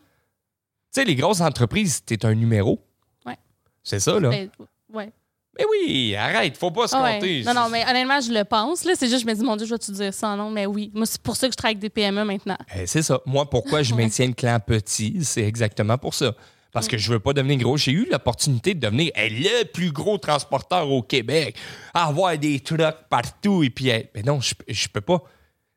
sais, 0.91 1.05
les 1.05 1.15
grosses 1.15 1.41
entreprises, 1.41 2.01
t'es 2.05 2.25
un 2.25 2.33
numéro. 2.33 2.79
Ouais. 3.25 3.37
C'est 3.83 3.99
ça, 3.99 4.19
là. 4.19 4.29
Ben, 4.29 4.49
ouais. 4.93 5.11
Mais 5.57 5.65
oui, 5.71 6.15
arrête, 6.15 6.57
faut 6.57 6.71
pas 6.71 6.87
se 6.87 6.95
ouais. 6.95 7.13
compter. 7.15 7.43
Non, 7.43 7.53
non, 7.53 7.69
mais 7.69 7.83
honnêtement, 7.89 8.19
je 8.19 8.31
le 8.31 8.43
pense. 8.43 8.83
Là, 8.83 8.93
c'est 8.97 9.07
juste, 9.07 9.21
je 9.21 9.25
me 9.27 9.33
dis, 9.33 9.43
mon 9.43 9.55
Dieu, 9.55 9.65
je 9.65 9.73
vais-tu 9.73 9.91
dire 9.91 10.13
ça? 10.13 10.35
Non, 10.35 10.49
mais 10.51 10.65
oui. 10.65 10.91
Moi, 10.93 11.05
c'est 11.05 11.21
pour 11.21 11.35
ça 11.35 11.47
que 11.47 11.53
je 11.53 11.57
travaille 11.57 11.73
avec 11.75 11.81
des 11.81 11.89
PME 11.89 12.23
maintenant. 12.25 12.57
Eh, 12.75 12.85
c'est 12.87 13.01
ça. 13.01 13.21
Moi, 13.25 13.49
pourquoi 13.49 13.81
je 13.83 13.93
maintiens 13.95 14.27
le 14.27 14.33
clan 14.33 14.59
petit, 14.59 15.19
c'est 15.23 15.43
exactement 15.43 15.97
pour 15.97 16.13
ça. 16.13 16.33
Parce 16.73 16.87
Mm. 16.87 16.89
que 16.89 16.97
je 16.97 17.11
veux 17.13 17.19
pas 17.19 17.31
devenir 17.31 17.57
gros. 17.59 17.77
J'ai 17.77 17.91
eu 17.93 18.05
l'opportunité 18.11 18.73
de 18.73 18.81
devenir 18.81 19.11
eh, 19.15 19.29
le 19.29 19.63
plus 19.63 19.91
gros 19.93 20.17
transporteur 20.17 20.91
au 20.91 21.01
Québec, 21.01 21.55
avoir 21.93 22.37
des 22.37 22.59
trucks 22.59 23.07
partout. 23.09 23.63
Et 23.63 23.69
puis, 23.69 23.87
eh, 23.89 24.09
mais 24.13 24.23
non, 24.23 24.41
je, 24.41 24.53
je 24.67 24.87
peux 24.89 24.99
pas. 25.01 25.21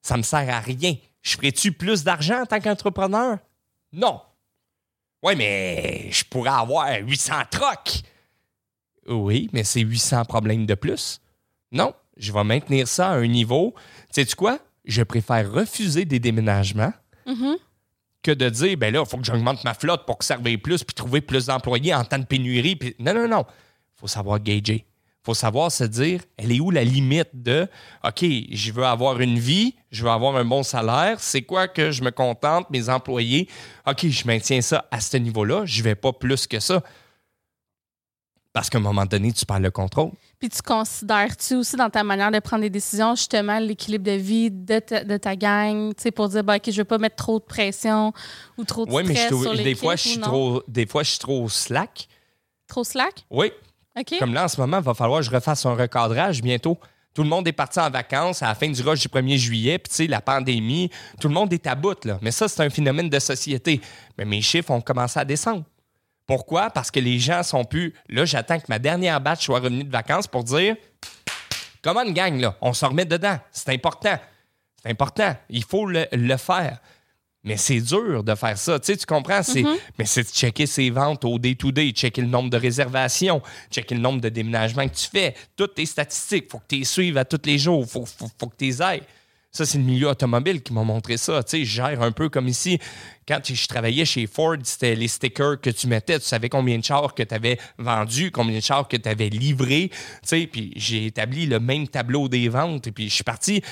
Ça 0.03 0.17
me 0.17 0.23
sert 0.23 0.49
à 0.53 0.59
rien. 0.59 0.95
Je 1.23 1.37
ferais-tu 1.37 1.71
plus 1.73 2.03
d'argent 2.03 2.43
en 2.43 2.47
tant 2.47 2.59
qu'entrepreneur? 2.61 3.38
Non. 3.93 4.21
Oui, 5.23 5.35
mais 5.37 6.09
je 6.11 6.25
pourrais 6.25 6.51
avoir 6.51 6.88
800 7.01 7.35
trucks. 7.51 8.03
Oui, 9.09 9.49
mais 9.53 9.64
c'est 9.64 9.81
800 9.81 10.25
problèmes 10.27 10.66
de 10.66 10.75
plus. 10.75 11.21
Non, 11.73 11.92
je 12.16 12.33
vais 12.33 12.44
maintenir 12.44 12.87
ça 12.88 13.11
à 13.11 13.14
un 13.14 13.27
niveau. 13.27 13.75
Sais-tu 14.11 14.35
quoi? 14.37 14.59
Je 14.85 15.03
préfère 15.03 15.51
refuser 15.53 16.05
des 16.05 16.18
déménagements 16.18 16.92
Mhm. 17.27 17.57
que 18.23 18.31
de 18.33 18.49
dire, 18.49 18.77
ben 18.79 18.92
là, 18.92 19.03
il 19.05 19.09
faut 19.09 19.18
que 19.18 19.25
j'augmente 19.25 19.62
ma 19.64 19.75
flotte 19.75 20.07
pour 20.07 20.23
servir 20.23 20.59
plus 20.62 20.83
puis 20.85 20.94
trouver 20.94 21.21
plus 21.21 21.47
d'employés 21.47 21.94
en 21.94 22.05
temps 22.05 22.18
de 22.18 22.25
pénurie. 22.25 22.77
Puis... 22.77 22.94
Non, 22.99 23.14
non, 23.14 23.29
non. 23.29 23.44
Il 23.97 24.01
faut 24.01 24.07
savoir 24.07 24.40
gager. 24.40 24.87
Il 24.87 25.25
faut 25.25 25.35
savoir 25.35 25.71
se 25.71 25.85
dire, 25.85 26.23
elle 26.38 26.53
est 26.53 26.61
où 26.61 26.71
la 26.71 26.85
limite 26.85 27.29
de, 27.35 27.68
OK, 28.03 28.25
je 28.51 28.73
veux 28.73 28.85
avoir 28.85 29.21
une 29.21 29.38
vie, 29.38 29.75
je 29.90 30.05
veux 30.05 30.11
avoir 30.11 30.37
un 30.37 30.44
bon 30.44 30.62
salaire, 30.62 31.21
c'est 31.21 31.42
quoi 31.42 31.68
que 31.68 31.90
je 31.90 32.03
me 32.03 32.11
contente, 32.11 32.71
mes 32.71 32.88
employés, 32.88 33.47
OK, 33.87 34.07
je 34.09 34.27
maintiens 34.27 34.62
ça 34.62 34.87
à 34.90 35.01
ce 35.01 35.16
niveau-là, 35.18 35.62
je 35.66 35.83
vais 35.83 35.94
pas 35.97 36.12
plus 36.14 36.47
que 36.47 36.61
ça. 36.61 36.83
Parce 38.53 38.71
qu'à 38.71 38.79
un 38.79 38.81
moment 38.81 39.05
donné, 39.05 39.33
tu 39.33 39.45
perds 39.45 39.61
le 39.61 39.71
contrôle. 39.71 40.11
Puis 40.39 40.49
tu 40.49 40.63
considères-tu 40.63 41.57
aussi 41.57 41.77
dans 41.77 41.91
ta 41.91 42.03
manière 42.03 42.31
de 42.31 42.39
prendre 42.39 42.63
des 42.63 42.71
décisions, 42.71 43.15
justement, 43.15 43.59
l'équilibre 43.59 44.05
de 44.05 44.13
vie 44.13 44.51
de 44.51 44.79
ta, 44.79 45.05
de 45.05 45.17
ta 45.17 45.37
gang, 45.37 45.95
tu 45.95 46.03
sais, 46.03 46.11
pour 46.11 46.29
dire, 46.29 46.43
ben, 46.43 46.57
OK, 46.57 46.71
je 46.71 46.77
veux 46.77 46.85
pas 46.85 46.99
mettre 46.99 47.17
trop 47.17 47.39
de 47.39 47.45
pression 47.45 48.13
ou 48.57 48.65
trop 48.65 48.87
de 48.87 48.93
Oui, 48.93 49.03
mais 49.05 49.15
je 49.15 49.21
stress 49.21 49.43
sur 49.43 49.55
des 49.55 49.75
fois, 49.75 49.97
je 49.97 50.09
suis 50.09 50.21
trop, 50.21 50.63
des 50.67 50.87
fois, 50.87 51.03
je 51.03 51.11
suis 51.11 51.19
trop 51.19 51.49
slack. 51.49 52.09
Trop 52.67 52.85
slack? 52.85 53.27
Oui, 53.31 53.53
OK? 53.99 54.19
Comme 54.19 54.35
là, 54.35 54.45
en 54.45 54.49
ce 54.49 54.61
moment, 54.61 54.79
il 54.79 54.85
va 54.85 54.95
falloir 54.95 55.21
que 55.21 55.27
je 55.27 55.31
refasse 55.31 55.67
un 55.67 55.75
recadrage 55.75 56.43
bientôt. 56.43 56.79
Tout 57.15 57.23
le 57.23 57.29
monde 57.29 57.49
est 57.49 57.53
parti 57.53 57.81
en 57.81 57.91
vacances 57.91 58.43
à 58.43 58.47
la 58.47 58.55
fin 58.55 58.69
du 58.69 58.81
rush 58.81 59.01
du 59.01 59.09
1er 59.09 59.37
juillet, 59.37 59.79
puis 59.79 59.91
tu 59.91 59.97
sais, 59.97 60.07
la 60.07 60.21
pandémie, 60.21 60.91
tout 61.21 61.29
le 61.29 61.35
monde 61.35 61.53
est 61.53 61.67
à 61.67 61.75
bout, 61.75 62.05
là. 62.05 62.19
Mais 62.23 62.31
ça, 62.31 62.47
c'est 62.49 62.63
un 62.63 62.71
phénomène 62.71 63.09
de 63.09 63.19
société. 63.19 63.81
Mais 64.17 64.25
mes 64.25 64.41
chiffres 64.41 64.71
ont 64.71 64.81
commencé 64.81 65.19
à 65.19 65.25
descendre. 65.25 65.65
Pourquoi? 66.29 66.71
Parce 66.71 66.93
que 66.93 67.01
les 67.01 67.19
gens 67.19 67.43
sont 67.43 67.64
plus. 67.64 67.95
Là, 68.09 68.25
j'attends 68.27 68.61
que 68.61 68.67
ma 68.69 68.79
dernière 68.79 69.21
batch 69.21 69.47
soit 69.47 69.59
revenue 69.59 69.83
de 69.83 69.91
vacances 69.91 70.29
pour 70.29 70.45
dire 70.45 70.77
Comment 71.83 72.03
une 72.03 72.12
gang, 72.12 72.38
là? 72.38 72.57
On 72.61 72.73
se 72.73 72.85
remet 72.85 73.07
dedans. 73.07 73.38
C'est 73.51 73.71
important. 73.71 74.19
C'est 74.83 74.91
important. 74.91 75.35
Il 75.49 75.64
faut 75.64 75.87
le, 75.87 76.07
le 76.12 76.37
faire. 76.37 76.79
Mais 77.45 77.57
c'est 77.57 77.81
dur 77.81 78.23
de 78.23 78.35
faire 78.35 78.59
ça. 78.59 78.79
Tu 78.79 78.87
sais, 78.87 78.97
tu 78.99 79.07
comprends? 79.07 79.43
C'est, 79.43 79.64
Mais 79.99 80.05
c'est 80.05 80.25
de 80.25 80.29
checker 80.29 80.67
ses 80.67 80.91
ventes 80.91 81.25
au 81.25 81.38
day-to-day, 81.38 81.93
checker 81.93 82.21
le 82.21 82.27
nombre 82.29 82.51
de 82.51 82.59
réservations, 82.59 83.41
checker 83.71 83.95
le 83.95 84.03
nombre 84.03 84.21
de 84.21 84.29
déménagements 84.29 84.87
que 84.87 84.95
tu 84.95 85.09
fais. 85.09 85.35
Toutes 85.57 85.77
tes 85.77 85.87
statistiques, 85.87 86.51
faut 86.51 86.59
que 86.59 86.67
tu 86.69 86.77
les 86.77 86.85
suives 86.85 87.17
à 87.17 87.25
tous 87.25 87.41
les 87.47 87.57
jours. 87.57 87.87
faut, 87.88 88.05
faut, 88.05 88.29
faut 88.38 88.49
que 88.49 88.57
tu 88.57 88.67
les 88.67 88.83
ailles. 88.83 89.03
Ça, 89.51 89.65
c'est 89.65 89.79
le 89.79 89.85
milieu 89.85 90.09
automobile 90.09 90.63
qui 90.63 90.73
m'a 90.75 90.85
montré 90.85 91.17
ça. 91.17 91.43
Tu 91.43 91.51
sais, 91.51 91.65
je 91.65 91.71
gère 91.77 92.03
un 92.03 92.13
peu 92.13 92.29
comme 92.29 92.49
ici. 92.49 92.79
Quand 93.27 93.41
je 93.45 93.67
travaillais 93.67 94.05
chez 94.05 94.27
Ford, 94.27 94.57
c'était 94.63 94.95
les 94.95 95.09
stickers 95.09 95.59
que 95.61 95.71
tu 95.71 95.87
mettais. 95.87 96.19
Tu 96.19 96.27
savais 96.27 96.49
combien 96.51 96.79
de 96.79 96.85
chars 96.85 97.15
que 97.15 97.23
tu 97.23 97.35
avais 97.35 97.59
vendus, 97.79 98.31
combien 98.31 98.57
de 98.59 98.63
chars 98.63 98.87
que 98.87 98.99
tu 98.99 99.09
avais 99.09 99.31
livrés. 99.31 99.89
Tu 99.91 99.97
sais, 100.23 100.47
puis 100.47 100.73
j'ai 100.77 101.07
établi 101.07 101.47
le 101.47 101.61
même 101.61 101.89
tableau 101.89 102.29
des 102.29 102.49
ventes. 102.51 102.87
Et 102.89 102.93
puis 102.93 103.09
je 103.09 103.15
suis 103.15 103.25
parti. 103.25 103.63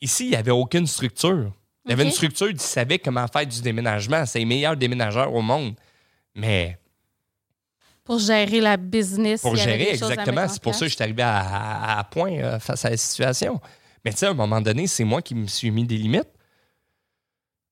Ici, 0.00 0.26
il 0.26 0.30
n'y 0.30 0.36
avait 0.36 0.52
aucune 0.52 0.86
structure. 0.86 1.50
Il 1.84 1.90
y 1.90 1.92
avait 1.94 2.04
une 2.04 2.12
structure 2.12 2.48
qui 2.52 2.58
savait 2.64 2.98
comment 3.00 3.26
faire 3.26 3.46
du 3.46 3.60
déménagement. 3.60 4.24
C'est 4.26 4.38
les 4.38 4.44
meilleurs 4.44 4.76
déménageurs 4.76 5.34
au 5.34 5.42
monde. 5.42 5.74
Mais 6.34 6.78
Pour 8.04 8.18
gérer 8.20 8.60
la 8.60 8.76
business. 8.76 9.42
pour 9.42 9.56
gérer, 9.56 9.90
exactement. 9.90 10.48
C'est 10.48 10.62
pour 10.62 10.74
ça 10.74 10.80
que 10.80 10.88
je 10.90 10.94
suis 10.94 11.02
arrivé 11.02 11.22
à, 11.22 11.38
à- 11.40 11.98
à 11.98 12.04
point 12.04 12.32
euh, 12.38 12.58
face 12.60 12.84
à 12.84 12.90
la 12.90 12.96
situation. 12.96 13.60
Mais 14.04 14.12
tu 14.12 14.18
sais, 14.18 14.26
à 14.26 14.30
un 14.30 14.34
moment 14.34 14.60
donné, 14.60 14.86
c'est 14.86 15.04
moi 15.04 15.22
qui 15.22 15.34
me 15.34 15.46
suis 15.46 15.70
mis 15.70 15.84
des 15.84 15.96
limites. 15.96 16.28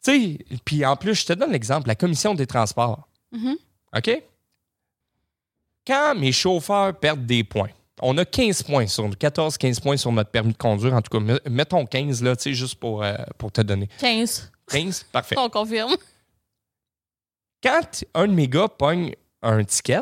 Tu 0.05 0.11
sais, 0.39 0.39
puis 0.65 0.85
en 0.85 0.97
plus, 0.97 1.15
je 1.15 1.27
te 1.27 1.33
donne 1.33 1.53
l'exemple, 1.53 1.87
la 1.89 1.95
commission 1.95 2.35
des 2.35 2.47
transports. 2.47 3.09
Mhm. 3.33 3.57
OK? 3.97 4.23
Quand 5.87 6.15
mes 6.17 6.33
chauffeurs 6.33 6.95
perdent 6.99 7.27
des 7.27 7.45
points, 7.45 7.71
on 8.01 8.17
a 8.19 8.25
15 8.25 8.63
points 8.63 8.87
sur 8.87 9.09
14-15 9.09 9.81
points 9.81 9.97
sur 9.97 10.11
notre 10.13 10.31
permis 10.31 10.53
de 10.53 10.59
conduire. 10.59 10.95
En 10.95 11.03
tout 11.03 11.11
cas, 11.11 11.23
me- 11.25 11.41
mettons 11.49 11.85
15 11.87 12.23
là, 12.23 12.35
tu 12.37 12.43
sais, 12.45 12.55
juste 12.55 12.77
pour, 12.77 13.03
euh, 13.03 13.15
pour 13.39 13.53
te 13.53 13.61
donner. 13.61 13.89
15. 13.99 14.51
15, 14.69 15.05
parfait. 15.13 15.37
On 15.39 15.49
confirme. 15.51 15.95
Quand 17.63 18.05
un 18.15 18.27
de 18.27 18.33
mes 18.33 18.49
gars 18.49 18.69
pogne 18.69 19.15
un 19.43 19.63
ticket, 19.65 20.01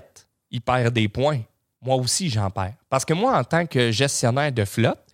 il 0.50 0.60
perd 0.62 0.94
des 0.94 1.08
points. 1.08 1.40
Moi 1.82 1.96
aussi, 1.96 2.28
j'en 2.30 2.50
perds. 2.50 2.74
Parce 2.88 3.04
que 3.04 3.14
moi, 3.14 3.38
en 3.38 3.44
tant 3.44 3.66
que 3.66 3.90
gestionnaire 3.90 4.52
de 4.52 4.64
flotte, 4.64 5.09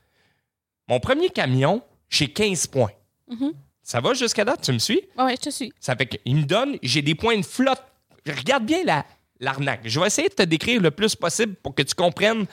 mon 0.89 1.01
premier 1.01 1.31
camion, 1.31 1.83
j'ai 2.09 2.29
15 2.33 2.67
points. 2.69 2.93
Mhm. 3.29 3.53
Ça 3.83 4.01
va 4.01 4.15
jusqu'à 4.15 4.45
date, 4.45 4.63
tu 4.63 4.73
me 4.73 4.79
suis? 4.79 5.01
Ouais, 5.17 5.37
je 5.37 5.43
te 5.43 5.51
suis. 5.51 5.73
Ça 5.79 5.95
fait 5.95 6.07
qu'il 6.07 6.37
me 6.37 6.43
donne, 6.45 6.77
j'ai 6.83 7.03
des 7.03 7.15
points 7.15 7.39
de 7.39 7.45
flotte. 7.45 7.83
Regarde 8.27 8.65
bien 8.65 8.83
la, 8.85 9.05
l'arnaque. 9.39 9.83
Je 9.85 10.01
vais 10.01 10.07
essayer 10.07 10.29
de 10.29 10.35
te 10.35 10.43
décrire 10.43 10.81
le 10.81 10.91
plus 10.91 11.15
possible 11.15 11.55
pour 11.55 11.75
que 11.75 11.83
tu 11.83 11.95
comprennes 11.95 12.47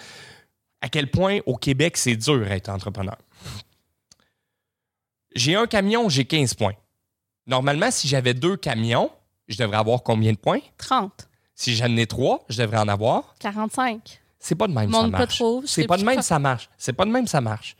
à 0.81 0.89
quel 0.89 1.09
point 1.09 1.39
au 1.45 1.55
Québec, 1.55 1.97
c'est 1.97 2.15
dur 2.15 2.45
être 2.51 2.69
entrepreneur. 2.69 3.17
J'ai 5.35 5.55
un 5.55 5.65
camion, 5.65 6.09
j'ai 6.09 6.25
15 6.25 6.53
points. 6.53 6.75
Normalement, 7.47 7.89
si 7.89 8.07
j'avais 8.07 8.33
deux 8.33 8.57
camions, 8.57 9.09
je 9.47 9.57
devrais 9.57 9.77
avoir 9.77 10.03
combien 10.03 10.31
de 10.33 10.37
points? 10.37 10.59
30. 10.77 11.27
Si 11.55 11.75
j'en 11.75 11.95
ai 11.97 12.05
trois, 12.05 12.45
je 12.49 12.61
devrais 12.61 12.77
en 12.77 12.87
avoir? 12.87 13.35
45. 13.39 14.21
C'est 14.39 14.55
pas 14.55 14.67
de 14.67 14.73
même 14.73 14.91
ça 14.91 15.07
marche. 15.07 15.41
C'est 15.65 15.87
pas 15.87 15.97
de 15.97 16.03
même 16.03 16.21
ça 16.21 16.39
marche. 16.39 16.69
C'est 16.77 16.93
pas 16.93 17.05
de 17.05 17.11
même 17.11 17.27
ça 17.27 17.41
marche. 17.41 17.75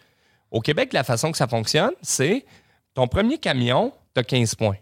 Au 0.53 0.61
Québec, 0.61 0.93
la 0.93 1.03
façon 1.03 1.31
que 1.31 1.37
ça 1.37 1.47
fonctionne, 1.47 1.91
c'est 2.01 2.45
ton 2.93 3.07
premier 3.07 3.37
camion, 3.39 3.91
tu 4.13 4.19
as 4.21 4.23
15 4.23 4.55
points. 4.55 4.77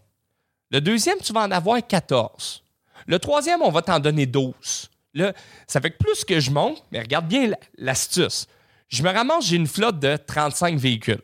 Le 0.70 0.82
deuxième, 0.82 1.18
tu 1.20 1.34
vas 1.34 1.42
en 1.42 1.52
avoir 1.52 1.80
14. 1.86 2.64
Le 3.08 3.18
troisième, 3.18 3.62
on 3.64 3.72
va 3.72 3.82
t'en 3.82 4.00
donner 4.00 4.26
12. 4.28 4.90
Là, 5.16 5.34
ça 5.68 5.82
fait 5.82 5.90
plus 5.90 6.24
que 6.24 6.40
je 6.40 6.52
monte, 6.52 6.84
mais 6.92 7.00
regarde 7.00 7.28
bien 7.28 7.48
la- 7.48 7.58
l'astuce. 7.78 8.48
Je 8.90 9.02
me 9.02 9.10
ramasse, 9.10 9.46
j'ai 9.48 9.56
une 9.56 9.68
flotte 9.68 10.00
de 10.00 10.18
35 10.18 10.78
véhicules. 10.78 11.24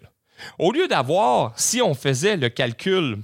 Au 0.57 0.71
lieu 0.71 0.87
d'avoir, 0.87 1.57
si 1.59 1.81
on 1.81 1.93
faisait 1.93 2.37
le 2.37 2.49
calcul 2.49 3.17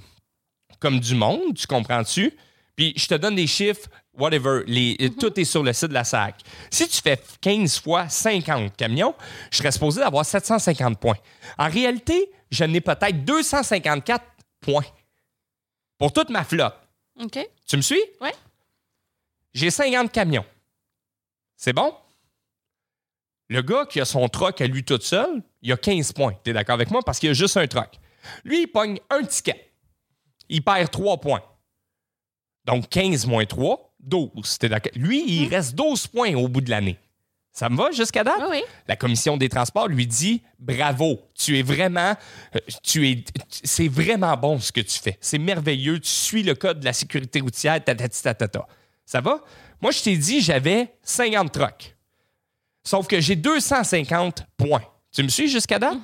comme 0.78 1.00
du 1.00 1.14
monde, 1.14 1.54
tu 1.56 1.66
comprends-tu? 1.66 2.36
Puis 2.76 2.92
je 2.96 3.06
te 3.06 3.14
donne 3.14 3.36
des 3.36 3.46
chiffres, 3.46 3.88
whatever, 4.18 4.62
les, 4.66 4.96
tout 5.18 5.38
est 5.38 5.44
sur 5.44 5.62
le 5.62 5.72
site 5.72 5.88
de 5.88 5.94
la 5.94 6.04
SAC. 6.04 6.40
Si 6.70 6.88
tu 6.88 7.00
fais 7.00 7.20
15 7.40 7.80
fois 7.80 8.08
50 8.08 8.76
camions, 8.76 9.14
je 9.50 9.58
serais 9.58 9.72
supposé 9.72 10.02
avoir 10.02 10.24
750 10.24 10.98
points. 10.98 11.18
En 11.58 11.68
réalité, 11.68 12.30
je 12.50 12.64
n'ai 12.64 12.80
peut-être 12.80 13.24
254 13.24 14.24
points 14.60 14.84
pour 15.98 16.12
toute 16.12 16.30
ma 16.30 16.44
flotte. 16.44 16.74
OK. 17.20 17.38
Tu 17.66 17.76
me 17.76 17.82
suis? 17.82 18.02
Oui. 18.20 18.30
J'ai 19.52 19.70
50 19.70 20.10
camions. 20.10 20.44
C'est 21.56 21.72
bon? 21.72 21.94
Le 23.48 23.62
gars 23.62 23.86
qui 23.86 24.00
a 24.00 24.04
son 24.04 24.28
truck 24.28 24.60
à 24.60 24.66
lui 24.66 24.84
tout 24.84 25.00
seul, 25.00 25.42
il 25.62 25.72
a 25.72 25.76
15 25.76 26.12
points. 26.12 26.34
Tu 26.42 26.50
es 26.50 26.52
d'accord 26.52 26.74
avec 26.74 26.90
moi? 26.90 27.02
Parce 27.04 27.18
qu'il 27.18 27.30
a 27.30 27.34
juste 27.34 27.56
un 27.56 27.66
truck. 27.66 28.00
Lui, 28.44 28.62
il 28.62 28.66
pogne 28.66 28.98
un 29.10 29.22
ticket. 29.22 29.70
Il 30.48 30.62
perd 30.62 30.90
3 30.90 31.20
points. 31.20 31.42
Donc 32.64 32.88
15 32.88 33.26
moins 33.26 33.44
3, 33.44 33.93
12. 34.04 34.58
T'es 34.58 34.68
d'accord? 34.68 34.92
Lui, 34.94 35.24
il 35.26 35.48
reste 35.48 35.74
12 35.74 36.06
points 36.08 36.34
au 36.34 36.48
bout 36.48 36.60
de 36.60 36.70
l'année. 36.70 36.98
Ça 37.54 37.68
me 37.68 37.76
va 37.76 37.92
jusqu'à 37.92 38.24
date? 38.24 38.42
Oui. 38.50 38.62
La 38.88 38.96
commission 38.96 39.36
des 39.36 39.48
transports 39.48 39.86
lui 39.86 40.08
dit 40.08 40.42
bravo, 40.58 41.20
tu 41.36 41.56
es 41.56 41.62
vraiment, 41.62 42.14
euh, 42.56 42.58
tu 42.82 43.08
es, 43.08 43.24
c'est 43.48 43.86
vraiment 43.86 44.36
bon 44.36 44.58
ce 44.58 44.72
que 44.72 44.80
tu 44.80 44.98
fais. 44.98 45.16
C'est 45.20 45.38
merveilleux, 45.38 46.00
tu 46.00 46.08
suis 46.08 46.42
le 46.42 46.56
code 46.56 46.80
de 46.80 46.84
la 46.84 46.92
sécurité 46.92 47.40
routière, 47.40 47.82
tatata. 47.82 48.66
Ça 49.06 49.20
va? 49.20 49.40
Moi, 49.80 49.92
je 49.92 50.02
t'ai 50.02 50.16
dit, 50.16 50.40
j'avais 50.40 50.94
50 51.02 51.52
trucks. 51.52 51.96
Sauf 52.82 53.06
que 53.06 53.20
j'ai 53.20 53.36
250 53.36 54.46
points. 54.56 54.82
Tu 55.12 55.22
me 55.22 55.28
suis 55.28 55.48
jusqu'à 55.48 55.78
date? 55.78 55.98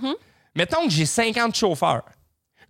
Mettons 0.54 0.84
que 0.84 0.90
j'ai 0.90 1.06
50 1.06 1.54
chauffeurs. 1.56 2.04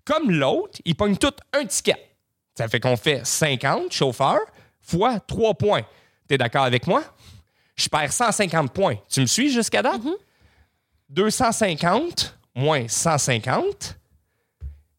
Comme 0.04 0.30
l'autre, 0.30 0.80
ils 0.86 0.94
pognent 0.94 1.16
tout 1.16 1.34
un 1.52 1.66
ticket. 1.66 2.16
Ça 2.56 2.66
fait 2.66 2.80
qu'on 2.80 2.96
fait 2.96 3.26
50 3.26 3.92
chauffeurs 3.92 4.40
fois 4.82 5.20
3 5.20 5.54
points. 5.54 5.82
T'es 6.28 6.38
d'accord 6.38 6.64
avec 6.64 6.86
moi? 6.86 7.02
Je 7.76 7.88
perds 7.88 8.12
150 8.12 8.72
points. 8.72 8.96
Tu 9.08 9.20
me 9.20 9.26
suis 9.26 9.50
jusqu'à 9.52 9.82
date? 9.82 10.02
250 11.08 12.36
moins 12.54 12.86
150, 12.88 13.96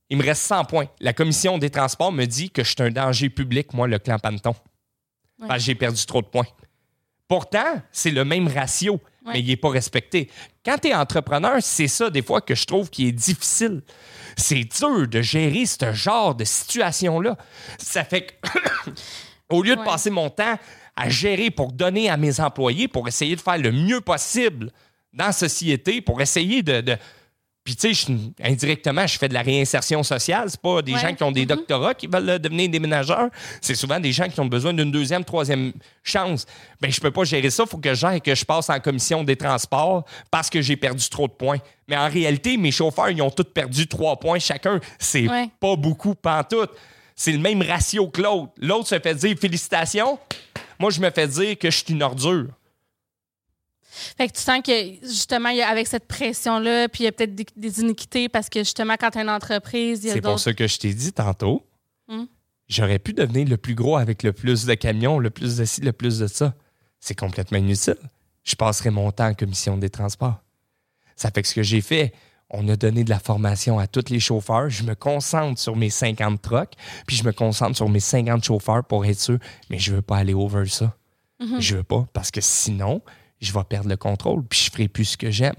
il 0.10 0.18
me 0.18 0.24
reste 0.24 0.42
100 0.44 0.66
points. 0.66 0.88
La 1.00 1.14
commission 1.14 1.58
des 1.58 1.70
transports 1.70 2.12
me 2.12 2.26
dit 2.26 2.50
que 2.50 2.64
je 2.64 2.70
suis 2.70 2.82
un 2.82 2.90
danger 2.90 3.30
public, 3.30 3.74
moi, 3.74 3.88
le 3.88 4.00
clan 4.00 4.20
Panton. 4.20 4.54
Parce 5.40 5.60
que 5.60 5.66
j'ai 5.66 5.76
perdu 5.76 6.06
trop 6.06 6.22
de 6.22 6.28
points. 6.28 6.48
Pourtant, 7.28 7.82
c'est 7.92 8.12
le 8.12 8.26
même 8.26 8.48
ratio, 8.48 9.00
Ouais. 9.26 9.34
mais 9.34 9.40
il 9.42 9.48
n'est 9.48 9.56
pas 9.56 9.70
respecté. 9.70 10.30
Quand 10.66 10.78
tu 10.80 10.88
es 10.90 10.94
entrepreneur, 10.96 11.58
c'est 11.62 11.88
ça, 11.88 12.10
des 12.10 12.24
fois, 12.24 12.42
que 12.42 12.56
je 12.56 12.66
trouve 12.66 12.90
qui 12.90 13.08
est 13.08 13.12
difficile. 13.12 13.82
C'est 14.36 14.64
dur 14.64 15.08
de 15.08 15.22
gérer 15.22 15.66
ce 15.66 15.94
genre 15.94 16.34
de 16.36 16.44
situation-là. 16.44 17.38
Ça 17.78 18.04
fait 18.04 18.26
que, 18.42 18.50
au 19.52 19.62
lieu 19.64 19.76
de 19.76 19.80
Ouais. 19.82 19.86
passer 19.86 20.10
mon 20.10 20.30
temps 20.30 20.58
à 20.96 21.10
gérer 21.10 21.50
pour 21.52 21.72
donner 21.72 22.10
à 22.10 22.18
mes 22.18 22.40
employés, 22.40 22.88
pour 22.88 23.08
essayer 23.08 23.36
de 23.36 23.42
faire 23.42 23.58
le 23.58 23.72
mieux 23.72 24.02
possible 24.02 24.72
dans 25.14 25.26
la 25.28 25.32
société, 25.32 26.02
pour 26.02 26.22
essayer 26.22 26.62
de. 26.64 26.82
de- 26.82 26.98
puis, 27.64 27.76
tu 27.76 27.94
sais, 27.94 28.12
indirectement, 28.44 29.06
je 29.06 29.20
fais 29.20 29.28
de 29.30 29.36
la 29.36 29.44
réinsertion 29.44 30.02
sociale. 30.02 30.50
C'est 30.50 30.60
pas 30.60 30.82
des 30.82 30.94
Ouais. 30.96 31.00
gens 31.00 31.14
qui 31.14 31.22
ont 31.24 31.32
des 31.32 31.46
doctorats 31.46 31.94
qui 31.94 32.08
veulent 32.08 32.28
euh, 32.28 32.40
devenir 32.40 32.68
déménageurs. 32.70 33.30
C'est 33.62 33.76
souvent 33.76 34.00
des 34.00 34.12
gens 34.12 34.28
qui 34.30 34.40
ont 34.40 34.48
besoin 34.48 34.74
d'une 34.74 34.92
deuxième, 34.92 35.24
troisième 35.24 35.72
chance. 36.04 36.48
Ben, 36.82 36.92
je 36.92 37.00
peux 37.00 37.12
pas 37.12 37.24
gérer 37.24 37.52
ça. 37.52 37.64
Il 37.68 37.70
faut 37.70 37.78
que 37.78 37.94
j'aille 37.94 38.20
que 38.20 38.34
je 38.34 38.44
passe 38.46 38.68
en 38.72 38.80
commission 38.80 39.24
des 39.24 39.36
transports 39.36 40.06
parce 40.32 40.50
que 40.50 40.60
j'ai 40.60 40.76
perdu 40.76 41.08
trop 41.08 41.28
de 41.28 41.34
points. 41.34 41.60
Mais 41.88 41.96
en 41.96 42.10
réalité, 42.10 42.58
mes 42.58 42.72
chauffeurs, 42.72 43.12
ils 43.12 43.22
ont 43.22 43.30
tous 43.30 43.44
perdu 43.44 43.86
trois 43.86 44.20
points 44.20 44.40
chacun. 44.40 44.80
C'est 44.98 45.30
Ouais. 45.30 45.48
pas 45.60 45.76
beaucoup, 45.76 46.16
pantoute. 46.16 46.72
C'est 47.16 47.32
le 47.32 47.40
même 47.40 47.62
ratio 47.62 48.10
que 48.10 48.22
l'autre. 48.22 48.54
L'autre 48.58 48.88
se 48.88 49.00
fait 49.00 49.16
dire 49.16 49.38
félicitations. 49.38 50.18
Moi, 50.80 50.90
je 50.92 51.00
me 51.02 51.10
fais 51.12 51.28
dire 51.28 51.58
que 51.58 51.70
je 51.70 51.78
suis 51.78 51.94
une 51.94 52.02
ordure. 52.04 52.48
Fait 54.18 54.28
que 54.30 54.34
tu 54.34 54.42
sens 54.42 54.62
que 54.66 55.06
justement, 55.06 55.50
il 55.50 55.58
y 55.58 55.62
a- 55.62 55.68
avec 55.68 55.86
cette 55.86 56.08
pression-là, 56.08 56.88
puis 56.88 57.04
il 57.04 57.06
y 57.06 57.08
a 57.08 57.12
peut-être 57.12 57.36
des, 57.36 57.46
des 57.56 57.82
iniquités 57.82 58.30
parce 58.30 58.50
que 58.50 58.60
justement, 58.60 58.96
quand 59.00 59.12
tu 59.12 59.18
as 59.18 59.22
une 59.22 59.30
entreprise, 59.30 60.04
il 60.04 60.08
y 60.08 60.12
a 60.12 60.14
C'est 60.14 60.22
pour 60.22 60.40
ça 60.40 60.54
que 60.54 60.66
je 60.68 60.78
t'ai 60.80 60.94
dit 60.94 61.12
tantôt. 61.12 61.66
Hmm? 62.08 62.24
J'aurais 62.70 63.00
pu 63.00 63.12
devenir 63.14 63.48
le 63.48 63.58
plus 63.58 63.76
gros 63.76 63.98
avec 63.98 64.24
le 64.24 64.32
plus 64.32 64.66
de 64.66 64.74
camions, 64.76 65.20
le 65.20 65.30
plus 65.30 65.58
de 65.58 65.66
ci, 65.66 65.82
le 65.82 65.92
plus 65.92 66.20
de 66.20 66.28
ça. 66.28 66.54
C'est 67.02 67.16
complètement 67.20 67.58
inutile. 67.58 67.98
Je 68.44 68.56
passerai 68.56 68.90
mon 68.92 69.12
temps 69.12 69.28
en 69.28 69.34
commission 69.34 69.78
des 69.78 69.90
transports. 69.90 70.40
Ça 71.18 71.30
fait 71.30 71.42
que 71.42 71.48
ce 71.50 71.54
que 71.56 71.64
j'ai 71.64 71.82
fait, 71.82 72.14
on 72.52 72.68
a 72.68 72.76
donné 72.76 73.04
de 73.04 73.10
la 73.10 73.20
formation 73.20 73.80
à 73.80 73.88
tous 73.88 74.10
les 74.10 74.20
chauffeurs. 74.20 74.70
Je 74.70 74.84
me 74.84 74.94
concentre 74.94 75.60
sur 75.60 75.76
mes 75.76 75.90
50 75.90 76.42
trucks, 76.42 76.74
puis 77.08 77.16
je 77.16 77.24
me 77.24 77.32
concentre 77.32 77.76
sur 77.76 77.90
mes 77.90 78.00
50 78.00 78.44
chauffeurs 78.44 78.84
pour 78.84 79.06
être 79.06 79.20
sûr, 79.20 79.40
mais 79.70 79.80
je 79.80 79.94
veux 79.94 80.02
pas 80.02 80.18
aller 80.18 80.34
over 80.34 80.66
ça. 80.68 80.96
Je 81.60 81.78
veux 81.78 81.84
pas, 81.84 82.06
parce 82.14 82.30
que 82.30 82.42
sinon, 82.42 83.02
je 83.40 83.52
vais 83.52 83.64
perdre 83.64 83.90
le 83.90 83.98
contrôle, 83.98 84.44
puis 84.44 84.60
je 84.60 84.72
ferai 84.72 84.88
plus 84.88 85.06
ce 85.06 85.18
que 85.18 85.32
j'aime. 85.32 85.56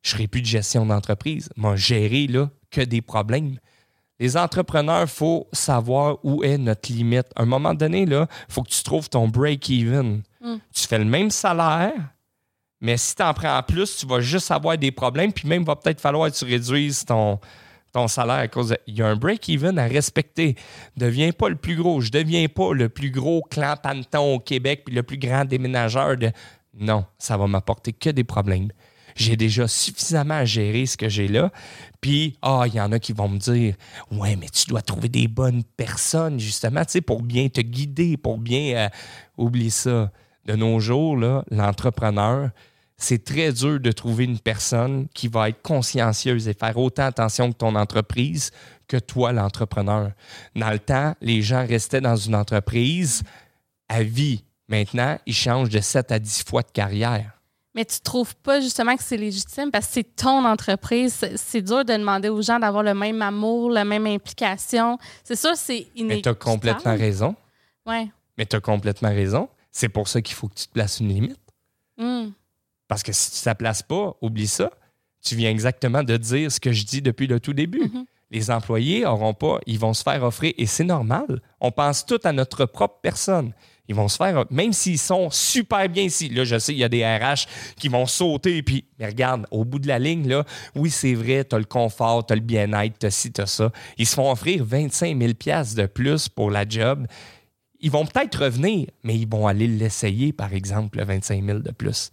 Je 0.00 0.12
ferai 0.12 0.26
plus 0.26 0.40
de 0.40 0.46
gestion 0.46 0.86
d'entreprise. 0.86 1.50
Moi, 1.56 1.76
gérer 1.76 2.26
là, 2.26 2.48
que 2.70 2.80
des 2.80 3.02
problèmes. 3.02 3.58
Les 4.20 4.36
entrepreneurs, 4.36 5.02
il 5.02 5.08
faut 5.08 5.46
savoir 5.52 6.18
où 6.24 6.42
est 6.42 6.56
notre 6.56 6.90
limite. 6.90 7.26
À 7.36 7.42
un 7.42 7.46
moment 7.46 7.74
donné, 7.74 8.02
il 8.02 8.26
faut 8.48 8.62
que 8.62 8.70
tu 8.70 8.82
trouves 8.82 9.08
ton 9.08 9.28
break-even. 9.28 10.22
Tu 10.72 10.86
fais 10.86 10.98
le 10.98 11.04
même 11.04 11.30
salaire, 11.30 11.92
mais 12.80 12.96
si 12.96 13.14
tu 13.14 13.22
en 13.22 13.34
prends 13.34 13.60
plus, 13.62 13.96
tu 13.96 14.06
vas 14.06 14.20
juste 14.20 14.50
avoir 14.50 14.78
des 14.78 14.92
problèmes, 14.92 15.32
puis 15.32 15.48
même, 15.48 15.62
il 15.62 15.66
va 15.66 15.76
peut-être 15.76 16.00
falloir 16.00 16.30
que 16.30 16.36
tu 16.36 16.44
réduises 16.44 17.04
ton, 17.04 17.40
ton 17.92 18.06
salaire 18.06 18.36
à 18.36 18.48
cause 18.48 18.68
de... 18.70 18.78
Il 18.86 18.96
y 18.96 19.02
a 19.02 19.08
un 19.08 19.16
break-even 19.16 19.78
à 19.78 19.86
respecter. 19.86 20.54
Deviens 20.96 21.32
pas 21.32 21.48
le 21.48 21.56
plus 21.56 21.76
gros. 21.76 22.00
Je 22.00 22.10
deviens 22.10 22.46
pas 22.46 22.72
le 22.72 22.88
plus 22.88 23.10
gros 23.10 23.42
clan 23.42 23.74
Panton 23.82 24.34
au 24.34 24.38
Québec, 24.38 24.82
puis 24.86 24.94
le 24.94 25.02
plus 25.02 25.18
grand 25.18 25.44
déménageur 25.44 26.16
de... 26.16 26.30
Non, 26.78 27.04
ça 27.18 27.36
va 27.36 27.46
m'apporter 27.48 27.92
que 27.92 28.10
des 28.10 28.24
problèmes. 28.24 28.68
J'ai 29.16 29.36
déjà 29.36 29.66
suffisamment 29.66 30.34
à 30.34 30.44
gérer 30.44 30.86
ce 30.86 30.96
que 30.96 31.08
j'ai 31.08 31.26
là. 31.26 31.50
Puis, 32.00 32.36
ah, 32.40 32.64
il 32.66 32.74
y 32.74 32.80
en 32.80 32.92
a 32.92 33.00
qui 33.00 33.12
vont 33.12 33.28
me 33.28 33.38
dire 33.38 33.74
Ouais, 34.12 34.36
mais 34.36 34.48
tu 34.48 34.68
dois 34.68 34.80
trouver 34.80 35.08
des 35.08 35.26
bonnes 35.26 35.64
personnes, 35.64 36.38
justement, 36.38 36.84
tu 36.84 36.92
sais, 36.92 37.00
pour 37.00 37.22
bien 37.22 37.48
te 37.48 37.60
guider, 37.60 38.16
pour 38.16 38.38
bien. 38.38 38.76
euh, 38.76 38.88
oublie 39.36 39.72
ça. 39.72 40.12
De 40.44 40.54
nos 40.54 40.80
jours, 40.80 41.16
l'entrepreneur, 41.50 42.50
c'est 42.98 43.24
très 43.24 43.52
dur 43.52 43.78
de 43.80 43.92
trouver 43.92 44.24
une 44.24 44.38
personne 44.40 45.06
qui 45.14 45.28
va 45.28 45.48
être 45.48 45.62
consciencieuse 45.62 46.48
et 46.48 46.54
faire 46.54 46.76
autant 46.76 47.04
attention 47.06 47.52
que 47.52 47.56
ton 47.56 47.74
entreprise 47.76 48.50
que 48.88 48.96
toi, 48.96 49.32
l'entrepreneur. 49.32 50.12
Dans 50.56 50.70
le 50.70 50.78
temps, 50.78 51.14
les 51.20 51.42
gens 51.42 51.64
restaient 51.66 52.00
dans 52.00 52.16
une 52.16 52.34
entreprise 52.34 53.22
à 53.88 54.02
vie. 54.02 54.42
Maintenant, 54.66 55.18
ils 55.26 55.34
changent 55.34 55.68
de 55.68 55.80
7 55.80 56.10
à 56.10 56.18
10 56.18 56.42
fois 56.44 56.62
de 56.62 56.70
carrière. 56.72 57.32
Mais 57.74 57.84
tu 57.84 58.00
trouves 58.00 58.34
pas 58.36 58.60
justement 58.60 58.96
que 58.96 59.02
c'est 59.04 59.16
légitime 59.18 59.70
parce 59.70 59.86
que 59.86 59.92
c'est 59.92 60.16
ton 60.16 60.44
entreprise. 60.44 61.14
C'est- 61.36 61.62
dur 61.62 61.84
de 61.84 61.92
demander 61.92 62.28
aux 62.30 62.42
gens 62.42 62.58
d'avoir 62.58 62.82
le 62.82 62.94
même 62.94 63.22
amour, 63.22 63.70
la 63.70 63.84
même 63.84 64.06
implication. 64.06 64.98
C'est 65.22 65.36
sûr, 65.36 65.54
c'est 65.54 65.86
Mais 65.94 66.00
inéquitable. 66.00 66.22
tu 66.22 66.28
as 66.48 66.50
complètement 66.52 66.96
raison. 66.96 67.36
Ouais. 67.86 68.10
Mais 68.36 68.46
tu 68.46 68.56
as 68.56 68.60
complètement 68.60 69.10
raison. 69.10 69.48
C'est 69.70 69.88
pour 69.90 70.08
ça 70.08 70.20
qu'il 70.22 70.34
faut 70.34 70.48
que 70.48 70.54
tu 70.54 70.66
te 70.66 70.72
places 70.72 70.98
une 71.00 71.08
limite. 71.08 71.38
Hum. 71.98 72.32
Parce 72.88 73.02
que 73.02 73.12
si 73.12 73.30
tu 73.42 73.48
ne 73.48 73.52
te 73.52 73.58
places 73.58 73.82
pas, 73.82 74.16
oublie 74.20 74.48
ça. 74.48 74.70
Tu 75.22 75.36
viens 75.36 75.50
exactement 75.50 76.02
de 76.02 76.16
dire 76.16 76.50
ce 76.50 76.58
que 76.58 76.72
je 76.72 76.84
dis 76.84 77.02
depuis 77.02 77.26
le 77.26 77.38
tout 77.38 77.52
début. 77.52 77.90
Mhm. 77.92 78.04
Les 78.30 78.50
employés 78.50 79.06
auront 79.06 79.32
pas, 79.32 79.58
ils 79.66 79.78
vont 79.78 79.94
se 79.94 80.02
faire 80.02 80.22
offrir, 80.22 80.52
et 80.58 80.66
c'est 80.66 80.84
normal. 80.84 81.40
On 81.60 81.70
pense 81.70 82.04
tout 82.04 82.20
à 82.24 82.32
notre 82.32 82.66
propre 82.66 82.98
personne. 83.02 83.52
Ils 83.88 83.94
vont 83.94 84.08
se 84.08 84.18
faire, 84.18 84.44
même 84.50 84.74
s'ils 84.74 84.98
sont 84.98 85.30
super 85.30 85.88
bien 85.88 86.02
ici. 86.02 86.28
Là, 86.28 86.44
je 86.44 86.58
sais, 86.58 86.72
il 86.72 86.78
y 86.78 86.84
a 86.84 86.90
des 86.90 87.06
RH 87.06 87.46
qui 87.78 87.88
vont 87.88 88.04
sauter, 88.04 88.62
puis, 88.62 88.84
mais 88.98 89.06
regarde, 89.06 89.46
au 89.50 89.64
bout 89.64 89.78
de 89.78 89.88
la 89.88 89.98
ligne, 89.98 90.28
là, 90.28 90.44
oui, 90.74 90.90
c'est 90.90 91.14
vrai, 91.14 91.42
tu 91.42 91.56
as 91.56 91.58
le 91.58 91.64
confort, 91.64 92.26
tu 92.26 92.34
as 92.34 92.36
le 92.36 92.42
bien-être, 92.42 92.98
tu 92.98 93.06
as 93.06 93.10
ci, 93.10 93.32
tu 93.32 93.40
as 93.40 93.46
ça. 93.46 93.72
Ils 93.96 94.06
se 94.06 94.14
font 94.14 94.30
offrir 94.30 94.62
25 94.62 95.18
000 95.18 95.32
de 95.32 95.86
plus 95.86 96.28
pour 96.28 96.50
la 96.50 96.68
job. 96.68 97.06
Ils 97.80 97.90
vont 97.90 98.04
peut-être 98.04 98.44
revenir, 98.44 98.88
mais 99.04 99.16
ils 99.16 99.28
vont 99.28 99.46
aller 99.46 99.66
l'essayer, 99.66 100.34
par 100.34 100.52
exemple, 100.52 100.98
le 100.98 101.04
25 101.04 101.42
000 101.42 101.58
de 101.60 101.70
plus. 101.70 102.10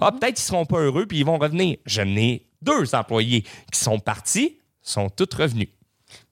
Ah, 0.00 0.12
peut-être 0.12 0.34
qu'ils 0.34 0.44
seront 0.44 0.66
pas 0.66 0.78
heureux, 0.78 1.06
puis 1.06 1.18
ils 1.18 1.24
vont 1.24 1.38
revenir. 1.38 1.76
Je 1.86 2.02
n'ai 2.02 2.46
deux 2.62 2.94
employés 2.94 3.42
qui 3.72 3.78
sont 3.80 3.98
partis, 3.98 4.58
sont 4.82 5.08
tous 5.08 5.28
revenus. 5.36 5.68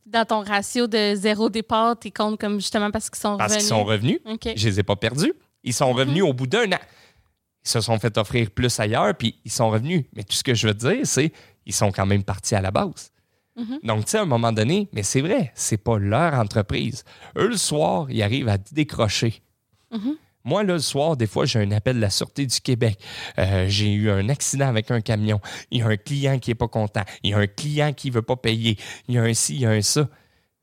Dans 0.06 0.24
ton 0.24 0.40
ratio 0.42 0.86
de 0.86 1.14
zéro 1.16 1.48
départ, 1.50 1.98
tu 1.98 2.10
comptes 2.10 2.38
comme 2.40 2.56
justement 2.60 2.90
parce 2.90 3.10
qu'ils 3.10 3.18
sont 3.20 3.36
Parce 3.36 3.52
revenus. 3.54 3.68
qu'ils 3.68 3.76
sont 3.76 3.84
revenus. 3.84 4.18
OK. 4.26 4.48
Je 4.56 4.68
les 4.68 4.80
ai 4.80 4.82
pas 4.82 4.96
perdus. 4.96 5.32
Ils 5.64 5.72
sont 5.74 5.92
revenus 5.92 6.22
au 6.22 6.32
bout 6.32 6.46
d'un 6.46 6.70
an. 6.72 6.78
Ils 7.64 7.68
se 7.70 7.80
sont 7.80 7.98
fait 7.98 8.16
offrir 8.18 8.50
plus 8.50 8.78
ailleurs, 8.78 9.14
puis 9.16 9.40
ils 9.44 9.50
sont 9.50 9.70
revenus. 9.70 10.04
Mais 10.14 10.22
tout 10.22 10.34
ce 10.34 10.44
que 10.44 10.54
je 10.54 10.68
veux 10.68 10.74
dire, 10.74 11.00
c'est 11.04 11.32
ils 11.66 11.72
sont 11.72 11.90
quand 11.90 12.04
même 12.06 12.22
partis 12.22 12.54
à 12.54 12.60
la 12.60 12.70
base. 12.70 13.10
Donc, 13.84 14.04
tu 14.04 14.10
sais, 14.10 14.18
à 14.18 14.22
un 14.22 14.26
moment 14.26 14.50
donné, 14.52 14.88
mais 14.92 15.04
c'est 15.04 15.20
vrai, 15.20 15.52
c'est 15.54 15.76
pas 15.76 15.96
leur 15.98 16.34
entreprise. 16.34 17.04
Eux, 17.38 17.46
le 17.48 17.56
soir, 17.56 18.10
ils 18.10 18.20
arrivent 18.22 18.48
à 18.48 18.58
décrocher. 18.58 19.42
Moi, 20.44 20.62
là, 20.62 20.74
le 20.74 20.78
soir, 20.78 21.16
des 21.16 21.26
fois, 21.26 21.46
j'ai 21.46 21.58
un 21.58 21.70
appel 21.70 21.96
de 21.96 22.00
la 22.00 22.10
Sûreté 22.10 22.44
du 22.44 22.60
Québec. 22.60 22.98
Euh, 23.38 23.66
j'ai 23.68 23.92
eu 23.92 24.10
un 24.10 24.28
accident 24.28 24.68
avec 24.68 24.90
un 24.90 25.00
camion. 25.00 25.40
Il 25.70 25.78
y 25.78 25.82
a 25.82 25.86
un 25.86 25.96
client 25.96 26.38
qui 26.38 26.50
n'est 26.50 26.54
pas 26.54 26.68
content. 26.68 27.02
Il 27.22 27.30
y 27.30 27.34
a 27.34 27.38
un 27.38 27.46
client 27.46 27.94
qui 27.94 28.08
ne 28.10 28.14
veut 28.14 28.22
pas 28.22 28.36
payer. 28.36 28.78
Il 29.08 29.14
y 29.14 29.18
a 29.18 29.22
un 29.22 29.32
ci, 29.32 29.54
il 29.54 29.60
y 29.62 29.66
a 29.66 29.70
un 29.70 29.80
ça. 29.80 30.08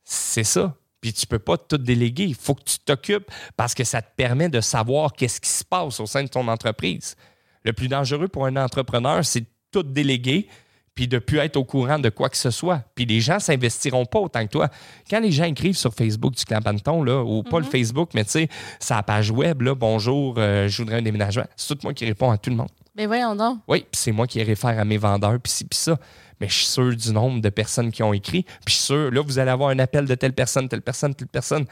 C'est 0.04 0.44
ça. 0.44 0.76
Puis 1.00 1.12
tu 1.12 1.26
peux 1.26 1.40
pas 1.40 1.58
tout 1.58 1.78
déléguer. 1.78 2.24
Il 2.24 2.36
faut 2.36 2.54
que 2.54 2.62
tu 2.62 2.78
t'occupes 2.78 3.28
parce 3.56 3.74
que 3.74 3.82
ça 3.82 4.00
te 4.02 4.14
permet 4.16 4.48
de 4.48 4.60
savoir 4.60 5.14
qu'est-ce 5.14 5.40
qui 5.40 5.50
se 5.50 5.64
passe 5.64 5.98
au 5.98 6.06
sein 6.06 6.22
de 6.22 6.28
ton 6.28 6.46
entreprise. 6.46 7.16
Le 7.64 7.72
plus 7.72 7.88
dangereux 7.88 8.28
pour 8.28 8.46
un 8.46 8.54
entrepreneur, 8.56 9.24
c'est 9.24 9.40
de 9.40 9.46
tout 9.72 9.82
déléguer 9.82 10.48
puis 10.94 11.08
de 11.08 11.18
plus 11.18 11.38
être 11.38 11.56
au 11.56 11.64
courant 11.64 11.98
de 11.98 12.08
quoi 12.08 12.28
que 12.28 12.36
ce 12.36 12.50
soit. 12.50 12.82
Puis 12.94 13.06
les 13.06 13.20
gens 13.20 13.38
s'investiront 13.38 14.04
pas 14.04 14.18
autant 14.18 14.44
que 14.44 14.50
toi. 14.50 14.68
Quand 15.08 15.20
les 15.20 15.32
gens 15.32 15.44
écrivent 15.44 15.76
sur 15.76 15.94
Facebook 15.94 16.34
du 16.34 16.44
Clapanton, 16.44 17.02
là, 17.02 17.22
ou 17.22 17.42
pas 17.42 17.58
le 17.58 17.64
Facebook, 17.64 18.10
mais 18.14 18.24
tu 18.24 18.30
sais, 18.32 18.48
sa 18.78 19.02
page 19.02 19.30
web, 19.30 19.62
là, 19.62 19.74
bonjour, 19.74 20.34
euh, 20.38 20.68
je 20.68 20.78
voudrais 20.82 20.98
un 20.98 21.02
déménagement, 21.02 21.44
c'est 21.56 21.74
tout 21.74 21.80
moi 21.82 21.94
qui 21.94 22.04
réponds 22.04 22.30
à 22.30 22.38
tout 22.38 22.50
le 22.50 22.56
monde. 22.56 22.68
Mais 22.94 23.06
voyons 23.06 23.34
donc. 23.34 23.60
Oui, 23.68 23.80
puis 23.80 24.00
c'est 24.00 24.12
moi 24.12 24.26
qui 24.26 24.42
réfère 24.42 24.78
à 24.78 24.84
mes 24.84 24.98
vendeurs, 24.98 25.38
puis 25.40 25.50
ci, 25.50 25.64
puis 25.64 25.78
ça. 25.78 25.98
Mais 26.40 26.48
je 26.48 26.54
suis 26.54 26.66
sûr 26.66 26.94
du 26.94 27.12
nombre 27.12 27.40
de 27.40 27.48
personnes 27.48 27.90
qui 27.90 28.02
ont 28.02 28.12
écrit. 28.12 28.42
Puis 28.42 28.54
je 28.66 28.72
suis 28.72 28.82
sûr, 28.82 29.10
là, 29.10 29.22
vous 29.22 29.38
allez 29.38 29.50
avoir 29.50 29.70
un 29.70 29.78
appel 29.78 30.04
de 30.06 30.14
telle 30.14 30.32
personne, 30.32 30.68
telle 30.68 30.82
personne, 30.82 31.14
telle 31.14 31.28
personne. 31.28 31.64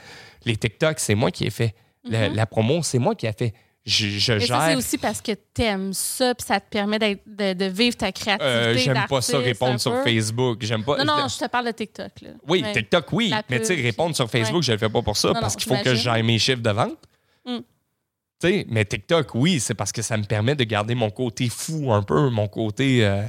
Les 0.47 0.57
TikTok, 0.57 0.99
c'est 0.99 1.15
moi 1.15 1.31
qui 1.31 1.45
ai 1.45 1.51
fait. 1.51 1.75
La, 2.05 2.29
la 2.29 2.47
promo, 2.47 2.83
c'est 2.83 2.99
moi 2.99 3.15
qui 3.15 3.27
ai 3.27 3.33
fait. 3.33 3.53
Je, 3.87 4.09
je 4.09 4.33
Mais 4.35 4.41
c'est 4.47 4.75
aussi 4.77 4.99
parce 4.99 5.23
que 5.23 5.33
t'aimes 5.33 5.95
ça, 5.95 6.35
puis 6.35 6.47
ça 6.47 6.61
te 6.61 6.69
permet 6.69 6.99
d'être- 6.99 7.23
de, 7.27 7.55
de 7.55 7.65
vivre 7.65 7.97
ta 7.97 8.13
créativité. 8.13 8.45
Euh, 8.45 8.77
J'aime 8.77 9.07
pas 9.09 9.23
ça 9.23 9.39
répondre 9.39 9.81
sur. 9.81 10.03
Facebook. 10.03 10.59
J'aime 10.63 10.85
pas. 10.85 11.03
Non, 11.03 11.17
non, 11.17 11.29
je 11.29 11.39
te 11.39 11.49
parle 11.49 11.67
de 11.67 11.71
TikTok. 11.73 12.11
Là. 12.21 12.31
Oui, 12.47 12.63
Ouais. 12.63 12.73
TikTok, 12.73 13.11
oui. 13.13 13.29
La 13.31 13.43
Mais 13.49 13.59
tu 13.61 13.67
sais, 13.67 13.75
répondre 13.77 14.15
sur 14.15 14.31
Facebook, 14.31 14.57
ouais. 14.59 14.63
je 14.63 14.73
le 14.73 14.79
fais 14.79 14.91
pas 14.91 15.01
pour 15.03 15.17
ça, 15.17 15.29
Non, 15.29 15.41
parce 15.41 15.57
qu'il 15.57 15.75
faut 15.75 15.83
que 15.83 15.95
j'aille 15.95 16.23
mes 16.23 16.39
chiffres 16.39 16.61
de 16.61 16.71
vente. 16.71 16.99
Mm. 17.47 17.57
Tu 17.57 18.49
sais, 18.49 18.67
mais 18.69 18.85
TikTok, 18.85 19.35
oui, 19.35 19.61
c'est 19.61 19.75
parce 19.75 19.93
que 19.93 20.03
ça 20.03 20.17
me 20.19 20.25
permet 20.25 20.55
de 20.55 20.65
garder 20.65 20.95
mon 20.95 21.11
côté 21.11 21.49
fou 21.49 21.91
un 21.93 22.03
peu, 22.03 22.29
mon 22.29 22.49
côté, 22.49 23.05
euh, 23.07 23.23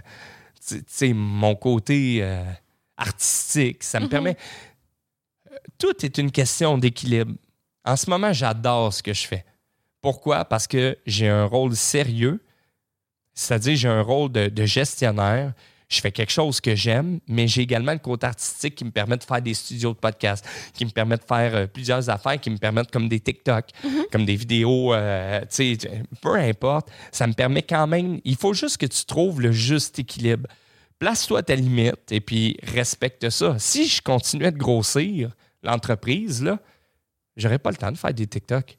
tu 0.67 0.83
sais, 0.85 1.13
mon 1.13 1.55
côté 1.55 2.19
euh, 2.21 2.43
artistique. 2.97 3.83
Ça 3.83 3.99
me 3.99 4.05
Mhm. 4.05 4.09
permet. 4.09 4.37
Tout 5.77 6.05
est 6.05 6.17
une 6.17 6.31
question 6.31 6.77
d'équilibre. 6.77 7.33
En 7.85 7.95
ce 7.95 8.09
moment, 8.09 8.31
j'adore 8.33 8.93
ce 8.93 9.01
que 9.01 9.13
je 9.13 9.25
fais. 9.27 9.45
Pourquoi? 10.01 10.45
Parce 10.45 10.67
que 10.67 10.97
j'ai 11.05 11.29
un 11.29 11.45
rôle 11.45 11.75
sérieux, 11.75 12.43
c'est-à-dire 13.33 13.75
j'ai 13.75 13.87
un 13.87 14.01
rôle 14.01 14.31
de, 14.31 14.47
de 14.47 14.65
gestionnaire. 14.65 15.53
Je 15.89 15.99
fais 15.99 16.11
quelque 16.11 16.31
chose 16.31 16.61
que 16.61 16.73
j'aime, 16.73 17.19
mais 17.27 17.49
j'ai 17.49 17.63
également 17.63 17.91
le 17.91 17.99
côté 17.99 18.25
artistique 18.25 18.75
qui 18.75 18.85
me 18.85 18.91
permet 18.91 19.17
de 19.17 19.23
faire 19.25 19.41
des 19.41 19.53
studios 19.53 19.91
de 19.93 19.97
podcast, 19.97 20.45
qui 20.73 20.85
me 20.85 20.89
permet 20.89 21.17
de 21.17 21.23
faire 21.23 21.53
euh, 21.53 21.67
plusieurs 21.67 22.09
affaires, 22.09 22.39
qui 22.39 22.49
me 22.49 22.57
permettent 22.57 22.91
comme 22.91 23.09
des 23.09 23.19
TikTok, 23.19 23.65
comme 24.09 24.23
des 24.23 24.37
vidéos, 24.37 24.93
euh, 24.93 25.41
tu 25.41 25.77
sais, 25.77 26.03
peu 26.21 26.35
importe. 26.35 26.89
Ça 27.11 27.27
me 27.27 27.33
permet 27.33 27.61
quand 27.61 27.87
même, 27.87 28.21
il 28.23 28.37
faut 28.37 28.53
juste 28.53 28.77
que 28.77 28.85
tu 28.85 29.03
trouves 29.03 29.41
le 29.41 29.51
juste 29.51 29.99
équilibre. 29.99 30.47
Place-toi 30.97 31.39
à 31.39 31.43
ta 31.43 31.55
limite 31.55 32.09
et 32.09 32.21
puis 32.21 32.57
respecte 32.63 33.29
ça. 33.29 33.59
Si 33.59 33.85
je 33.85 34.01
continuais 34.01 34.51
de 34.51 34.57
grossir 34.57 35.35
l'entreprise, 35.61 36.41
là, 36.41 36.57
j'aurais 37.35 37.59
pas 37.59 37.71
le 37.71 37.77
temps 37.77 37.91
de 37.91 37.97
faire 37.97 38.13
des 38.13 38.27
TikTok. 38.27 38.77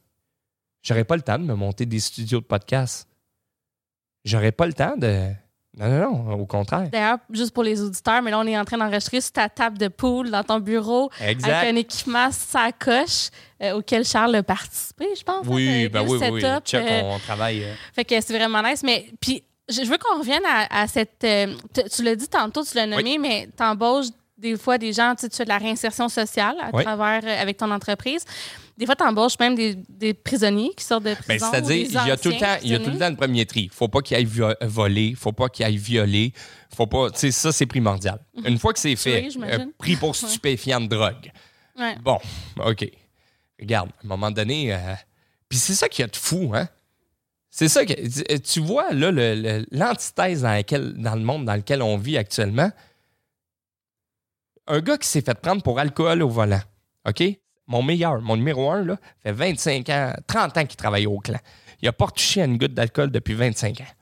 J'aurais 0.83 1.05
pas 1.05 1.17
le 1.17 1.23
temps 1.23 1.39
de 1.39 1.45
me 1.45 1.55
monter 1.55 1.87
des 1.87 2.01
studios 2.01 2.41
de 2.41 2.45
podcast. 2.45 3.09
J'aurais 4.25 4.53
pas 4.53 4.67
le 4.67 4.73
temps 4.73 4.95
de. 4.97 5.29
Non, 5.79 5.89
non, 5.89 6.25
non, 6.25 6.33
au 6.35 6.45
contraire. 6.47 6.91
D'ailleurs, 6.91 7.17
juste 7.31 7.53
pour 7.55 7.63
les 7.63 7.81
auditeurs, 7.81 8.21
mais 8.21 8.31
là, 8.31 8.39
on 8.39 8.47
est 8.47 8.59
en 8.59 8.65
train 8.65 8.77
d'enregistrer 8.77 9.23
sur 9.23 9.33
ta 9.33 9.49
table 9.49 9.79
de 9.79 9.89
poule 9.89 10.31
dans 10.31 10.45
ton 10.45 10.61
bureau 10.61 11.11
avec 11.19 11.41
un 11.73 11.77
équipement 11.77 12.31
sacoche 12.31 13.31
euh, 13.63 13.73
auquel 13.79 14.05
Charles 14.05 14.35
a 14.35 14.43
participé, 14.43 15.07
je 15.19 15.23
pense. 15.23 15.47
hein, 15.47 15.51
Oui, 15.51 15.89
t'as 15.91 16.03
ben 16.03 16.07
oui, 16.11 16.19
oui, 16.31 16.41
Check, 16.63 16.87
euh, 16.87 17.01
on, 17.05 17.15
on 17.15 17.19
travaille. 17.21 17.65
euh, 17.65 17.75
Fait 17.95 18.05
que 18.05 18.21
c'est 18.21 18.37
vraiment 18.37 18.63
nice. 18.63 18.83
Mais 18.83 19.07
puis, 19.19 19.43
je 19.67 19.81
veux 19.89 19.97
qu'on 19.97 20.19
revienne 20.19 20.43
à, 20.47 20.83
à 20.83 20.87
cette. 20.89 21.19
tu- 21.21 21.83
tu 21.91 22.03
l'as 22.03 22.17
dit 22.17 22.29
tantôt, 22.29 22.63
tu 22.65 22.75
l'as 22.77 22.87
nommé, 22.87 23.17
mais 23.17 23.49
t'embauches 23.57 24.09
des 24.43 24.57
fois 24.59 24.77
des 24.77 24.93
gens, 24.93 25.15
tu 25.19 25.27
fais 25.33 25.45
de 25.45 25.49
la 25.49 25.59
réinsertion 25.59 26.09
sociale 26.09 26.57
à 26.61 26.71
Oui. 26.75 26.83
travers 26.83 27.21
euh, 27.25 27.41
avec 27.43 27.57
ton 27.57 27.71
entreprise. 27.71 28.25
Des 28.77 28.87
fois, 28.87 28.97
tu 28.97 29.05
embauches 29.05 29.39
même 29.39 29.55
des, 29.55 29.77
des 29.89 30.13
prisonniers 30.15 30.71
qui 30.77 30.85
sortent 30.85 31.05
de 31.05 31.11
Ben, 31.15 31.23
prison. 31.39 31.47
C'est-à-dire, 31.51 31.87
il 31.87 31.93
y 32.09 32.11
a 32.11 32.17
tout 32.17 32.31
le 32.31 32.39
temps, 32.39 32.57
il 32.63 32.71
y 32.71 32.75
a 32.75 32.79
tout 32.81 32.91
le 32.91 32.99
temps 32.99 33.09
le 33.11 33.17
premier 33.17 33.47
tri. 33.47 33.71
Faut 33.73 33.89
pas 33.89 34.01
qu'il 34.01 34.17
aille 34.17 34.29
voler, 34.63 35.15
faut 35.17 35.33
pas 35.33 35.49
qu'il 35.49 35.65
aille 35.65 35.77
violer, 35.77 36.33
faut 36.75 36.87
pas. 36.87 37.11
Tu 37.11 37.19
sais, 37.21 37.31
ça, 37.31 37.53
c'est 37.53 37.67
primordial. 37.67 38.19
Une 38.45 38.59
fois 38.59 38.73
que 38.73 38.79
c'est 38.81 38.97
fait, 38.97 39.29
Mhm. 39.37 39.45
euh, 39.45 39.67
pris 39.79 39.97
pour 39.97 40.17
stupéfiant 40.17 40.81
de 40.81 40.89
drogue. 40.89 41.31
Ouais. 41.79 41.95
Bon, 42.03 42.19
OK. 42.65 42.91
Regarde, 43.61 43.91
à 43.91 44.05
un 44.05 44.09
moment 44.09 44.31
donné. 44.31 44.73
euh, 44.75 44.79
Puis 45.49 45.59
c'est 45.59 45.75
ça 45.75 45.89
qui 45.89 46.03
de 46.03 46.17
fou, 46.17 46.53
hein? 46.55 46.67
C'est 47.51 47.69
ça 47.69 47.85
que. 47.85 48.39
tu- 48.39 48.61
vois, 48.61 48.91
là, 48.93 49.11
l'antithèse 49.71 50.41
dans, 50.43 50.49
laquelle- 50.53 50.95
dans 50.95 51.15
le 51.15 51.21
monde 51.21 51.45
dans 51.45 51.55
lequel 51.55 51.83
on 51.83 51.99
vit 51.99 52.17
actuellement. 52.17 52.71
Un 54.67 54.81
gars 54.81 54.97
qui 54.97 55.09
s'est 55.09 55.23
fait 55.23 55.35
prendre 55.41 55.63
pour 55.63 55.79
alcool 55.79 56.23
au 56.23 56.29
volant, 56.29 56.61
OK? 57.09 57.23
Mon 57.67 57.83
meilleur, 57.83 58.21
mon 58.21 58.37
numéro 58.37 58.71
un, 58.71 58.85
là, 58.85 58.99
fait 59.23 59.33
25 59.33 59.89
ans, 59.89 60.13
30 60.27 60.59
ans 60.59 60.67
qu'il 60.67 60.77
travaille 60.77 61.07
au 61.07 61.19
clan. 61.19 61.39
Il 61.81 61.87
n'a 61.87 61.93
pas 61.93 62.07
retouché 62.07 62.43
à 62.43 62.45
une 62.45 62.59
goutte 62.59 62.75
d'alcool 62.75 63.11
depuis 63.11 63.35
25 63.35 63.81
ans. 63.81 63.93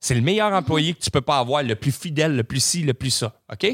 C'est 0.00 0.14
le 0.14 0.20
meilleur 0.20 0.52
employé 0.52 0.94
que 0.94 1.00
tu 1.00 1.10
peux 1.10 1.20
pas 1.20 1.38
avoir, 1.38 1.62
le 1.62 1.76
plus 1.76 1.92
fidèle, 1.92 2.36
le 2.36 2.44
plus 2.44 2.62
ci, 2.62 2.82
le 2.82 2.94
plus 2.94 3.10
ça, 3.10 3.40
OK? 3.52 3.66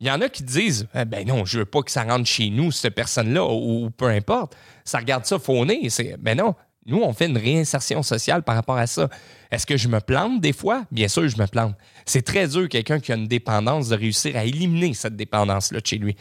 Il 0.00 0.08
y 0.08 0.10
en 0.10 0.20
a 0.20 0.28
qui 0.28 0.42
disent 0.42 0.88
Eh 0.94 1.04
ben 1.04 1.26
non, 1.26 1.44
je 1.44 1.60
veux 1.60 1.64
pas 1.64 1.80
que 1.82 1.90
ça 1.90 2.02
rentre 2.02 2.26
chez 2.26 2.50
nous, 2.50 2.72
cette 2.72 2.94
personne-là, 2.94 3.44
ou, 3.44 3.88
peu 3.90 4.08
importe. 4.08 4.56
Ça 4.84 4.98
regarde 4.98 5.24
ça 5.24 5.38
fauné. 5.38 5.88
Ben 6.18 6.36
non, 6.36 6.56
nous, 6.86 7.00
on 7.00 7.12
fait 7.12 7.26
une 7.26 7.38
réinsertion 7.38 8.02
sociale 8.02 8.42
par 8.42 8.54
rapport 8.56 8.76
à 8.76 8.86
ça. 8.86 9.08
Est-ce 9.50 9.66
que 9.66 9.76
je 9.76 9.88
me 9.88 10.00
plante 10.00 10.40
des 10.40 10.52
fois? 10.52 10.84
Bien 10.90 11.08
sûr, 11.08 11.28
je 11.28 11.36
me 11.36 11.46
plante. 11.46 11.74
C'est 12.06 12.22
très 12.22 12.48
dur, 12.48 12.68
quelqu'un 12.68 12.98
qui 12.98 13.12
a 13.12 13.14
une 13.16 13.28
dépendance, 13.28 13.88
de 13.88 13.96
réussir 13.96 14.36
à 14.36 14.44
éliminer 14.44 14.92
cette 14.94 15.14
dépendance-là 15.16 15.80
de 15.80 15.86
chez 15.86 15.98
lui. 15.98 16.16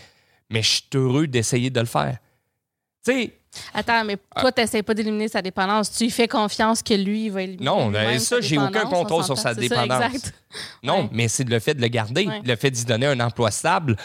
Mais 0.50 0.62
je 0.62 0.70
suis 0.70 0.84
heureux 0.94 1.28
d'essayer 1.28 1.70
de 1.70 1.80
le 1.80 1.86
faire. 1.86 2.18
Tu 3.06 3.12
sais, 3.12 3.34
Attends, 3.74 4.06
mais 4.06 4.16
Ah. 4.34 4.40
toi, 4.42 4.52
tu 4.54 4.62
n'essaies 4.62 4.82
pas 4.82 4.94
d'éliminer 4.94 5.28
sa 5.28 5.42
dépendance. 5.42 5.92
Tu 5.92 6.06
lui 6.06 6.10
fais 6.12 6.26
confiance 6.28 6.82
que 6.82 6.94
lui, 6.94 7.26
il 7.26 7.32
va 7.32 7.42
éliminer. 7.42 7.66
Non, 7.66 7.92
ça, 8.20 8.40
j'ai 8.40 8.58
aucun 8.58 8.86
contrôle 8.86 9.24
on 9.24 9.26
sur 9.26 9.38
sa 9.38 9.54
ça, 9.54 9.56
dépendance. 9.56 10.02
exact. 10.06 10.34
Non, 10.84 11.02
Ouais. 11.04 11.10
mais 11.12 11.28
c'est 11.28 11.44
le 11.44 11.60
fait 11.60 11.74
de 11.74 11.82
le 11.82 11.90
garder, 11.90 12.28
Ouais. 12.28 12.40
le 12.46 12.56
fait 12.56 12.72
d'y 12.72 12.86
donner 12.86 13.08
un 13.08 13.20
emploi 13.20 13.52
stable 13.52 13.98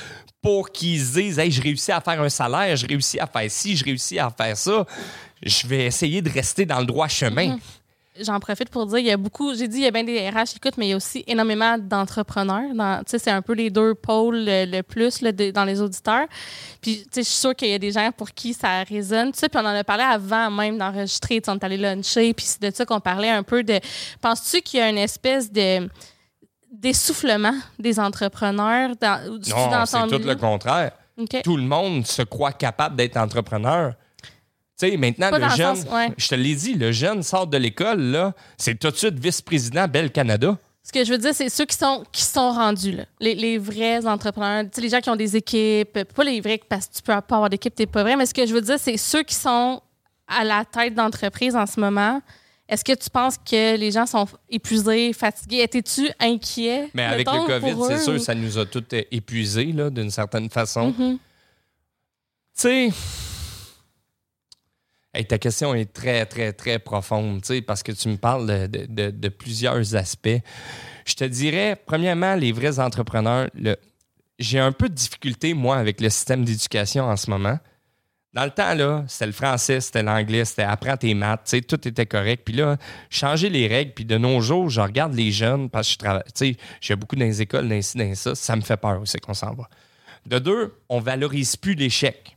pour 0.42 0.72
qu'ils 0.72 1.00
se 1.00 1.12
disent 1.20 1.38
Hey, 1.38 1.52
je 1.52 1.62
réussis 1.62 1.92
à 1.92 2.00
faire 2.00 2.20
un 2.20 2.28
salaire, 2.28 2.74
je 2.74 2.86
réussis 2.88 3.20
à 3.20 3.26
faire 3.28 3.48
ci, 3.48 3.76
je 3.76 3.84
réussis 3.84 4.18
à 4.18 4.30
faire 4.30 4.56
ça. 4.56 4.84
Je 5.42 5.66
vais 5.66 5.84
essayer 5.86 6.22
de 6.22 6.30
rester 6.30 6.64
dans 6.66 6.80
le 6.80 6.86
droit 6.86 7.08
chemin. 7.08 7.48
Mhm. 7.54 7.58
J'en 8.18 8.40
profite 8.40 8.70
pour 8.70 8.86
dire, 8.86 8.96
il 8.98 9.04
y 9.04 9.10
a 9.10 9.18
beaucoup, 9.18 9.54
j'ai 9.54 9.68
dit, 9.68 9.76
il 9.76 9.82
y 9.82 9.86
a 9.86 9.90
bien 9.90 10.02
des 10.02 10.30
RH 10.30 10.44
qui 10.44 10.56
écoutent, 10.56 10.78
mais 10.78 10.86
il 10.86 10.88
y 10.88 10.92
a 10.94 10.96
aussi 10.96 11.22
énormément 11.26 11.76
d'entrepreneurs. 11.76 12.72
Dans- 12.74 13.00
Tu 13.04 13.10
sais, 13.10 13.18
c'est 13.18 13.30
un 13.30 13.42
peu 13.42 13.52
les 13.52 13.68
deux 13.68 13.94
pôles 13.94 14.38
le, 14.42 14.64
le 14.64 14.82
plus 14.82 15.20
là, 15.20 15.32
de- 15.32 15.50
dans 15.50 15.64
les 15.66 15.82
auditeurs. 15.82 16.26
Puis, 16.80 17.02
tu 17.02 17.08
sais, 17.12 17.22
je 17.22 17.26
suis 17.28 17.36
sûre 17.40 17.54
qu'il 17.54 17.68
y 17.68 17.74
a 17.74 17.78
des 17.78 17.92
gens 17.92 18.10
pour 18.16 18.30
qui 18.30 18.54
ça 18.54 18.84
résonne. 18.84 19.32
Tu 19.32 19.40
sais, 19.40 19.50
puis 19.50 19.60
on 19.62 19.66
en 19.66 19.74
a 19.74 19.84
parlé 19.84 20.02
avant 20.02 20.50
même 20.50 20.78
d'enregistrer. 20.78 21.42
Tu 21.42 21.44
sais, 21.44 21.50
on 21.50 21.56
est 21.56 21.64
allé 21.64 21.76
luncher, 21.76 22.32
puis 22.32 22.46
c'est 22.46 22.62
de 22.62 22.74
ça 22.74 22.86
qu'on 22.86 23.00
parlait 23.00 23.28
un 23.28 23.42
peu 23.42 23.62
de. 23.62 23.78
Penses-tu 24.22 24.62
qu'il 24.62 24.80
y 24.80 24.82
a 24.82 24.88
une 24.88 24.96
espèce 24.98 25.52
de 25.52 25.86
d'essoufflement 26.72 27.54
des 27.78 27.98
entrepreneurs 28.00 28.90
dans, 29.00 29.22
Non, 29.30 29.40
c'est 29.86 29.96
tout 30.08 30.18
le 30.18 30.34
contraire. 30.36 30.92
Tout 31.42 31.56
le 31.56 31.62
monde 31.62 32.06
se 32.06 32.22
croit 32.22 32.52
capable 32.52 32.96
d'être 32.96 33.16
entrepreneur. 33.16 33.94
Tu 34.78 34.90
sais, 34.90 34.96
maintenant, 34.98 35.30
le 35.30 35.48
jeune, 35.56 35.76
sens- 35.76 35.86
ouais. 35.90 36.08
je 36.18 36.28
te 36.28 36.34
l'ai 36.34 36.54
dit, 36.54 36.74
le 36.74 36.92
jeune 36.92 37.22
sort 37.22 37.46
de 37.46 37.56
l'école, 37.56 37.98
là, 38.00 38.34
c'est 38.58 38.78
tout 38.78 38.90
de 38.90 38.96
suite 38.96 39.18
vice-président 39.18 39.88
Bell 39.88 40.10
Canada. 40.12 40.58
Ce 40.82 40.92
que 40.92 41.02
je 41.04 41.10
veux 41.12 41.18
dire, 41.18 41.34
c'est 41.34 41.48
ceux 41.48 41.64
qui 41.64 41.76
sont, 41.76 42.04
qui 42.12 42.22
sont 42.22 42.50
rendus, 42.52 42.92
là. 42.92 43.04
Les, 43.18 43.34
les 43.34 43.58
vrais 43.58 44.06
entrepreneurs, 44.06 44.64
tu 44.64 44.70
sais, 44.74 44.80
les 44.82 44.88
gens 44.90 45.00
qui 45.00 45.08
ont 45.10 45.16
des 45.16 45.34
équipes, 45.34 46.04
pas 46.04 46.24
les 46.24 46.40
vrais, 46.40 46.60
parce 46.68 46.86
que 46.88 46.94
tu 46.96 47.02
peux 47.02 47.12
pas 47.12 47.36
avoir 47.36 47.48
d'équipe, 47.50 47.74
t'es 47.74 47.86
pas 47.86 48.02
vrai, 48.02 48.16
mais 48.16 48.26
ce 48.26 48.34
que 48.34 48.46
je 48.46 48.52
veux 48.52 48.60
dire, 48.60 48.78
c'est 48.78 48.96
ceux 48.98 49.22
qui 49.22 49.34
sont 49.34 49.80
à 50.28 50.44
la 50.44 50.64
tête 50.64 50.94
d'entreprise 50.94 51.56
en 51.56 51.66
ce 51.66 51.80
moment. 51.80 52.20
Est-ce 52.68 52.84
que 52.84 52.92
tu 52.94 53.08
penses 53.08 53.36
que 53.38 53.76
les 53.76 53.90
gens 53.92 54.06
sont 54.06 54.26
épuisés, 54.50 55.12
fatigués? 55.12 55.62
Étais-tu 55.62 56.08
inquiet? 56.20 56.90
Mais 56.94 57.04
avec 57.04 57.26
le 57.30 57.46
COVID, 57.60 57.76
c'est 57.88 57.98
sûr, 58.04 58.20
ça 58.20 58.34
nous 58.34 58.58
a 58.58 58.66
tous 58.66 58.82
euh, 58.92 59.02
épuisés, 59.10 59.72
là, 59.72 59.88
d'une 59.88 60.10
certaine 60.10 60.50
façon. 60.50 60.88
Mhm. 60.98 61.18
Tu 61.18 61.20
sais, 62.54 62.88
ta 65.24 65.38
question 65.38 65.74
est 65.74 65.92
très, 65.92 66.26
très, 66.26 66.52
très 66.52 66.78
profonde, 66.78 67.42
parce 67.66 67.82
que 67.82 67.92
tu 67.92 68.08
me 68.08 68.16
parles 68.16 68.68
de, 68.68 69.28
plusieurs 69.28 69.94
aspects. 69.94 70.40
Je 71.04 71.14
te 71.14 71.24
dirais, 71.24 71.80
premièrement, 71.86 72.34
les 72.34 72.52
vrais 72.52 72.78
entrepreneurs, 72.78 73.48
j'ai 74.38 74.58
un 74.58 74.72
peu 74.72 74.88
de 74.88 74.94
difficulté, 74.94 75.54
moi, 75.54 75.76
avec 75.76 76.00
le 76.00 76.10
système 76.10 76.44
d'éducation 76.44 77.04
en 77.04 77.16
ce 77.16 77.30
moment. 77.30 77.58
Dans 78.32 78.44
le 78.44 78.50
temps, 78.50 78.74
là, 78.74 79.04
c'était 79.08 79.26
le 79.26 79.32
français, 79.32 79.80
c'était 79.80 80.02
l'anglais, 80.02 80.44
c'était 80.44 80.64
apprends 80.64 80.98
tes 80.98 81.14
maths, 81.14 81.54
tout 81.66 81.88
était 81.88 82.04
correct. 82.04 82.42
Puis 82.44 82.54
là, 82.54 82.76
changer 83.08 83.48
les 83.48 83.66
règles, 83.66 83.92
puis 83.94 84.04
de 84.04 84.18
nos 84.18 84.42
jours, 84.42 84.68
je 84.68 84.82
regarde 84.82 85.14
les 85.14 85.32
jeunes, 85.32 85.70
parce 85.70 85.88
que 85.88 85.92
je 85.94 85.98
travaille, 85.98 86.56
j'ai 86.82 86.96
beaucoup 86.96 87.16
dans 87.16 87.24
les 87.24 87.40
écoles, 87.40 87.66
dans 87.66 87.80
ci, 87.80 87.96
dans 87.96 88.14
ça, 88.14 88.34
ça 88.34 88.56
me 88.56 88.60
fait 88.60 88.76
peur 88.76 89.00
aussi 89.00 89.16
qu'on 89.18 89.32
s'en 89.32 89.54
va. 89.54 89.70
De 90.26 90.38
deux, 90.38 90.74
on 90.90 91.00
valorise 91.00 91.56
plus 91.56 91.74
l'échec. 91.74 92.35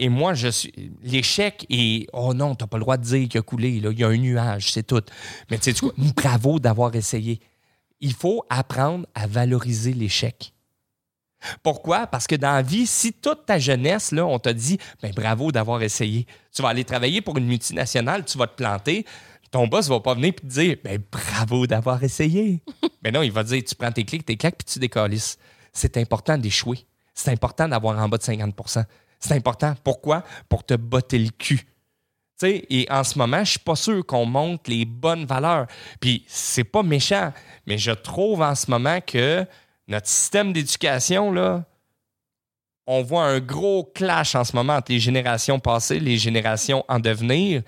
Et 0.00 0.08
moi, 0.08 0.32
je 0.32 0.48
suis. 0.48 0.72
L'échec 1.02 1.66
est. 1.68 2.06
Oh 2.14 2.32
non, 2.32 2.54
t'as 2.54 2.66
pas 2.66 2.78
le 2.78 2.84
droit 2.84 2.96
de 2.96 3.04
dire 3.04 3.28
qu'il 3.28 3.38
a 3.38 3.42
coulé. 3.42 3.80
Là. 3.80 3.90
Il 3.92 3.98
y 3.98 4.02
a 4.02 4.08
un 4.08 4.16
nuage, 4.16 4.72
c'est 4.72 4.82
tout. 4.82 5.02
Mais 5.50 5.58
tu 5.58 5.74
sais, 5.74 5.78
quoi? 5.78 5.92
bravo 6.16 6.58
d'avoir 6.58 6.94
essayé. 6.94 7.38
Il 8.00 8.14
faut 8.14 8.42
apprendre 8.48 9.06
à 9.14 9.26
valoriser 9.26 9.92
l'échec. 9.92 10.54
Pourquoi? 11.62 12.06
Parce 12.06 12.26
que 12.26 12.34
dans 12.34 12.52
la 12.52 12.62
vie, 12.62 12.86
si 12.86 13.12
toute 13.12 13.44
ta 13.44 13.58
jeunesse, 13.58 14.10
là, 14.12 14.24
on 14.24 14.38
t'a 14.38 14.54
dit 14.54 14.78
ben, 15.02 15.12
bravo 15.14 15.52
d'avoir 15.52 15.82
essayé, 15.82 16.26
tu 16.54 16.62
vas 16.62 16.68
aller 16.68 16.84
travailler 16.84 17.20
pour 17.20 17.36
une 17.36 17.46
multinationale, 17.46 18.24
tu 18.24 18.38
vas 18.38 18.46
te 18.46 18.56
planter, 18.56 19.04
ton 19.50 19.66
boss 19.66 19.86
va 19.88 20.00
pas 20.00 20.14
venir 20.14 20.28
et 20.28 20.32
te 20.32 20.46
dire 20.46 20.76
ben, 20.82 21.02
bravo 21.12 21.66
d'avoir 21.66 22.02
essayé. 22.02 22.62
Mais 23.04 23.10
non, 23.10 23.20
il 23.20 23.32
va 23.32 23.44
dire 23.44 23.62
tu 23.62 23.74
prends 23.74 23.92
tes 23.92 24.04
clics, 24.04 24.24
tes 24.24 24.38
claques, 24.38 24.56
puis 24.56 24.72
tu 24.72 24.78
décalisses. 24.78 25.36
C'est 25.74 25.98
important 25.98 26.38
d'échouer. 26.38 26.86
C'est 27.12 27.32
important 27.32 27.68
d'avoir 27.68 27.98
en 27.98 28.08
bas 28.08 28.16
de 28.16 28.22
50 28.22 28.54
C'est 29.20 29.34
important. 29.34 29.74
Pourquoi? 29.84 30.24
Pour 30.48 30.64
te 30.64 30.74
botter 30.74 31.18
le 31.18 31.30
cul. 31.30 31.66
sais, 32.38 32.64
et 32.70 32.86
en 32.90 33.04
ce 33.04 33.18
moment, 33.18 33.44
je 33.44 33.50
suis 33.50 33.58
pas 33.58 33.76
sûr 33.76 34.04
qu'on 34.04 34.24
monte 34.24 34.66
les 34.66 34.86
bonnes 34.86 35.26
valeurs. 35.26 35.66
Puis 36.00 36.24
c'est 36.26 36.64
pas 36.64 36.82
méchant, 36.82 37.32
mais 37.66 37.76
je 37.76 37.90
trouve 37.90 38.40
en 38.40 38.54
ce 38.54 38.70
moment 38.70 39.00
que 39.06 39.46
notre 39.86 40.08
système 40.08 40.52
d'éducation, 40.52 41.32
là, 41.32 41.64
on 42.86 43.02
voit 43.02 43.24
un 43.24 43.40
gros 43.40 43.84
clash 43.84 44.34
en 44.34 44.42
ce 44.42 44.56
moment 44.56 44.74
entre 44.74 44.90
les 44.90 44.98
générations 44.98 45.60
passées, 45.60 46.00
les 46.00 46.16
générations 46.16 46.84
en 46.88 46.98
devenir. 46.98 47.62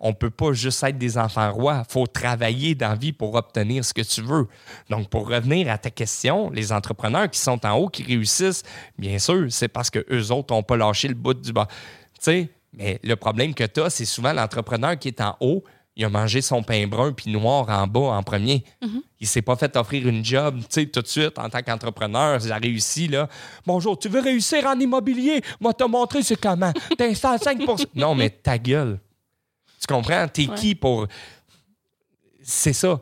On 0.00 0.14
peut 0.14 0.30
pas 0.30 0.52
juste 0.52 0.82
être 0.82 0.96
des 0.96 1.18
enfants 1.18 1.52
rois. 1.52 1.84
Il 1.86 1.92
faut 1.92 2.06
travailler 2.06 2.74
dans 2.74 2.88
la 2.88 2.94
vie 2.94 3.12
pour 3.12 3.34
obtenir 3.34 3.84
ce 3.84 3.92
que 3.92 4.00
tu 4.00 4.22
veux. 4.22 4.48
Donc, 4.88 5.08
pour 5.10 5.28
revenir 5.28 5.70
à 5.70 5.76
ta 5.76 5.90
question, 5.90 6.50
les 6.50 6.72
entrepreneurs 6.72 7.30
qui 7.30 7.38
sont 7.38 7.64
en 7.66 7.74
haut, 7.76 7.88
qui 7.88 8.02
réussissent, 8.02 8.62
bien 8.98 9.18
sûr, 9.18 9.46
c'est 9.50 9.68
parce 9.68 9.90
qu'eux 9.90 10.30
autres 10.30 10.54
n'ont 10.54 10.62
pas 10.62 10.76
lâché 10.76 11.08
le 11.08 11.14
bout 11.14 11.34
du 11.34 11.52
bas. 11.52 11.68
Tu 12.14 12.20
sais, 12.20 12.50
mais 12.72 12.98
le 13.02 13.16
problème 13.16 13.54
que 13.54 13.64
tu 13.64 13.80
as, 13.80 13.90
c'est 13.90 14.04
souvent 14.04 14.32
l'entrepreneur 14.32 14.98
qui 14.98 15.08
est 15.08 15.20
en 15.20 15.36
haut, 15.40 15.64
il 15.96 16.04
a 16.04 16.08
mangé 16.08 16.40
son 16.40 16.62
pain 16.62 16.86
brun 16.86 17.12
puis 17.12 17.30
noir 17.30 17.68
en 17.68 17.86
bas 17.86 18.12
en 18.16 18.22
premier. 18.22 18.64
Mhm. 18.80 19.02
Il 19.18 19.26
s'est 19.26 19.42
pas 19.42 19.56
fait 19.56 19.76
offrir 19.76 20.08
une 20.08 20.24
job, 20.24 20.60
tu 20.60 20.66
sais, 20.70 20.86
tout 20.86 21.02
de 21.02 21.06
suite, 21.06 21.38
en 21.38 21.50
tant 21.50 21.60
qu'entrepreneur. 21.60 22.40
J'ai 22.40 22.52
réussi, 22.54 23.08
là. 23.08 23.28
Bonjour, 23.66 23.98
tu 23.98 24.08
veux 24.08 24.20
réussir 24.20 24.64
en 24.66 24.78
immobilier? 24.78 25.42
Moi, 25.60 25.74
te 25.74 25.84
montrer 25.84 26.22
c'est 26.22 26.40
comment. 26.40 26.72
T'es 26.96 27.12
105% 27.12 27.86
Non, 27.96 28.14
mais 28.14 28.30
ta 28.30 28.56
gueule. 28.56 28.98
Tu 29.80 29.86
comprends? 29.86 30.28
T'es 30.28 30.46
qui 30.46 30.74
pour. 30.74 31.06
C'est 32.42 32.72
ça. 32.72 33.00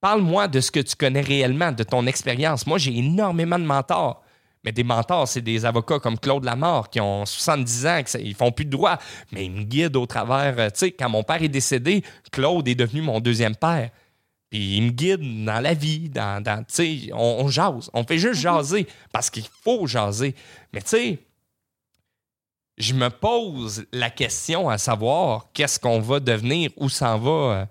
Parle-moi 0.00 0.48
de 0.48 0.60
ce 0.60 0.70
que 0.70 0.80
tu 0.80 0.94
connais 0.94 1.20
réellement, 1.20 1.72
de 1.72 1.82
ton 1.82 2.06
expérience. 2.06 2.66
Moi, 2.66 2.78
j'ai 2.78 2.96
énormément 2.96 3.58
de 3.58 3.64
mentors. 3.64 4.22
Mais 4.64 4.72
des 4.72 4.84
mentors, 4.84 5.28
c'est 5.28 5.40
des 5.40 5.64
avocats 5.64 5.98
comme 5.98 6.18
Claude 6.18 6.44
Lamort 6.44 6.90
qui 6.90 7.00
ont 7.00 7.24
70 7.24 7.86
ans, 7.86 8.02
qui 8.02 8.18
ils 8.18 8.34
font 8.34 8.50
plus 8.50 8.64
de 8.64 8.70
droit, 8.70 8.98
mais 9.32 9.46
ils 9.46 9.50
me 9.50 9.62
guident 9.62 9.96
au 9.96 10.06
travers. 10.06 10.58
Euh, 10.58 10.68
tu 10.70 10.78
sais, 10.78 10.90
quand 10.92 11.08
mon 11.08 11.22
père 11.22 11.42
est 11.42 11.48
décédé, 11.48 12.02
Claude 12.32 12.66
est 12.66 12.74
devenu 12.74 13.02
mon 13.02 13.20
deuxième 13.20 13.54
père. 13.54 13.90
Puis 14.50 14.76
il 14.76 14.82
me 14.82 14.90
guide 14.90 15.44
dans 15.44 15.60
la 15.60 15.74
vie, 15.74 16.08
dans, 16.08 16.42
tu 16.42 16.64
sais, 16.68 17.10
on, 17.12 17.44
on, 17.44 17.48
jase. 17.48 17.90
On 17.92 18.02
fait 18.04 18.18
juste 18.18 18.36
mhm. 18.36 18.40
jaser 18.40 18.86
parce 19.12 19.30
qu'il 19.30 19.44
faut 19.62 19.86
jaser. 19.86 20.34
Mais 20.72 20.80
tu 20.80 20.88
sais, 20.88 21.18
je 22.78 22.94
me 22.94 23.10
pose 23.10 23.86
la 23.92 24.10
question 24.10 24.68
à 24.68 24.78
savoir 24.78 25.48
qu'est-ce 25.52 25.78
qu'on 25.78 26.00
va 26.00 26.20
devenir, 26.20 26.70
où 26.76 26.88
s'en 26.88 27.18
va. 27.18 27.30
Euh. 27.30 27.66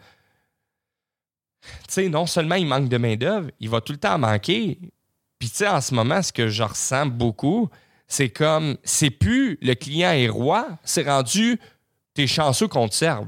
Tu 1.62 1.70
sais, 1.90 2.10
non 2.10 2.26
seulement 2.26 2.56
il 2.56 2.68
manque 2.68 2.90
de 2.90 2.98
main-d'œuvre, 2.98 3.50
il 3.60 3.70
va 3.70 3.82
tout 3.82 3.94
le 3.94 3.98
temps 3.98 4.18
manquer, 4.18 4.80
puis, 5.40 5.50
tu 5.50 5.58
sais, 5.58 5.68
en 5.68 5.82
ce 5.82 5.94
moment, 5.94 6.22
ce 6.22 6.34
que 6.34 6.48
je 6.50 6.64
ressens 6.64 7.06
beaucoup, 7.06 7.70
c'est 8.08 8.30
comme, 8.30 8.78
c'est 8.84 9.10
plus 9.10 9.58
le 9.62 9.76
client 9.76 10.12
est 10.12 10.30
roi, 10.30 10.68
c'est 10.84 11.08
rendu, 11.08 11.60
t'es 12.14 12.28
chanceux 12.28 12.68
qu'on 12.68 12.88
te 12.88 12.96
serve. 12.96 13.28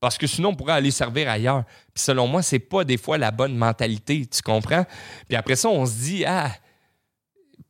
Parce 0.00 0.16
que 0.16 0.26
sinon, 0.26 0.50
on 0.50 0.54
pourrait 0.54 0.74
aller 0.74 0.90
servir 0.90 1.28
ailleurs. 1.28 1.64
Puis, 1.94 2.02
selon 2.02 2.26
moi, 2.26 2.42
c'est 2.42 2.58
pas 2.58 2.84
des 2.84 2.96
fois 2.96 3.18
la 3.18 3.30
bonne 3.30 3.56
mentalité, 3.56 4.26
tu 4.26 4.42
comprends? 4.42 4.84
Puis 5.28 5.36
après 5.36 5.56
ça, 5.56 5.68
on 5.68 5.86
se 5.86 5.92
dit, 5.92 6.24
ah, 6.24 6.50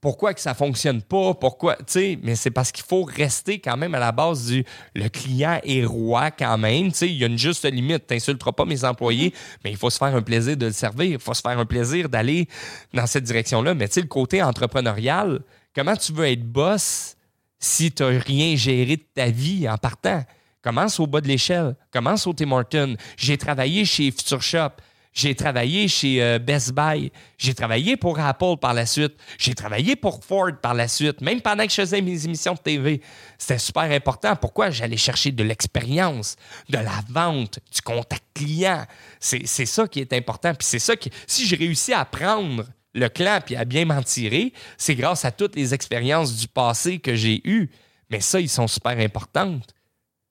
pourquoi 0.00 0.32
que 0.32 0.40
ça 0.40 0.54
fonctionne 0.54 1.02
pas, 1.02 1.34
pourquoi, 1.34 1.76
tu 1.76 1.84
sais, 1.88 2.18
mais 2.22 2.36
c'est 2.36 2.50
parce 2.50 2.70
qu'il 2.70 2.84
faut 2.84 3.02
rester 3.02 3.58
quand 3.58 3.76
même 3.76 3.94
à 3.94 3.98
la 3.98 4.12
base 4.12 4.46
du 4.46 4.64
le 4.94 5.08
client 5.08 5.60
est 5.64 5.84
roi 5.84 6.30
quand 6.30 6.56
même, 6.56 6.92
tu 6.92 6.98
sais, 6.98 7.08
il 7.08 7.16
y 7.16 7.24
a 7.24 7.26
une 7.26 7.38
juste 7.38 7.64
limite, 7.64 8.06
t'insulteras 8.06 8.52
pas 8.52 8.64
mes 8.64 8.84
employés, 8.84 9.30
mm-hmm. 9.30 9.58
mais 9.64 9.70
il 9.70 9.76
faut 9.76 9.90
se 9.90 9.98
faire 9.98 10.14
un 10.14 10.22
plaisir 10.22 10.56
de 10.56 10.66
le 10.66 10.72
servir, 10.72 11.06
il 11.06 11.18
faut 11.18 11.34
se 11.34 11.40
faire 11.40 11.58
un 11.58 11.66
plaisir 11.66 12.08
d'aller 12.08 12.46
dans 12.94 13.06
cette 13.06 13.24
direction-là, 13.24 13.74
mais 13.74 13.88
tu 13.88 13.94
sais, 13.94 14.00
le 14.00 14.06
côté 14.06 14.42
entrepreneurial, 14.42 15.40
comment 15.74 15.96
tu 15.96 16.12
veux 16.12 16.26
être 16.26 16.44
boss 16.44 17.16
si 17.58 17.90
tu 17.90 18.04
n'as 18.04 18.18
rien 18.20 18.54
géré 18.54 18.96
de 18.96 19.04
ta 19.14 19.30
vie 19.30 19.68
en 19.68 19.76
partant? 19.78 20.22
Commence 20.62 20.98
au 21.00 21.06
bas 21.06 21.20
de 21.20 21.28
l'échelle, 21.28 21.76
commence 21.92 22.26
au 22.26 22.32
Tim 22.32 22.50
Hortons. 22.50 22.96
J'ai 23.16 23.38
travaillé 23.38 23.84
chez 23.84 24.10
Future 24.10 24.42
Shop. 24.42 24.70
J'ai 25.12 25.34
travaillé 25.34 25.88
chez 25.88 26.22
euh, 26.22 26.38
Best 26.38 26.72
Buy. 26.72 27.10
J'ai 27.38 27.54
travaillé 27.54 27.96
pour 27.96 28.18
Apple 28.18 28.56
par 28.60 28.74
la 28.74 28.86
suite. 28.86 29.14
J'ai 29.38 29.54
travaillé 29.54 29.96
pour 29.96 30.22
Ford 30.22 30.52
par 30.60 30.74
la 30.74 30.86
suite, 30.86 31.20
même 31.20 31.40
pendant 31.40 31.64
que 31.64 31.70
je 31.70 31.76
faisais 31.76 32.00
mes 32.00 32.24
émissions 32.24 32.54
de 32.54 32.58
TV. 32.58 33.00
C'était 33.36 33.58
super 33.58 33.84
important. 33.84 34.36
Pourquoi? 34.36 34.70
J'allais 34.70 34.96
chercher 34.96 35.32
de 35.32 35.42
l'expérience, 35.42 36.36
de 36.68 36.78
la 36.78 37.02
vente, 37.08 37.58
du 37.72 37.80
contact 37.80 38.24
client. 38.34 38.84
C'est 39.18 39.46
ça 39.46 39.88
qui 39.88 40.00
est 40.00 40.12
important. 40.12 40.54
Puis 40.54 40.66
c'est 40.66 40.78
ça 40.78 40.94
qui. 40.96 41.10
Si 41.26 41.46
j'ai 41.46 41.56
réussi 41.56 41.92
à 41.92 42.04
prendre 42.04 42.64
le 42.94 43.08
clan 43.08 43.40
et 43.48 43.56
à 43.56 43.64
bien 43.64 43.84
m'en 43.84 44.02
tirer, 44.02 44.52
c'est 44.76 44.94
grâce 44.94 45.24
à 45.24 45.30
toutes 45.30 45.56
les 45.56 45.74
expériences 45.74 46.36
du 46.36 46.48
passé 46.48 46.98
que 46.98 47.14
j'ai 47.14 47.40
eues. 47.48 47.70
Mais 48.10 48.20
ça, 48.20 48.40
ils 48.40 48.48
sont 48.48 48.66
super 48.66 48.98
importantes. 48.98 49.74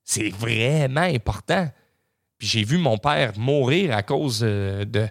C'est 0.03 0.29
vraiment 0.29 1.01
important. 1.01 1.69
Puis 2.37 2.47
j'ai 2.47 2.63
vu 2.63 2.77
mon 2.77 2.97
père 2.97 3.33
mourir 3.37 3.95
à 3.95 4.03
cause 4.03 4.41
euh, 4.43 4.85
de, 4.85 5.09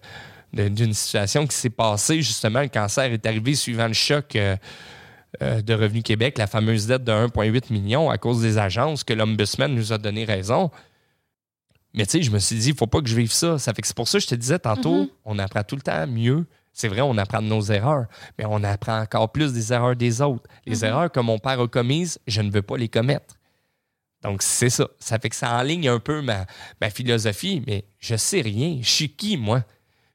d'une 0.53 0.95
situation 0.95 1.47
qui 1.47 1.57
s'est 1.57 1.71
passée. 1.71 2.23
Justement, 2.23 2.61
le 2.61 2.69
cancer 2.69 3.13
est 3.13 3.27
arrivé 3.27 3.55
suivant 3.55 3.89
le 3.89 3.95
choc 3.95 4.37
euh, 4.37 4.57
euh, 5.43 5.61
de 5.61 5.75
Revenu 5.75 6.03
Québec, 6.03 6.39
la 6.39 6.47
fameuse 6.47 6.87
dette 6.87 7.05
de 7.05 7.13
1,8 7.13 7.73
million 7.73 8.11
à 8.11 8.19
cause 8.19 8.41
des 8.41 8.59
agences 8.59 9.05
que 9.05 9.13
l'Ombudsman 9.13 9.75
nous 9.75 9.93
a 9.93 9.99
donné 9.99 10.25
raison. 10.25 10.71
Mais 11.95 12.05
tu 12.07 12.13
sais, 12.13 12.23
je 12.23 12.31
me 12.31 12.39
suis 12.39 12.57
dit, 12.57 12.71
il 12.71 12.77
faut 12.77 12.87
pas 12.87 13.01
que 13.01 13.09
je 13.09 13.17
vive 13.17 13.33
ça. 13.33 13.59
Ça 13.59 13.73
fait 13.75 13.83
que 13.83 13.89
c'est 13.89 13.97
pour 13.97 14.09
ça 14.09 14.19
que 14.19 14.23
je 14.23 14.29
te 14.29 14.35
disais 14.35 14.59
tantôt, 14.59 15.05
mm-hmm. 15.05 15.11
on 15.25 15.39
apprend 15.39 15.63
tout 15.63 15.77
le 15.77 15.83
temps 15.83 16.07
mieux. 16.07 16.47
C'est 16.73 16.89
vrai, 16.89 17.01
on 17.01 17.17
apprend 17.17 17.41
de 17.41 17.47
nos 17.47 17.63
erreurs, 17.63 18.05
mais 18.39 18.45
on 18.47 18.63
apprend 18.63 19.01
encore 19.01 19.33
plus 19.33 19.55
des 19.55 19.73
erreurs 19.73 19.97
des 19.97 20.21
autres. 20.21 20.45
Les 20.67 20.81
mm-hmm. 20.81 20.87
erreurs 20.87 21.13
que 21.13 21.21
mon 21.21 21.39
père 21.39 21.59
a 21.59 21.67
commises, 21.67 22.19
je 22.27 22.43
ne 22.43 22.51
veux 22.51 22.63
pas 22.63 22.77
les 22.77 22.89
commettre. 22.89 23.36
Donc, 24.23 24.43
c'est 24.43 24.71
ça. 24.71 24.89
Ça 24.99 25.19
fait 25.19 25.29
que 25.29 25.37
ça 25.37 25.57
enligne 25.57 25.89
un 25.89 26.01
peu 26.01 26.23
ma, 26.23 26.47
philosophie, 26.91 27.63
mais 27.67 27.85
je 27.99 28.17
sais 28.17 28.41
rien. 28.41 28.79
Je 28.81 28.89
suis 28.89 29.09
qui, 29.11 29.37
moi? 29.37 29.63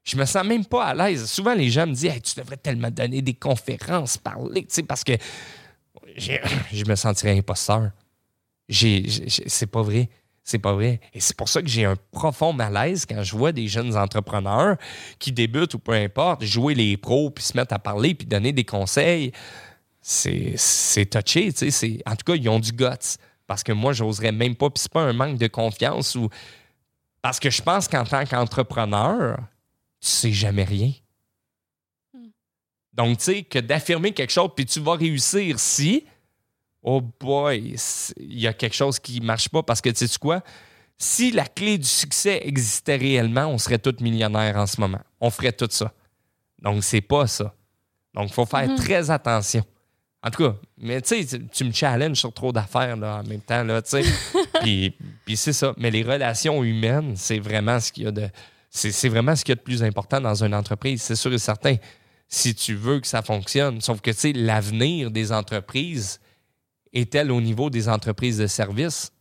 Je 0.04 0.18
me 0.18 0.26
sens 0.26 0.43
même 0.45 0.66
pas 0.66 0.86
à 0.86 0.93
l'aise. 0.95 1.30
Souvent, 1.30 1.54
les 1.54 1.70
gens 1.70 1.86
me 1.86 1.93
disent 1.93 2.12
Tu 2.24 2.39
devrais 2.39 2.58
tellement 2.58 2.89
donner 2.89 3.22
des 3.22 3.36
conférences, 3.36 4.18
parler, 4.18 4.68
parce 4.88 5.04
que 5.04 5.14
je 6.18 6.86
me 6.86 6.95
sentirais 6.95 7.38
imposteur. 7.38 7.91
C'est 8.68 9.68
pas 9.68 9.82
vrai. 9.82 10.10
C'est 10.43 10.60
pas 10.60 10.74
vrai. 10.74 10.99
Et 11.14 11.20
c'est 11.20 11.36
pour 11.38 11.49
ça 11.49 11.62
que 11.62 11.68
j'ai 11.68 11.86
un 11.86 11.95
profond 12.12 12.52
malaise 12.52 13.06
quand 13.06 13.22
je 13.22 13.36
vois 13.36 13.52
des 13.52 13.68
jeunes 13.68 13.95
entrepreneurs 13.95 14.76
qui 15.20 15.32
débutent 15.32 15.76
ou 15.76 15.80
peu 15.80 15.93
importe, 15.93 16.43
jouer 16.43 16.74
les 16.74 16.97
pros, 16.97 17.30
puis 17.30 17.43
se 17.43 17.56
mettre 17.56 17.74
à 17.74 17.80
parler, 17.80 18.16
puis 18.16 18.26
donner 18.26 18.52
des 18.52 18.66
conseils. 18.66 19.32
C'est 20.02 21.06
touché, 21.12 21.54
tu 21.54 21.70
sais. 21.70 22.02
En 22.08 22.16
tout 22.16 22.26
cas, 22.26 22.36
ils 22.36 22.49
ont 22.49 22.60
du 22.60 22.72
guts. 22.72 23.18
Parce 23.52 23.64
que 23.64 23.74
moi, 23.74 23.91
j'oserais 23.91 24.32
même 24.32 24.56
pas. 24.56 24.70
Puis 24.70 24.84
c'est 24.84 24.91
pas 24.93 25.02
un 25.02 25.12
manque 25.12 25.38
de 25.38 25.47
confiance 25.47 26.16
ou. 26.16 26.30
Parce 27.22 27.38
que 27.38 27.49
je 27.49 27.62
pense 27.62 27.89
qu'en 27.89 28.06
tant 28.06 28.24
qu'entrepreneur, 28.24 29.39
tu 29.99 30.08
sais 30.08 30.32
jamais 30.32 30.64
rien. 30.64 30.93
Hmm. 32.14 32.30
Donc, 32.93 33.18
tu 33.18 33.26
sais, 33.26 33.43
que 33.43 33.60
d'affirmer 33.60 34.14
quelque 34.14 34.32
chose, 34.32 34.52
puis 34.56 34.66
tu 34.66 34.80
vas 34.80 34.93
réussir 34.93 35.60
si, 35.60 36.06
oh 36.82 37.02
boy, 37.02 37.76
il 38.16 38.39
y 38.39 38.47
a 38.47 38.54
quelque 38.54 38.74
chose 38.74 38.99
qui 38.99 39.20
marche 39.20 39.49
pas. 39.49 39.62
Parce 39.64 39.82
que, 39.82 39.89
tu 39.89 40.08
sais 40.08 40.18
quoi? 40.18 40.41
Si 40.97 41.32
la 41.32 41.45
clé 41.45 41.78
du 41.78 41.84
succès 41.84 42.39
existait 42.45 42.95
réellement, 42.95 43.47
on 43.47 43.58
serait 43.58 43.80
tous 43.80 44.02
millionnaires 44.02 44.56
en 44.56 44.66
ce 44.66 44.80
moment. 44.80 45.02
On 45.20 45.30
ferait 45.30 45.52
tout 45.52 45.68
ça. 45.70 45.91
Donc, 46.62 46.86
c'est 46.86 47.02
pas 47.02 47.28
ça. 47.28 47.54
Donc, 48.14 48.30
il 48.30 48.34
faut 48.34 48.45
faire 48.45 48.70
hmm. 48.70 48.76
très 48.78 49.12
attention. 49.12 49.66
En 50.24 50.30
tout 50.30 50.44
cas, 50.44 50.56
mais 50.78 51.02
tu 51.02 51.24
sais, 51.26 51.40
tu 51.52 51.64
me 51.64 51.72
challenges 51.72 52.18
sur 52.18 52.32
trop 52.32 52.52
d'affaires 52.52 52.96
en 52.96 53.24
même 53.24 53.42
temps, 53.42 53.64
là, 53.64 53.82
tu 53.82 54.04
sais. 54.04 54.04
puis, 54.62 54.94
c'est 55.36 55.54
ça. 55.54 55.74
Mais 55.78 55.90
les 55.90 56.04
relations 56.04 56.64
humaines, 56.64 57.16
c'est 57.16 57.40
vraiment 57.40 57.80
ce 57.80 57.92
qu'il 57.92 58.04
y 58.04 58.08
a 58.08 58.12
de. 58.12 58.30
C'est 58.70 59.10
vraiment 59.10 59.36
ce 59.36 59.44
qu'il 59.44 59.52
y 59.52 59.54
a 59.54 59.56
de 59.56 59.62
plus 59.62 59.84
important 59.84 60.22
dans 60.22 60.44
une 60.44 60.54
entreprise, 60.54 61.02
c'est 61.02 61.16
sûr 61.16 61.34
et 61.34 61.40
certain. 61.40 61.76
Si 62.30 62.56
tu 62.56 62.76
veux 62.76 63.02
que 63.02 63.08
ça 63.08 63.22
fonctionne. 63.22 63.82
Sauf 63.82 64.00
que, 64.00 64.12
tu 64.12 64.18
sais, 64.18 64.32
l'avenir 64.32 65.12
des 65.12 65.34
entreprises 65.34 66.22
est-elle 66.94 67.32
au 67.32 67.42
niveau 67.42 67.70
des 67.70 67.90
entreprises 67.90 68.38
de 68.38 68.48
services? 68.48 69.12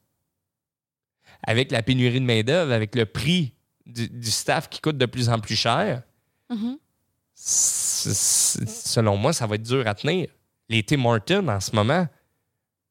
Avec 1.43 1.73
la 1.73 1.83
pénurie 1.83 2.21
de 2.21 2.27
main-d'œuvre, 2.27 2.73
avec 2.73 2.95
le 2.95 3.07
prix 3.07 3.55
du, 3.87 4.31
staff 4.31 4.69
qui 4.69 4.81
coûte 4.81 4.99
de 4.99 5.07
plus 5.07 5.29
en 5.29 5.41
plus 5.41 5.57
cher, 5.57 6.03
mm-hmm. 6.53 6.77
selon 7.35 9.17
moi, 9.17 9.33
ça 9.33 9.49
va 9.49 9.57
être 9.57 9.63
dur 9.63 9.85
à 9.89 9.95
tenir 9.95 10.29
les 10.71 10.83
Tim 10.83 11.05
Hortons 11.05 11.49
en 11.49 11.61
ce 11.61 11.75
moment, 11.75 12.07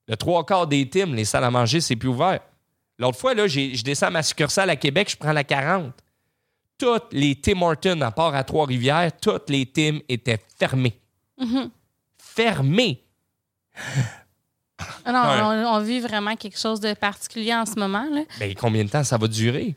Le 0.07 0.15
trois 0.17 0.45
quarts 0.45 0.67
des 0.67 0.88
teams, 0.89 1.15
les 1.15 1.25
salles 1.25 1.43
à 1.43 1.51
manger, 1.51 1.82
c'est 1.82 1.95
plus 1.95 2.09
ouvert. 2.09 2.39
L'autre 2.97 3.17
fois, 3.17 3.34
là, 3.34 3.47
je 3.47 3.82
descends 3.84 4.07
à 4.07 4.09
ma 4.09 4.23
succursale 4.23 4.69
à 4.69 4.75
Québec, 4.75 5.09
je 5.11 5.15
prends 5.15 5.32
la 5.32 5.43
40. 5.43 5.93
Toutes 6.77 7.13
les 7.13 7.36
Tim 7.36 7.61
Hortons, 7.61 8.01
à 8.01 8.11
part 8.11 8.34
à 8.36 8.43
Trois-Rivières, 8.43 9.11
toutes 9.21 9.49
les 9.49 9.65
teams 9.65 10.01
étaient 10.09 10.39
fermées. 10.57 10.99
Mhm. 11.38 11.69
Fermées. 12.17 13.03
Ah 15.05 15.49
on, 15.49 15.75
on 15.75 15.80
vit 15.82 15.99
vraiment 15.99 16.36
quelque 16.36 16.57
chose 16.59 16.80
de 16.80 16.93
particulier 16.93 17.53
en 17.53 17.65
ce 17.65 17.75
moment. 17.75 18.07
Là. 18.11 18.21
Mais 18.39 18.55
combien 18.55 18.84
de 18.84 18.89
temps 18.89 19.03
ça 19.03 19.17
va 19.17 19.27
durer? 19.27 19.75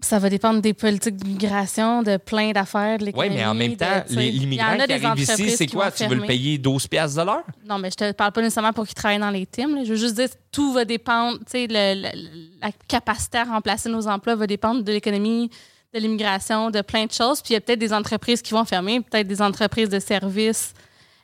Ça 0.00 0.20
va 0.20 0.30
dépendre 0.30 0.60
des 0.60 0.74
politiques 0.74 1.16
d'immigration, 1.16 2.04
de 2.04 2.18
plein 2.18 2.52
d'affaires, 2.52 2.98
de 2.98 3.04
Oui, 3.04 3.06
l'économie. 3.06 3.34
mais 3.36 3.44
en 3.46 3.54
même 3.54 3.76
temps, 3.76 4.04
l'immigrant 4.10 4.76
qui 4.86 4.92
arrive 4.92 5.20
ici, 5.22 5.50
c'est 5.50 5.66
quoi? 5.66 5.90
Tu 5.90 6.06
veux 6.06 6.14
le 6.14 6.22
payer 6.26 6.56
12 6.56 6.86
piastres 6.86 7.18
de 7.20 7.26
l'heure? 7.26 7.42
Non, 7.66 7.78
mais 7.78 7.90
je 7.90 7.96
te 7.96 8.12
parle 8.12 8.30
pas 8.30 8.40
nécessairement 8.40 8.72
pour 8.72 8.86
qu'ils 8.86 8.94
travaillent 8.94 9.18
dans 9.18 9.30
les 9.30 9.44
teams. 9.46 9.74
là. 9.74 9.82
Je 9.84 9.90
veux 9.90 9.96
juste 9.96 10.14
dire, 10.14 10.28
tout 10.52 10.72
va 10.72 10.84
dépendre, 10.84 11.38
tu 11.38 11.66
sais, 11.66 11.66
la 11.66 12.70
capacité 12.86 13.38
à 13.38 13.44
remplacer 13.44 13.88
nos 13.88 14.06
emplois 14.06 14.36
va 14.36 14.46
dépendre 14.46 14.82
de 14.84 14.92
l'économie, 14.92 15.50
de 15.92 15.98
l'immigration, 15.98 16.70
de 16.70 16.80
plein 16.80 17.06
de 17.06 17.12
choses. 17.12 17.40
Puis 17.42 17.50
il 17.50 17.54
y 17.54 17.56
a 17.56 17.60
peut-être 17.60 17.78
des 17.80 17.92
entreprises 17.92 18.40
qui 18.40 18.52
vont 18.54 18.64
fermer, 18.64 19.00
peut-être 19.00 19.26
des 19.26 19.42
entreprises 19.42 19.88
de 19.88 19.98
services 19.98 20.74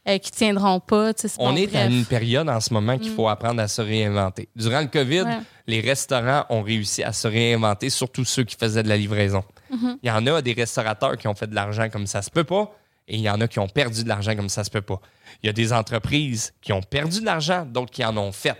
euh, 0.08 0.18
qui 0.18 0.30
tiendront 0.30 0.80
pas. 0.80 1.12
On 1.38 1.56
est 1.56 1.74
à 1.74 1.86
une 1.86 2.04
période 2.04 2.48
en 2.48 2.60
ce 2.60 2.72
moment 2.72 2.98
qu'il 2.98 3.12
faut 3.12 3.28
apprendre 3.28 3.60
à 3.62 3.68
se 3.68 3.80
réinventer. 3.82 4.48
Durant 4.56 4.80
le 4.80 4.86
COVID, 4.88 5.22
Ouais. 5.22 5.38
les 5.66 5.80
restaurants 5.80 6.44
ont 6.50 6.62
réussi 6.62 7.02
à 7.02 7.12
se 7.12 7.26
réinventer, 7.28 7.90
surtout 7.90 8.24
ceux 8.24 8.44
qui 8.44 8.56
faisaient 8.56 8.82
de 8.82 8.88
la 8.88 8.96
livraison. 8.96 9.44
Mhm. 9.70 9.98
Il 10.02 10.08
y 10.08 10.10
en 10.12 10.26
a 10.26 10.42
des 10.42 10.52
restaurateurs 10.52 11.16
qui 11.16 11.26
ont 11.28 11.34
fait 11.34 11.46
de 11.46 11.54
l'argent 11.54 11.88
comme 11.90 12.06
ça 12.06 12.22
se 12.22 12.30
peut 12.30 12.44
pas, 12.44 12.70
et 13.08 13.16
il 13.16 13.20
y 13.22 13.30
en 13.30 13.40
a 13.40 13.48
qui 13.48 13.58
ont 13.58 13.68
perdu 13.68 14.02
de 14.04 14.08
l'argent 14.08 14.34
comme 14.36 14.48
ça 14.48 14.64
se 14.64 14.70
peut 14.70 14.82
pas. 14.82 15.00
Il 15.42 15.46
y 15.46 15.50
a 15.50 15.52
des 15.52 15.72
entreprises 15.72 16.52
qui 16.60 16.72
ont 16.72 16.82
perdu 16.82 17.20
de 17.20 17.24
l'argent, 17.26 17.64
d'autres 17.66 17.90
qui 17.90 18.04
en 18.04 18.16
ont 18.16 18.32
fait. 18.32 18.56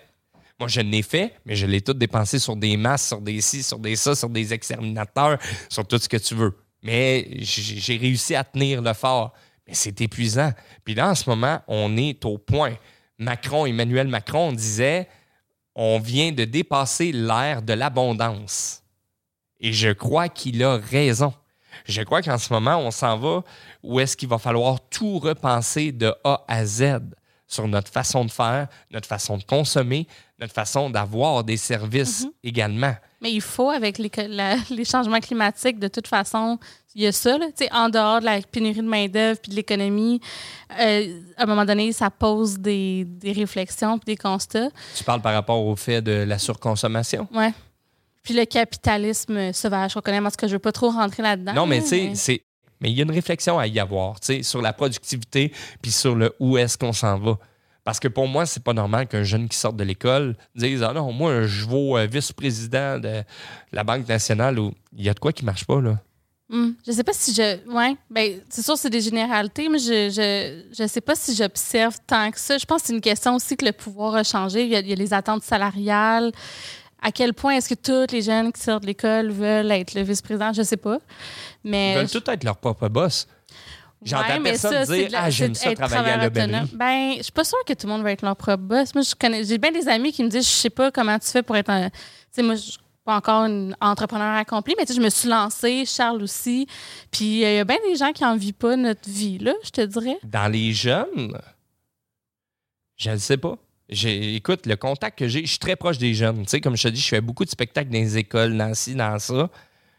Moi, 0.61 0.69
je 0.69 0.81
l'ai 0.81 1.03
fait, 1.03 1.35
mais 1.47 1.57
je 1.57 1.67
l'ai 1.67 1.81
tout 1.81 1.95
dépensé 1.95 2.39
sur 2.39 2.55
des 2.55 2.77
masses, 2.77 3.09
sur 3.09 3.21
des 3.21 3.41
ci, 3.41 3.63
sur 3.63 3.79
des 3.79 3.97
ça, 3.97 4.15
sur 4.15 4.29
des 4.29 4.53
exterminateurs, 4.55 5.39
sur 5.69 5.87
tout 5.87 5.99
ce 5.99 6.09
que 6.09 6.17
tu 6.17 6.35
veux. 6.35 6.57
Mais 6.83 7.27
j'ai 7.41 7.97
réussi 7.97 8.35
à 8.35 8.45
tenir 8.45 8.81
le 8.83 8.93
fort. 8.93 9.33
Mais 9.67 9.75
c'est 9.75 10.01
épuisant. 10.01 10.53
Puis 10.85 10.95
là, 10.95 11.11
en 11.11 11.15
ce 11.15 11.29
moment, 11.29 11.61
on 11.69 11.97
est 11.97 12.25
au 12.25 12.39
point. 12.39 12.75
Macron, 13.19 13.67
Emmanuel 13.67 14.09
Macron 14.09 14.53
disait 14.53 15.09
on 15.75 15.99
vient 15.99 16.33
de 16.33 16.45
dépasser 16.45 17.13
l'ère 17.13 17.63
de 17.63 17.73
l'abondance. 17.73 18.83
Et 19.61 19.73
je 19.73 19.91
crois 19.91 20.29
qu'il 20.29 20.63
a 20.63 20.77
raison. 20.77 21.33
Je 21.85 22.03
crois 22.03 22.23
qu'en 22.23 22.39
ce 22.39 22.53
moment, 22.53 22.79
on 22.79 22.91
s'en 22.91 23.19
va 23.19 23.43
où 23.83 23.99
est-ce 23.99 24.17
qu'il 24.17 24.29
va 24.29 24.39
falloir 24.39 24.79
tout 24.89 25.19
repenser 25.19 25.91
de 25.91 26.15
A 26.23 26.45
à 26.47 26.65
Z 26.65 27.01
sur 27.47 27.67
notre 27.67 27.91
façon 27.91 28.25
de 28.25 28.31
faire, 28.31 28.69
notre 28.91 29.09
façon 29.09 29.37
de 29.37 29.43
consommer, 29.43 30.07
notre 30.39 30.55
façon 30.55 30.91
d'avoir 30.91 31.45
des 31.45 31.57
services 31.57 32.27
également. 32.43 32.95
Mais 33.25 33.33
il 33.33 33.41
faut, 33.41 33.71
avec 33.71 33.97
les, 33.97 34.11
la- 34.29 34.57
les 34.71 34.85
changements 34.85 35.19
climatiques, 35.19 35.79
de 35.79 35.89
toute 35.89 36.07
façon, 36.07 36.59
il 36.95 37.03
y 37.05 37.07
a 37.07 37.13
ça. 37.13 37.39
Là, 37.39 37.47
en 37.73 37.89
dehors 37.89 38.21
de 38.21 38.27
la 38.27 38.41
pénurie 38.43 38.77
de 38.83 38.83
main-d'œuvre 38.83 39.41
puis 39.41 39.51
de 39.51 39.57
l'économie, 39.57 40.21
euh, 40.79 41.21
à 41.39 41.45
un 41.45 41.47
moment 41.47 41.65
donné, 41.65 41.91
ça 41.93 42.11
pose 42.11 42.59
des, 42.59 43.05
des 43.07 43.33
réflexions 43.33 43.99
puis 43.99 44.15
des 44.15 44.17
constats. 44.19 44.69
Tu 44.95 45.03
parles 45.05 45.23
par 45.23 45.33
rapport 45.33 45.65
au 45.65 45.75
fait 45.75 46.03
de 46.03 46.13
la 46.13 46.39
surconsommation? 46.39 47.27
Ouais. 47.35 47.53
Puis 48.23 48.35
le 48.35 48.45
capitalisme 48.45 49.53
sauvage, 49.55 49.93
je 49.93 49.97
reconnais, 49.97 50.21
parce 50.21 50.37
que 50.37 50.47
je 50.47 50.53
veux 50.53 50.59
pas 50.59 50.73
trop 50.73 50.91
rentrer 50.91 51.23
là-dedans. 51.23 51.55
Non, 51.55 51.67
mais 51.67 51.81
tu 51.81 51.89
sais, 51.89 52.11
c'est. 52.15 52.43
Mais 52.81 52.91
il 52.91 52.97
y 52.99 53.01
a 53.01 53.05
une 53.05 53.11
réflexion 53.11 53.59
à 53.59 53.67
y 53.67 53.81
avoir, 53.81 54.21
tu 54.21 54.27
sais, 54.27 54.43
sur 54.43 54.61
la 54.61 54.75
productivité 54.75 55.51
puis 55.81 55.91
sur 55.91 56.15
le 56.15 56.35
où 56.41 56.59
est-ce 56.59 56.77
qu'on 56.77 56.93
s'en 56.93 57.19
va. 57.19 57.39
Parce 57.85 58.01
que 58.01 58.09
pour 58.09 58.27
moi, 58.27 58.47
c'est 58.47 58.63
pas 58.65 58.73
normal 58.73 59.07
qu'un 59.07 59.23
jeune 59.25 59.49
qui 59.49 59.59
sort 59.59 59.75
de 59.75 59.85
l'école 59.85 60.37
dise 60.55 60.83
Ah 60.83 60.93
non, 60.95 61.13
moi, 61.13 61.43
je 61.43 61.65
vaux 61.67 61.99
euh, 61.99 62.07
vice-président 62.07 62.99
de 62.99 63.23
la 63.73 63.85
Banque 63.85 64.09
nationale 64.09 64.59
ou 64.59 64.73
il 64.97 65.05
y 65.05 65.09
a 65.11 65.15
de 65.15 65.21
quoi 65.21 65.33
qui 65.33 65.45
marche 65.45 65.67
pas, 65.67 65.81
là. 65.81 65.99
Hum, 66.51 66.75
je 66.87 66.93
sais 66.93 67.05
pas 67.05 67.13
si 67.15 67.35
je. 67.35 67.59
Ouais, 67.71 67.97
ben, 68.11 68.41
c'est 68.49 68.63
sûr, 68.63 68.77
c'est 68.77 68.91
des 68.91 69.01
généralités, 69.01 69.69
mais 69.69 69.79
je, 69.79 70.11
je, 70.11 70.63
je 70.79 70.87
sais 70.87 71.01
pas 71.01 71.15
si 71.15 71.35
j'observe 71.35 71.97
tant 72.07 72.31
que 72.31 72.39
ça. 72.39 72.59
Je 72.59 72.65
pense 72.65 72.83
que 72.83 72.89
c'est 72.89 72.95
une 72.95 73.01
question 73.01 73.35
aussi 73.35 73.57
que 73.57 73.65
le 73.65 73.73
pouvoir 73.73 74.15
a 74.15 74.25
changé. 74.25 74.63
Il 74.65 74.71
y 74.71 74.77
a, 74.77 74.81
il 74.81 74.89
y 74.89 74.93
a 74.93 74.97
les 74.97 75.13
attentes 75.15 75.43
salariales. 75.43 76.33
À 77.03 77.13
quel 77.13 77.35
point 77.35 77.55
est-ce 77.57 77.69
que 77.69 77.75
tous 77.75 78.13
les 78.15 78.23
jeunes 78.23 78.51
qui 78.53 78.63
sortent 78.63 78.83
de 78.83 78.87
l'école 78.87 79.31
veulent 79.31 79.71
être 79.73 79.95
le 79.95 80.03
vice-président? 80.03 80.53
Je 80.55 80.63
sais 80.63 80.79
pas. 80.79 80.99
Ils 81.65 81.71
Mais. 81.71 81.97
veulent 81.97 82.11
tout 82.11 82.31
être 82.31 82.45
leur 82.45 82.57
propre 82.57 82.89
boss. 82.89 83.27
J'entends 84.05 84.29
Ouais, 84.29 84.39
mais 84.41 84.51
personne 84.51 84.73
ça, 84.73 84.87
c'est 84.87 84.97
dire 84.99 85.07
de 85.09 85.13
la- 85.13 85.23
Ah, 85.23 85.31
j'aime 85.31 85.55
ça 85.55 85.71
travailler 85.75 86.11
à. 86.13 86.31
Ben, 86.75 87.15
je 87.19 87.23
suis 87.23 87.33
pas 87.33 87.45
sûre 87.45 87.59
que 87.67 87.73
tout 87.73 87.87
le 87.87 87.93
monde 87.93 88.03
va 88.03 88.13
être 88.13 88.23
leur 88.23 88.37
propre 88.37 88.63
boss. 88.63 88.95
Moi, 88.95 89.03
je 89.03 89.15
connais, 89.15 89.45
j'ai 89.45 89.59
bien 89.59 89.73
des 89.73 89.89
amis 89.89 90.13
qui 90.13 90.23
me 90.23 90.29
disent, 90.29 90.47
je 90.47 90.53
sais 90.55 90.71
pas 90.71 90.91
comment 90.91 91.19
tu 91.19 91.29
fais 91.29 91.43
pour 91.43 91.57
être 91.57 91.71
un, 91.71 91.89
tu 91.91 91.97
sais, 92.33 92.43
moi, 92.43 92.55
je 92.55 92.61
suis 92.63 92.79
pas 93.05 93.17
encore 93.17 93.45
une 93.45 93.77
entrepreneur 93.81 94.35
accomplie, 94.37 94.75
mais 94.79 94.85
tu 94.87 94.93
sais, 94.95 94.99
je 94.99 95.05
me 95.05 95.11
suis 95.11 95.29
lancée, 95.29 95.85
Charles 95.87 96.23
aussi. 96.23 96.67
Puis, 97.11 97.45
euh, 97.45 97.53
il 97.53 97.57
y 97.57 97.59
a 97.59 97.65
bien 97.65 97.77
des 97.87 97.97
gens 97.97 98.13
qui 98.13 98.25
en 98.25 98.37
vivent 98.37 98.55
pas 98.55 98.77
notre 98.77 99.09
vie, 99.09 99.39
là, 99.39 99.53
je 99.65 99.71
te 99.71 99.81
dirais. 99.83 100.19
Dans 100.25 100.51
les 100.51 100.73
jeunes, 100.73 101.39
je 102.97 103.11
ne 103.11 103.17
sais 103.17 103.37
pas. 103.37 103.57
J'ai- 103.91 104.37
écoute, 104.37 104.67
le 104.67 104.77
contact 104.77 105.19
que 105.19 105.29
j'ai, 105.29 105.43
je 105.43 105.51
suis 105.51 105.59
très 105.59 105.77
proche 105.77 105.99
des 105.99 106.15
jeunes. 106.15 106.43
Tu 106.45 106.49
sais, 106.49 106.61
comme 106.61 106.77
je 106.77 106.85
te 106.85 106.89
dis, 106.89 107.01
je 107.01 107.09
fais 107.09 107.21
beaucoup 107.21 107.45
de 107.45 107.51
spectacles 107.51 107.91
dans 107.91 107.99
les 107.99 108.17
écoles, 108.17 108.57
dans 108.57 108.73
ci, 108.75 108.95
dans 108.95 109.19
ça. 109.19 109.51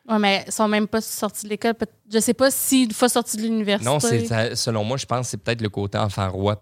Ouais, 0.08 0.20
mais 0.20 0.44
ils 0.46 0.52
sont 0.52 0.68
même 0.68 0.88
pas 0.88 1.02
sortis 1.02 1.46
de 1.46 1.50
l'école. 1.50 1.74
Je 2.12 2.20
sais 2.20 2.34
pas 2.36 2.52
s'ils 2.52 2.94
fois 2.94 3.10
sortis 3.10 3.38
de 3.38 3.42
l'université. 3.44 3.90
Non, 3.90 4.00
c'est 4.00 4.56
selon 4.56 4.84
moi, 4.84 4.98
je 4.98 5.06
pense 5.06 5.22
que 5.26 5.32
c'est 5.32 5.38
peut-être 5.38 5.62
le 5.62 5.70
côté 5.70 5.98
enfant 5.98 6.30
roi. 6.30 6.62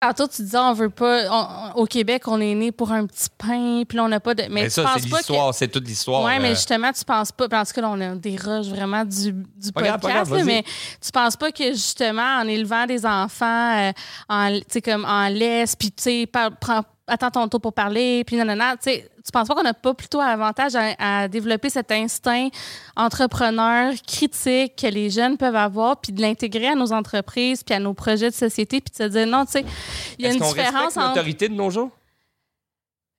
Tantôt, 0.00 0.28
tu 0.28 0.42
disais, 0.42 0.56
on 0.58 0.72
veut 0.74 0.90
pas. 0.90 1.24
on- 1.28 1.80
au 1.80 1.84
Québec, 1.84 2.28
on 2.28 2.40
est 2.40 2.54
né 2.54 2.70
pour 2.70 2.92
un 2.92 3.04
petit 3.04 3.26
pain, 3.36 3.82
puis 3.86 3.96
là, 3.98 4.04
on 4.04 4.08
n'a 4.08 4.20
pas 4.20 4.32
de. 4.32 4.42
Mais, 4.44 4.48
Mais 4.48 4.64
tu 4.66 4.70
ça, 4.70 4.94
c'est 4.96 5.10
pas 5.10 5.16
que. 5.16 5.16
l'histoire, 5.16 5.52
c'est 5.52 5.66
toute 5.66 5.88
l'histoire. 5.88 6.22
Oui, 6.24 6.38
mais 6.40 6.50
euh, 6.50 6.54
justement, 6.54 6.92
tu 6.92 7.04
penses 7.04 7.32
pas. 7.32 7.44
Tout 7.48 7.50
cas, 7.74 7.80
là, 7.80 7.90
on 7.90 8.00
a 8.00 8.14
des 8.14 8.36
rushs 8.36 8.68
vraiment 8.68 9.04
du, 9.04 9.32
du 9.32 9.72
Pas 9.72 9.80
podcast, 9.98 10.30
grave, 10.30 10.44
mais 10.44 10.62
tu 11.04 11.10
penses 11.10 11.36
pas 11.36 11.50
que 11.50 11.72
justement, 11.72 12.38
en 12.42 12.46
élevant 12.46 12.86
des 12.86 13.04
enfants 13.04 13.76
euh, 13.88 13.92
en, 14.28 14.60
comme 14.84 15.04
en 15.04 15.28
laisse, 15.30 15.74
puis 15.74 15.90
tu 15.90 16.02
sais, 16.04 16.26
prends- 16.60 16.84
attends 17.08 17.30
ton 17.32 17.48
tour 17.48 17.60
pour 17.60 17.72
parler, 17.72 18.22
puis 18.24 18.36
nanana, 18.36 18.76
tu 18.76 18.90
sais, 18.90 19.10
tu 19.28 19.32
penses 19.32 19.48
pas 19.48 19.54
qu'on 19.54 19.62
n'a 19.62 19.74
pas 19.74 19.94
plutôt 19.94 20.20
avantage 20.20 20.74
à, 20.74 21.22
à 21.22 21.28
développer 21.28 21.68
cet 21.68 21.92
instinct 21.92 22.48
entrepreneur 22.96 23.92
critique 24.06 24.74
que 24.76 24.86
les 24.86 25.10
jeunes 25.10 25.36
peuvent 25.36 25.54
avoir, 25.54 26.00
puis 26.00 26.12
de 26.12 26.22
l'intégrer 26.22 26.68
à 26.68 26.74
nos 26.74 26.92
entreprises, 26.92 27.62
puis 27.62 27.74
à 27.74 27.78
nos 27.78 27.94
projets 27.94 28.30
de 28.30 28.34
société, 28.34 28.80
puis 28.80 28.90
de 28.90 28.96
se 28.96 29.08
dire 29.08 29.26
non, 29.26 29.44
tu 29.44 29.52
sais, 29.52 29.64
il 30.18 30.24
y 30.24 30.28
a 30.28 30.32
une 30.32 30.40
différence 30.40 30.96
entre. 30.96 31.08
l'autorité 31.08 31.48
de 31.48 31.54
nos 31.54 31.68
jours? 31.70 31.90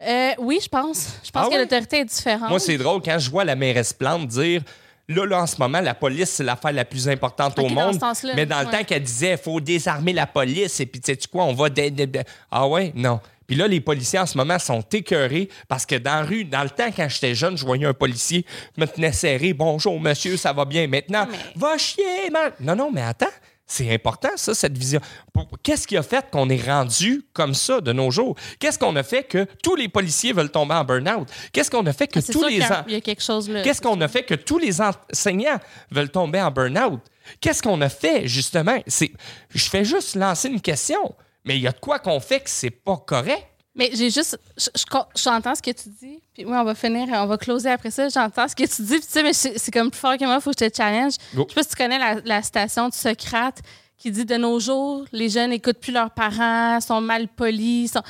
Euh, 0.01 0.32
oui, 0.39 0.60
je 0.64 0.70
pense. 0.70 1.20
Je 1.24 1.30
pense 1.30 1.47
Ah 1.47 1.53
que 1.53 1.60
l'autorité 1.60 1.99
est 1.99 2.05
différente. 2.05 2.49
Moi, 2.49 2.60
c'est 2.60 2.78
drôle 2.78 3.01
quand 3.03 3.20
je 3.20 3.30
vois 3.30 3.43
la 3.43 3.55
mairesse 3.55 3.93
Plante 3.93 4.28
dire 4.28 4.62
là, 5.10 5.26
là, 5.26 5.41
en 5.41 5.47
ce 5.47 5.57
moment, 5.57 5.82
la 5.82 5.93
police, 5.93 6.30
c'est 6.30 6.43
l'affaire 6.43 6.72
la 6.72 6.86
plus 6.86 7.10
importante 7.10 7.57
au 7.60 7.68
monde. 7.68 7.99
Mais 8.36 8.45
dans 8.45 8.60
le 8.62 8.68
ouais. 8.68 8.72
temps 8.72 8.84
qu'elle 8.84 9.03
disait, 9.03 9.32
il 9.32 9.38
faut 9.38 9.60
désarmer 9.60 10.14
la 10.14 10.28
police, 10.28 10.80
et 10.80 10.86
puis, 10.86 11.01
tu 11.01 11.14
sais 11.14 11.20
quoi, 11.30 11.43
on 11.43 11.53
va. 11.53 11.68
Ah 12.51 12.68
ouais? 12.68 12.93
Non. 12.95 13.20
Puis 13.50 13.56
là, 13.58 13.68
les 13.68 13.82
policiers 13.82 14.20
en 14.20 14.28
ce 14.28 14.38
moment 14.38 14.60
sont 14.60 14.82
écœurés 14.93 15.50
parce 15.68 15.84
que 15.88 15.95
dans 15.95 16.20
la 16.20 16.24
rue, 16.24 16.45
dans 16.45 16.62
le 16.62 16.70
temps, 16.70 16.91
quand 16.95 17.10
j'étais 17.10 17.34
jeune, 17.34 17.58
je 17.58 17.66
voyais 17.66 17.88
un 17.88 17.95
policier 17.95 18.45
me 18.78 18.86
tenait 18.86 19.12
serré. 19.12 19.54
Bonjour, 19.54 20.00
monsieur, 20.00 20.38
ça 20.38 20.54
va 20.54 20.66
bien. 20.66 20.88
Maintenant, 20.88 21.26
Mais- 21.32 21.38
va 21.56 21.76
chier, 21.80 22.30
man. 22.32 22.52
Non, 22.60 22.76
non, 22.76 22.91
mais 22.93 23.02
attends. 23.02 23.26
C'est 23.66 23.91
important, 23.91 24.30
ça, 24.36 24.54
cette 24.54 24.78
vision. 24.78 25.00
Qu'est-ce 25.64 25.88
qui 25.88 25.97
a 25.97 26.04
fait 26.04 26.26
qu'on 26.32 26.47
est 26.50 26.64
rendu 26.64 27.24
comme 27.34 27.56
ça 27.56 27.82
de 27.82 27.91
nos 27.91 28.12
jours? 28.12 28.36
Qu'est-ce 28.60 28.78
qu'on 28.78 28.95
a 28.95 29.04
fait 29.04 29.24
que 29.24 29.47
tous 29.64 29.76
les 29.76 29.88
policiers 29.89 30.32
veulent 30.32 30.52
tomber 30.52 30.76
en 30.76 30.84
burn-out? 30.84 31.28
Qu'est-ce 31.52 31.72
qu'on 31.72 31.86
a 31.88 31.93
fait 31.93 32.06
que 32.08 32.20
Ah, 32.20 32.32
tous 32.32 32.43
les 32.43 32.50
qu'il 32.54 32.60
y 32.60 32.64
a- 32.64 32.82
en- 32.82 32.84
il 32.88 32.93
y 32.93 32.97
a 32.97 33.02
quelque 33.02 33.24
chose 33.24 33.50
là. 33.50 33.64
Qu'est-ce 33.64 33.82
qu'on 33.82 34.00
a 34.02 34.08
fait 34.08 34.24
que 34.24 34.36
tous 34.36 34.60
les 34.60 34.80
enseignants 34.80 35.58
veulent 35.89 36.10
tomber 36.12 36.39
en 36.39 36.52
burn-out? 36.52 37.00
Qu'est-ce 37.41 37.64
qu'on 37.64 37.82
a 37.82 37.89
fait, 37.89 38.28
justement? 38.28 38.78
C'est, 38.86 39.12
je 39.56 39.64
fais 39.70 39.86
juste 39.86 40.16
lancer 40.16 40.50
une 40.50 40.62
question, 40.62 41.16
mais 41.50 41.58
il 41.58 41.62
y 41.64 41.68
a 41.68 41.72
de 41.72 41.80
quoi 41.80 41.97
qu'on 41.97 42.20
fait 42.20 42.41
que 42.41 42.50
c'est 42.50 42.70
pas 42.70 42.95
correct. 42.97 43.43
Mais 43.74 43.89
j'ai 43.93 44.12
juste. 44.12 44.38
je- 44.56 44.70
je- 44.76 45.22
J'entends 45.24 45.56
ce 45.56 45.62
que 45.64 45.72
tu 45.72 45.89
dis. 45.89 46.22
Puis 46.34 46.45
oui, 46.45 46.52
on 46.54 46.64
va 46.64 46.76
finir, 46.76 47.08
on 47.12 47.26
va 47.26 47.38
closer 47.39 47.70
après 47.70 47.89
ça. 47.89 48.08
J'entends 48.08 48.47
ce 48.47 48.56
que 48.56 48.64
tu 48.66 48.84
dis. 48.84 48.97
Puis 49.00 49.02
tu 49.02 49.08
sais, 49.10 49.24
mais 49.24 49.34
c'est 49.34 49.72
comme 49.72 49.89
plus 49.89 50.00
fort 50.00 50.16
que 50.16 50.26
moi, 50.26 50.36
il 50.36 50.41
faut 50.41 50.52
que 50.52 50.64
je 50.64 50.70
te 50.70 50.78
challenge. 50.78 51.14
Je 51.34 51.39
sais 51.39 51.56
pas 51.56 51.64
si 51.64 51.70
tu 51.70 51.76
connais 51.76 51.97
la, 51.97 52.16
la 52.24 52.41
citation 52.43 52.88
de 52.89 52.93
Socrate 52.93 53.60
qui 53.97 54.12
dit 54.12 54.26
de 54.26 54.36
nos 54.36 54.60
jours, 54.60 55.06
les 55.12 55.30
jeunes 55.30 55.50
n'écoutent 55.50 55.80
plus 55.80 55.91
leurs 55.91 56.12
parents, 56.12 56.80
sont 56.82 57.02
mal 57.02 57.28
polis. 57.28 57.91
Sont... 57.93 58.02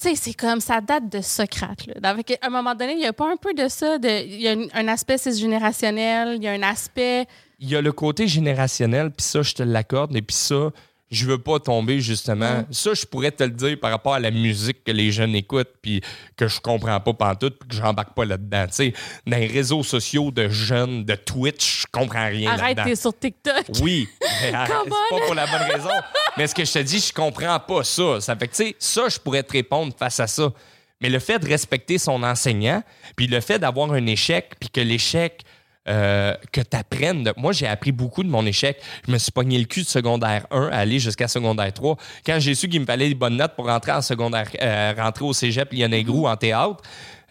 Tu 0.00 0.10
sais, 0.10 0.14
c'est 0.14 0.34
comme 0.34 0.60
ça 0.60 0.80
date 0.80 1.08
de 1.10 1.20
Socrate. 1.20 1.86
Là. 1.86 2.14
À 2.42 2.46
un 2.46 2.50
moment 2.50 2.74
donné, 2.74 2.92
il 2.92 2.98
n'y 2.98 3.06
a 3.06 3.12
pas 3.12 3.30
un 3.30 3.36
peu 3.36 3.52
de 3.54 3.66
ça. 3.68 3.98
De, 3.98 4.08
il 4.08 4.40
y 4.40 4.48
a 4.48 4.52
un, 4.52 4.66
un 4.74 4.88
aspect 4.88 5.18
cisgénérationnel, 5.18 6.36
il 6.36 6.42
y 6.44 6.48
a 6.48 6.52
un 6.52 6.62
aspect. 6.62 7.26
Il 7.60 7.68
y 7.68 7.76
a 7.76 7.80
le 7.82 7.92
côté 7.92 8.28
générationnel, 8.28 9.10
puis 9.10 9.24
ça, 9.24 9.42
je 9.42 9.52
te 9.54 9.62
l'accorde, 9.62 10.14
et 10.16 10.22
puis 10.22 10.36
ça, 10.36 10.70
je 11.10 11.26
veux 11.26 11.38
pas 11.38 11.58
tomber 11.58 12.00
justement. 12.00 12.64
Ça, 12.70 12.92
je 12.94 13.06
pourrais 13.06 13.30
te 13.30 13.42
le 13.42 13.50
dire 13.50 13.78
par 13.80 13.90
rapport 13.90 14.14
à 14.14 14.20
la 14.20 14.30
musique 14.30 14.84
que 14.84 14.92
les 14.92 15.10
jeunes 15.10 15.34
écoutent 15.34 15.72
puis 15.80 16.02
que 16.36 16.48
je 16.48 16.60
comprends 16.60 17.00
pas 17.00 17.12
pantoute 17.14 17.58
puis 17.58 17.68
que 17.68 17.74
j'embarque 17.74 18.14
pas 18.14 18.24
là-dedans. 18.24 18.66
Tu 18.66 18.72
sais, 18.74 18.94
dans 19.26 19.38
les 19.38 19.46
réseaux 19.46 19.82
sociaux 19.82 20.30
de 20.30 20.48
jeunes, 20.48 21.04
de 21.04 21.14
Twitch, 21.14 21.82
je 21.82 21.86
comprends 21.90 22.26
rien 22.26 22.50
Arrête, 22.50 22.76
là-dedans. 22.76 22.84
t'es 22.84 22.96
sur 22.96 23.18
TikTok. 23.18 23.64
Oui, 23.80 24.06
mais 24.42 24.52
arrête, 24.52 24.76
c'est 24.84 25.16
pas 25.16 25.24
pour 25.24 25.34
la 25.34 25.46
bonne 25.46 25.70
raison. 25.70 25.90
Mais 26.36 26.46
ce 26.46 26.54
que 26.54 26.64
je 26.64 26.72
te 26.72 26.78
dis, 26.80 27.00
je 27.00 27.12
comprends 27.12 27.58
pas 27.58 27.84
ça. 27.84 28.20
Ça 28.20 28.36
fait 28.36 28.48
que, 28.48 28.56
tu 28.56 28.64
sais, 28.64 28.76
ça, 28.78 29.08
je 29.08 29.18
pourrais 29.18 29.42
te 29.42 29.52
répondre 29.52 29.94
face 29.98 30.20
à 30.20 30.26
ça. 30.26 30.52
Mais 31.00 31.08
le 31.08 31.20
fait 31.20 31.38
de 31.38 31.46
respecter 31.46 31.96
son 31.96 32.22
enseignant, 32.22 32.82
puis 33.16 33.28
le 33.28 33.40
fait 33.40 33.58
d'avoir 33.58 33.92
un 33.92 34.06
échec, 34.06 34.52
puis 34.58 34.68
que 34.68 34.80
l'échec, 34.80 35.42
euh, 35.88 36.34
que 36.52 36.60
tu 36.60 36.76
apprennes. 36.76 37.32
Moi, 37.36 37.52
j'ai 37.52 37.66
appris 37.66 37.92
beaucoup 37.92 38.22
de 38.22 38.28
mon 38.28 38.44
échec. 38.44 38.78
Je 39.06 39.12
me 39.12 39.18
suis 39.18 39.32
pogné 39.32 39.58
le 39.58 39.64
cul 39.64 39.82
de 39.82 39.86
secondaire 39.86 40.46
1 40.50 40.68
à 40.68 40.76
aller 40.78 40.98
jusqu'à 40.98 41.28
secondaire 41.28 41.72
3. 41.72 41.96
Quand 42.26 42.38
j'ai 42.38 42.54
su 42.54 42.68
qu'il 42.68 42.80
me 42.80 42.86
fallait 42.86 43.08
des 43.08 43.14
bonnes 43.14 43.36
notes 43.36 43.54
pour 43.56 43.66
rentrer 43.66 43.92
en 43.92 44.02
secondaire, 44.02 44.50
euh, 44.60 44.94
rentrer 44.96 45.24
au 45.24 45.32
cégep 45.32 45.72
Lyonnais 45.72 46.02
Groux 46.02 46.26
en 46.26 46.36
théâtre, 46.36 46.82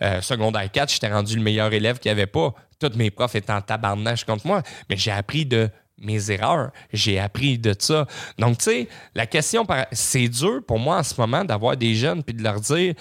euh, 0.01 0.21
secondaire 0.21 0.71
4, 0.71 0.91
j'étais 0.91 1.11
rendu 1.11 1.35
le 1.35 1.41
meilleur 1.41 1.71
élève 1.71 1.99
qu'il 1.99 2.09
n'y 2.09 2.19
avait 2.19 2.25
pas. 2.27 2.53
Tous 2.79 2.91
mes 2.95 3.11
profs 3.11 3.35
étaient 3.35 3.53
en 3.53 3.61
tabarnage 3.61 4.25
contre 4.25 4.47
moi. 4.47 4.63
Mais 4.89 4.97
j'ai 4.97 5.11
appris 5.11 5.45
de 5.45 5.69
mes 5.99 6.31
erreurs. 6.31 6.71
J'ai 6.93 7.19
appris 7.19 7.57
de 7.57 7.75
ça. 7.77 8.05
Donc, 8.37 8.59
tu 8.59 8.65
sais, 8.65 8.87
la 9.15 9.25
question, 9.25 9.65
c'est 9.91 10.27
dur 10.27 10.61
pour 10.65 10.79
moi 10.79 10.97
en 10.97 11.03
ce 11.03 11.19
moment 11.19 11.43
d'avoir 11.43 11.75
des 11.75 11.95
jeunes 11.95 12.23
puis 12.23 12.35
de 12.35 12.43
leur 12.43 12.59
dire 12.59 12.93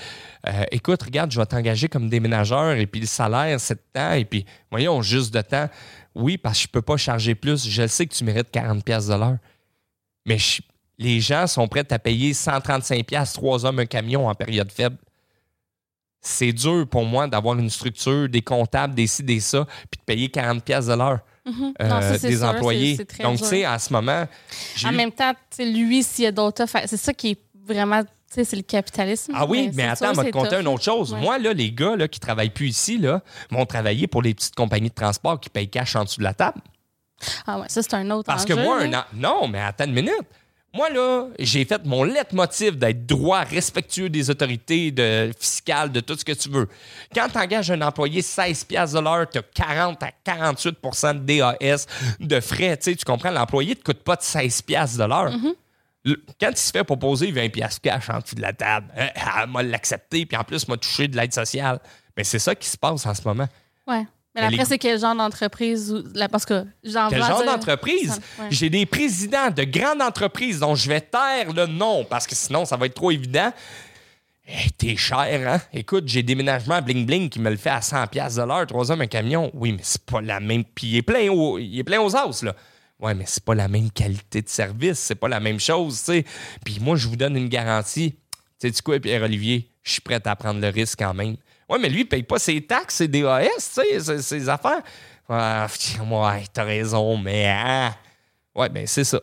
euh, 0.48 0.64
écoute, 0.70 1.02
regarde, 1.02 1.30
je 1.30 1.38
vais 1.38 1.46
t'engager 1.46 1.88
comme 1.88 2.08
déménageur 2.08 2.72
et 2.72 2.86
puis 2.86 3.00
le 3.00 3.06
salaire, 3.06 3.60
c'est 3.60 3.74
de 3.74 3.80
temps. 3.92 4.12
Et 4.12 4.24
puis, 4.24 4.46
voyons, 4.70 5.02
juste 5.02 5.32
de 5.34 5.40
temps. 5.40 5.68
Oui, 6.14 6.38
parce 6.38 6.58
que 6.58 6.62
je 6.64 6.68
peux 6.68 6.82
pas 6.82 6.96
charger 6.96 7.34
plus. 7.34 7.68
Je 7.68 7.86
sais 7.86 8.06
que 8.06 8.14
tu 8.14 8.24
mérites 8.24 8.52
40$ 8.52 8.82
piastres 8.82 9.12
de 9.12 9.18
l'heure. 9.18 9.38
Mais 10.24 10.38
les 10.98 11.20
gens 11.20 11.46
sont 11.46 11.68
prêts 11.68 11.90
à 11.92 11.98
payer 11.98 12.32
135$, 12.32 13.04
piastres, 13.04 13.38
trois 13.38 13.64
hommes, 13.64 13.80
un 13.80 13.86
camion 13.86 14.28
en 14.28 14.34
période 14.34 14.72
faible. 14.72 14.96
C'est 16.20 16.52
dur 16.52 16.88
pour 16.88 17.04
moi 17.04 17.28
d'avoir 17.28 17.58
une 17.58 17.70
structure, 17.70 18.28
des 18.28 18.42
comptables, 18.42 18.94
des 18.94 19.06
ci, 19.06 19.22
des 19.22 19.38
ça, 19.38 19.66
puis 19.90 19.98
de 19.98 20.04
payer 20.04 20.28
40$ 20.28 20.60
piastres 20.60 20.90
de 20.90 20.96
l'heure 20.96 21.20
Mhm. 21.46 21.74
euh, 21.80 21.88
Non, 21.88 22.00
ça, 22.00 22.18
c'est 22.18 22.28
des 22.28 22.36
sûr, 22.38 22.48
employés. 22.48 22.98
Donc, 23.22 23.38
tu 23.38 23.44
sais, 23.44 23.66
en 23.66 23.78
ce 23.78 23.92
moment, 23.92 24.26
En 24.84 24.92
eu- 24.92 24.96
même 24.96 25.12
temps, 25.12 25.32
lui, 25.58 26.02
s'il 26.02 26.24
y 26.24 26.26
a 26.26 26.32
d'autres 26.32 26.64
offres, 26.64 26.78
c'est 26.86 26.96
ça 26.96 27.14
qui 27.14 27.30
est 27.30 27.38
vraiment, 27.64 28.02
tu 28.02 28.08
sais, 28.28 28.44
c'est 28.44 28.56
le 28.56 28.62
capitalisme. 28.62 29.32
Ah 29.34 29.46
oui, 29.46 29.70
mais 29.74 29.84
attends, 29.84 30.10
on 30.10 30.12
va 30.14 30.24
te 30.24 30.30
conter 30.30 30.56
une 30.56 30.66
autre 30.68 30.82
chose. 30.82 31.12
Ouais. 31.12 31.20
Moi, 31.20 31.38
là, 31.38 31.52
les 31.52 31.70
gars 31.72 31.94
là, 31.96 32.08
qui 32.08 32.18
travaillent 32.20 32.50
plus 32.50 32.68
ici 32.68 32.98
là, 32.98 33.22
vont 33.50 33.64
travailler 33.64 34.06
pour 34.08 34.22
les 34.22 34.34
petites 34.34 34.54
compagnies 34.56 34.88
de 34.90 34.94
transport 34.94 35.38
qui 35.40 35.48
payent 35.48 35.68
cash 35.70 35.94
en 35.96 36.04
dessous 36.04 36.18
de 36.18 36.24
la 36.24 36.34
table. 36.34 36.60
Ah 37.46 37.60
ouais, 37.60 37.66
ça, 37.68 37.80
c'est 37.82 37.94
un 37.94 38.10
autre 38.10 38.26
Parce 38.26 38.44
que 38.44 38.52
moi, 38.52 38.80
un 38.82 38.92
an- 38.92 39.04
non, 39.14 39.48
mais 39.48 39.60
attends 39.60 39.84
une 39.84 39.94
minute. 39.94 40.12
Moi, 40.76 40.90
là, 40.90 41.28
j'ai 41.38 41.64
fait 41.64 41.84
mon 41.84 42.04
leitmotiv 42.04 42.76
d'être 42.76 43.06
droit, 43.06 43.40
respectueux 43.40 44.08
des 44.10 44.28
autorités 44.30 44.90
de, 44.90 45.32
fiscales, 45.38 45.90
de 45.90 46.00
tout 46.00 46.16
ce 46.16 46.24
que 46.24 46.32
tu 46.32 46.48
veux. 46.50 46.68
Quand 47.14 47.28
tu 47.28 47.38
engages 47.38 47.70
un 47.70 47.80
employé 47.82 48.20
16 48.22 48.64
piastres 48.64 48.96
de 48.98 49.02
l'heure, 49.04 49.28
tu 49.30 49.38
as 49.38 49.42
40 49.42 50.02
à 50.02 50.10
48% 50.24 51.24
de 51.24 51.38
DAS, 51.38 51.86
de 52.20 52.40
frais. 52.40 52.76
Tu 52.76 52.84
sais, 52.90 52.96
tu 52.96 53.04
comprends? 53.04 53.30
L'employé 53.30 53.70
ne 53.70 53.74
te 53.74 53.84
coûte 53.84 54.02
pas 54.02 54.16
de 54.16 54.22
16 54.22 54.62
piastres 54.62 54.98
de 54.98 55.04
l'heure. 55.04 55.32
Le- 56.04 56.22
Quand 56.40 56.50
il 56.50 56.56
se 56.56 56.70
fait 56.70 56.84
proposer 56.84 57.32
20 57.32 57.48
piastres 57.48 57.80
cash 57.80 58.08
en 58.10 58.18
dessous 58.20 58.36
de 58.36 58.42
la 58.42 58.52
table, 58.52 58.86
euh, 58.96 59.06
elle 59.42 59.50
m'a 59.50 59.62
l'accepté, 59.62 60.24
puis 60.26 60.36
en 60.36 60.44
plus, 60.44 60.68
m'a 60.68 60.76
touché 60.76 61.08
de 61.08 61.16
l'aide 61.16 61.32
sociale. 61.34 61.80
Mais 62.16 62.22
c'est 62.24 62.38
ça 62.38 62.54
qui 62.54 62.68
se 62.68 62.76
passe 62.76 63.04
en 63.06 63.14
ce 63.14 63.22
moment. 63.26 63.48
Ouais. 63.86 64.06
Mais 64.36 64.42
après, 64.42 64.56
les- 64.58 64.64
c'est 64.64 64.78
quel 64.78 65.00
genre 65.00 65.14
d'entreprise? 65.16 65.92
ou- 65.92 66.04
là, 66.14 66.28
Parce 66.28 66.44
que 66.44 66.64
j'en 66.84 67.08
Quel 67.08 67.20
veux 67.20 67.26
genre 67.26 67.44
d'entreprise? 67.44 68.20
Ouais. 68.38 68.46
J'ai 68.50 68.70
des 68.70 68.86
présidents 68.86 69.50
de 69.50 69.64
grandes 69.64 70.02
entreprises 70.02 70.60
dont 70.60 70.74
je 70.74 70.88
vais 70.88 71.00
taire 71.00 71.52
le 71.54 71.66
nom 71.66 72.04
parce 72.04 72.26
que 72.26 72.34
sinon, 72.34 72.64
ça 72.64 72.76
va 72.76 72.86
être 72.86 72.94
trop 72.94 73.10
évident. 73.10 73.52
Eh, 74.48 74.70
T'es 74.78 74.94
cher, 74.96 75.48
hein? 75.48 75.60
Écoute, 75.72 76.04
j'ai 76.06 76.22
déménagement 76.22 76.80
Bling 76.80 77.04
Bling 77.04 77.28
qui 77.28 77.40
me 77.40 77.50
le 77.50 77.56
fait 77.56 77.70
à 77.70 77.80
100$ 77.80 78.06
piastres 78.06 78.40
de 78.40 78.46
l'heure, 78.46 78.66
trois 78.66 78.90
hommes, 78.92 79.00
un 79.00 79.06
camion. 79.08 79.50
Oui, 79.54 79.72
mais 79.72 79.80
c'est 79.82 80.04
pas 80.04 80.20
la 80.20 80.38
même. 80.38 80.64
Puis 80.64 80.86
il 80.88 80.96
est 80.98 81.02
plein, 81.02 81.28
au... 81.30 81.58
il 81.58 81.76
est 81.78 81.84
plein 81.84 82.00
aux 82.00 82.14
os, 82.14 82.42
là. 82.44 82.54
Ouais, 83.00 83.12
mais 83.14 83.24
c'est 83.26 83.44
pas 83.44 83.54
la 83.54 83.66
même 83.68 83.90
qualité 83.90 84.40
de 84.42 84.48
service, 84.48 84.98
c'est 85.00 85.16
pas 85.16 85.28
la 85.28 85.40
même 85.40 85.58
chose, 85.60 85.98
tu 85.98 86.04
sais. 86.12 86.24
Puis 86.64 86.78
moi, 86.80 86.96
je 86.96 87.08
vous 87.08 87.16
donne 87.16 87.36
une 87.36 87.48
garantie. 87.48 88.12
Tu 88.12 88.68
sais, 88.68 88.70
du 88.70 88.80
quoi, 88.82 88.98
Pierre-Olivier? 89.00 89.68
Je 89.82 89.92
suis 89.92 90.00
prêt 90.00 90.20
à 90.24 90.36
prendre 90.36 90.60
le 90.60 90.68
risque 90.68 90.98
quand 91.00 91.12
même. 91.12 91.36
Ouais, 91.68 91.78
mais 91.80 91.88
lui, 91.88 92.00
il 92.00 92.06
paye 92.08 92.22
pas 92.22 92.38
ses 92.38 92.60
taxes, 92.60 92.96
ses 92.96 93.08
DAS, 93.08 93.48
tu 93.74 94.00
sais, 94.00 94.18
ses, 94.22 94.48
affaires. 94.48 94.82
Ah, 95.28 95.66
ouais, 96.00 96.44
t'as 96.52 96.62
raison, 96.64 97.16
mais. 97.16 97.46
hein? 97.48 97.94
Ouais, 98.54 98.68
ben 98.68 98.86
c'est 98.86 99.04
ça. 99.04 99.20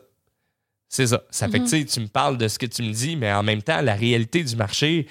C'est 0.89 1.07
ça. 1.07 1.21
Ça 1.31 1.47
fait 1.47 1.59
que, 1.59 1.63
tu 1.63 1.69
sais, 1.79 1.85
tu 1.85 1.99
me 2.01 2.07
parles 2.07 2.37
de 2.37 2.47
ce 2.47 2.59
que 2.59 2.65
tu 2.65 2.83
me 2.83 2.91
dis, 2.91 3.15
mais 3.15 3.31
en 3.33 3.41
même 3.43 3.63
temps, 3.63 3.81
la 3.81 3.95
réalité 3.95 4.43
du 4.43 4.55
marché, 4.55 5.07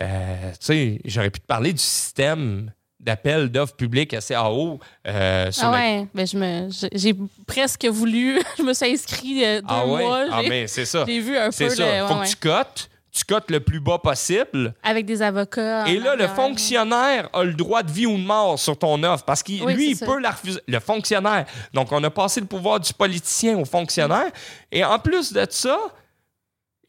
euh, 0.00 0.50
tu 0.52 0.56
sais, 0.66 1.00
j'aurais 1.06 1.30
pu 1.30 1.40
te 1.40 1.46
parler 1.46 1.72
du 1.72 1.78
système 1.80 2.70
d'appel 3.00 3.48
d'offres 3.48 3.74
publiques 3.76 4.12
assez 4.14 4.36
en 4.36 4.50
haut. 4.52 4.80
euh, 5.06 5.50
Ah 5.60 5.70
ouais, 5.72 6.06
ben 6.14 6.26
je 6.26 6.36
me, 6.36 6.68
j'ai- 6.92 7.14
presque 7.46 7.86
voulu, 7.86 8.38
je 8.58 8.62
me 8.62 8.74
suis 8.74 8.92
inscrit 8.92 9.44
euh, 9.44 9.60
deux 9.60 9.66
Ah 9.68 9.86
ouais? 9.86 10.02
mois. 10.04 10.24
Ah, 10.30 10.42
mais 10.48 10.66
c'est 10.66 10.84
ça. 10.84 11.04
J'ai 11.06 11.20
vu 11.20 11.36
un 11.36 11.46
peu 11.46 11.52
C'est 11.52 11.68
le- 11.68 11.74
ça. 11.74 11.84
ouais, 11.84 12.08
Faut 12.08 12.14
ouais. 12.20 12.24
que 12.26 12.30
tu 12.30 12.36
cotes. 12.36 12.90
Tu 13.10 13.24
cotes 13.24 13.50
le 13.50 13.60
plus 13.60 13.80
bas 13.80 13.98
possible. 13.98 14.74
avec 14.82 15.06
des 15.06 15.22
avocats. 15.22 15.88
Et 15.88 15.98
là, 15.98 16.14
le 16.14 16.28
fonctionnaire 16.28 17.28
a 17.32 17.42
le 17.42 17.54
droit 17.54 17.82
de 17.82 17.90
vie 17.90 18.06
ou 18.06 18.16
de 18.16 18.22
mort 18.22 18.58
sur 18.58 18.78
ton 18.78 19.02
offre 19.02 19.24
parce 19.24 19.42
Oui, 19.48 19.62
lui, 19.74 19.90
il 19.92 19.96
ça. 19.96 20.04
peut 20.06 20.18
la 20.20 20.30
refuser. 20.30 20.60
Le 20.68 20.78
fonctionnaire. 20.78 21.46
Donc, 21.72 21.90
on 21.90 22.02
a 22.04 22.10
passé 22.10 22.40
le 22.40 22.46
pouvoir 22.46 22.80
du 22.80 22.92
politicien 22.92 23.56
au 23.58 23.64
fonctionnaire. 23.64 24.30
Et 24.70 24.84
en 24.84 24.98
plus 24.98 25.32
de 25.32 25.46
ça, 25.48 25.78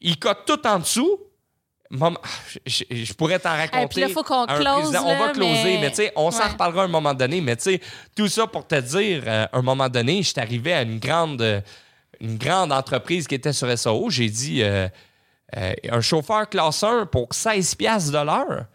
il 0.00 0.18
cote 0.18 0.44
tout 0.46 0.66
en 0.66 0.78
dessous. 0.78 1.18
Maman, 1.92 2.18
je, 2.66 3.12
pourrais 3.14 3.40
t'en 3.40 3.50
raconter. 3.50 3.82
Et 3.82 3.88
puis 3.88 4.00
là, 4.02 4.08
faut 4.10 4.22
qu'on 4.22 4.46
close. 4.46 4.94
On 4.96 5.18
va 5.18 5.30
closer, 5.30 5.64
mais, 5.64 5.78
mais- 5.80 5.90
tu 5.90 5.96
sais, 5.96 6.12
on 6.14 6.30
s'en 6.30 6.44
Ouais. 6.44 6.50
reparlera 6.50 6.82
à 6.82 6.84
un 6.84 6.88
moment 6.88 7.14
donné. 7.14 7.40
Mais 7.40 7.56
tu 7.56 7.62
sais, 7.64 7.80
tout 8.14 8.28
ça 8.28 8.46
pour 8.46 8.64
te 8.66 8.76
dire, 8.76 9.24
euh, 9.26 9.46
à 9.52 9.58
un 9.58 9.62
moment 9.62 9.88
donné, 9.88 10.22
je 10.22 10.28
suis 10.28 10.38
arrivé 10.40 10.72
à 10.72 10.82
une 10.82 11.00
grande, 11.00 11.42
euh, 11.42 11.60
une 12.20 12.36
grande 12.38 12.70
entreprise 12.72 13.26
qui 13.26 13.34
était 13.34 13.52
sur 13.52 13.68
SAO. 13.76 14.08
J'ai 14.08 14.28
dit, 14.28 14.62
euh, 14.62 14.86
euh, 15.56 15.72
un 15.90 16.00
chauffeur 16.00 16.48
classe 16.48 16.82
1 16.82 17.06
pour 17.06 17.28
16 17.32 17.74
piastres 17.74 18.12
de 18.12 18.24
l'heure. 18.24 18.66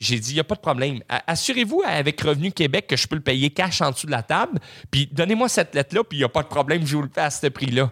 J'ai 0.00 0.18
dit, 0.18 0.32
il 0.32 0.34
n'y 0.34 0.40
a 0.40 0.44
pas 0.44 0.56
de 0.56 0.60
problème. 0.60 1.00
Assurez-vous 1.08 1.82
avec 1.86 2.20
Revenu 2.20 2.52
Québec 2.52 2.86
que 2.86 2.96
je 2.96 3.06
peux 3.06 3.16
le 3.16 3.22
payer 3.22 3.50
cash 3.50 3.80
en 3.80 3.90
dessous 3.90 4.06
de 4.06 4.10
la 4.12 4.22
table. 4.22 4.58
Puis 4.90 5.08
donnez-moi 5.10 5.48
cette 5.48 5.74
lettre-là, 5.74 6.04
puis 6.04 6.18
il 6.18 6.20
n'y 6.20 6.24
a 6.24 6.28
pas 6.28 6.42
de 6.42 6.48
problème, 6.48 6.86
je 6.86 6.96
vous 6.96 7.02
le 7.02 7.10
fais 7.12 7.22
à 7.22 7.30
ce 7.30 7.46
prix-là. 7.46 7.90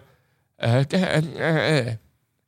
Euh, 0.63 0.83
euh. 0.93 1.91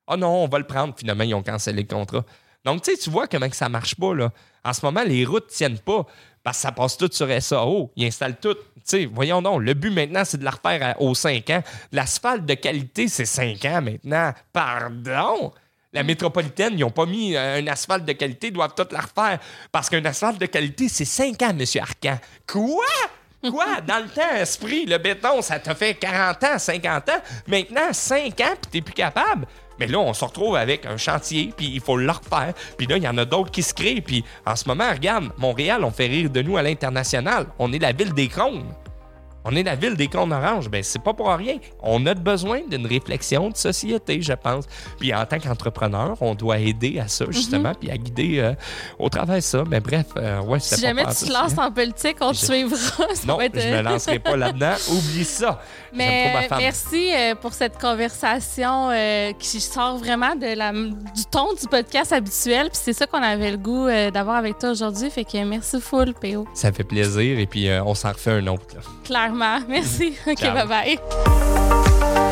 Ah 0.08 0.18
non, 0.18 0.44
on 0.44 0.48
va 0.48 0.60
le 0.60 0.68
prendre. 0.68 0.94
Finalement, 0.96 1.24
ils 1.24 1.34
ont 1.34 1.42
cancellé 1.42 1.82
le 1.82 1.88
contrat. 1.88 2.24
Donc, 2.64 2.84
tu 2.84 2.92
sais, 2.92 2.98
tu 2.98 3.10
vois 3.10 3.28
comment 3.28 3.50
que 3.50 3.56
ça 3.56 3.70
marche 3.70 3.96
pas, 3.96 4.14
là. 4.14 4.32
En 4.64 4.74
ce 4.74 4.86
moment, 4.86 5.04
les 5.04 5.26
routes 5.26 5.48
tiennent 5.48 5.80
pas 5.80 6.06
parce 6.44 6.58
que 6.58 6.62
ça 6.62 6.72
passe 6.72 6.98
tout 6.98 7.10
sur 7.12 7.28
SAO. 7.42 7.92
Ils 7.96 8.06
installent 8.06 8.40
tout. 8.40 8.56
Tu 8.88 9.08
voyons 9.08 9.42
donc, 9.42 9.62
le 9.62 9.74
but 9.74 9.90
maintenant, 9.90 10.24
c'est 10.26 10.38
de 10.38 10.44
la 10.44 10.52
refaire 10.52 10.96
aux 11.00 11.16
5 11.16 11.50
ans. 11.50 11.64
L'asphalte 11.92 12.46
de 12.46 12.54
qualité, 12.54 13.08
c'est 13.08 13.26
5 13.26 13.66
ans 13.66 13.82
maintenant. 13.82 14.34
Pardon? 14.54 15.54
La 15.96 16.04
métropolitaine, 16.04 16.74
ils 16.74 16.82
n'ont 16.82 16.92
pas 16.92 17.06
mis 17.06 17.38
euh, 17.38 17.62
un 17.62 17.68
asphalte 17.68 18.04
de 18.04 18.12
qualité, 18.12 18.48
ils 18.48 18.54
doivent 18.54 18.74
tout 18.76 18.86
la 18.92 19.00
refaire. 19.00 19.40
Parce 19.72 19.90
qu'un 19.90 20.04
asphalte 20.04 20.38
de 20.38 20.46
qualité, 20.46 20.90
c'est 20.90 21.06
5 21.06 21.42
ans, 21.42 21.56
M. 21.58 21.66
Arcan. 21.82 22.20
Quoi? 22.46 22.84
Quoi? 23.50 23.80
Dans 23.88 24.04
le 24.04 24.10
temps, 24.10 24.36
esprit, 24.36 24.86
le 24.86 24.98
béton, 24.98 25.42
ça 25.42 25.58
t'a 25.58 25.74
fait 25.74 25.94
40 25.94 26.44
ans, 26.44 26.60
50 26.60 27.10
ans. 27.10 27.22
Maintenant, 27.48 27.94
5 27.94 28.42
ans, 28.42 28.56
puis 28.62 28.72
t'es 28.72 28.82
plus 28.82 28.94
capable. 28.94 29.48
Mais 29.80 29.88
là, 29.88 30.00
on 30.00 30.14
se 30.14 30.26
retrouve 30.26 30.58
avec 30.58 30.86
un 30.86 30.98
chantier, 30.98 31.54
puis 31.56 31.72
il 31.74 31.80
faut 31.80 31.96
le 31.96 32.12
refaire. 32.12 32.54
Puis 32.78 32.88
là, 32.88 32.98
il 32.98 33.04
y 33.04 33.08
en 33.08 33.18
a 33.18 33.24
d'autres 33.24 33.52
qui 33.52 33.64
se 33.64 33.74
créent. 33.74 34.02
Puis 34.02 34.26
en 34.46 34.58
ce 34.58 34.68
moment, 34.68 34.92
regarde, 34.92 35.32
Montréal, 35.38 35.86
on 35.86 35.92
fait 35.92 36.08
rire 36.08 36.30
de 36.30 36.42
nous 36.42 36.58
à 36.58 36.62
l'international. 36.62 37.48
On 37.58 37.72
est 37.72 37.80
la 37.80 37.94
ville 37.94 38.14
des 38.14 38.28
crônes. 38.28 38.66
On 39.48 39.56
est 39.56 39.62
la 39.64 39.76
ville 39.76 39.96
des 39.96 40.08
cônes 40.08 40.34
oranges. 40.34 40.70
Ben, 40.70 40.82
c'est 40.82 41.02
pas 41.02 41.14
pour 41.14 41.28
rien. 41.30 41.58
On 41.84 42.04
a 42.08 42.16
besoin 42.16 42.62
d'une 42.68 42.88
réflexion 42.88 43.50
de 43.50 43.56
société, 43.56 44.20
je 44.22 44.34
pense. 44.34 44.66
Puis 45.00 45.14
en 45.14 45.24
tant 45.26 45.38
qu'entrepreneur, 45.38 46.16
on 46.20 46.34
doit 46.34 46.58
aider 46.58 47.00
à 47.00 47.08
ça, 47.08 47.26
justement, 47.30 47.74
puis 47.80 47.92
à 47.92 47.98
guider 47.98 48.40
euh, 48.40 48.54
au 48.98 49.08
travers 49.10 49.36
de 49.36 49.42
ça. 49.42 49.64
Mais 49.70 49.80
bref, 49.80 50.08
euh, 50.18 50.42
ouais, 50.42 50.60
Si 50.60 50.72
pas 50.76 50.82
jamais 50.82 51.04
tu 51.06 51.26
te 51.26 51.32
lances 51.32 51.58
en 51.60 51.72
politique, 51.72 52.18
on 52.22 52.32
te 52.32 52.38
suivra. 52.38 52.78
Ça 53.14 53.28
Non, 53.28 53.40
être, 53.40 53.60
je 53.60 53.68
euh, 53.68 53.78
me 53.78 53.82
lancerai 53.84 54.18
pas 54.18 54.36
là-dedans. 54.36 54.74
Oublie 54.90 55.24
ça. 55.24 55.46
Trop 55.46 55.58
ma 55.92 55.98
Mais 56.06 56.48
femme. 56.50 56.58
merci 56.60 57.12
pour 57.40 57.54
cette 57.54 57.78
conversation 57.80 58.90
euh, 58.92 59.32
qui 59.38 59.62
sort 59.62 59.98
vraiment 59.98 60.36
de 60.36 60.56
la, 60.58 60.72
du 60.74 61.26
ton 61.30 61.54
du 61.54 61.68
podcast 61.70 62.12
habituel. 62.12 62.70
Puis 62.70 62.80
c'est 62.84 62.94
ça 62.94 63.06
qu'on 63.06 63.22
avait 63.22 63.52
le 63.52 63.58
goût 63.58 63.88
d'avoir 64.12 64.38
avec 64.38 64.58
toi 64.58 64.72
aujourd'hui. 64.72 65.10
Fait 65.12 65.24
que 65.24 65.38
merci 65.44 65.80
full, 65.80 66.14
PO. 66.16 66.48
Ça 66.56 66.72
fait 66.72 66.84
plaisir 66.84 67.38
et 67.40 67.46
puis 67.46 67.70
on 67.86 67.94
s'en 67.94 68.10
refait 68.12 68.32
un 68.32 68.48
autre. 68.48 68.66
là. 68.76 68.82
Clairement. 69.04 69.35
Merci. 69.68 70.18
OK, 70.28 70.42
bye-bye. 70.42 72.25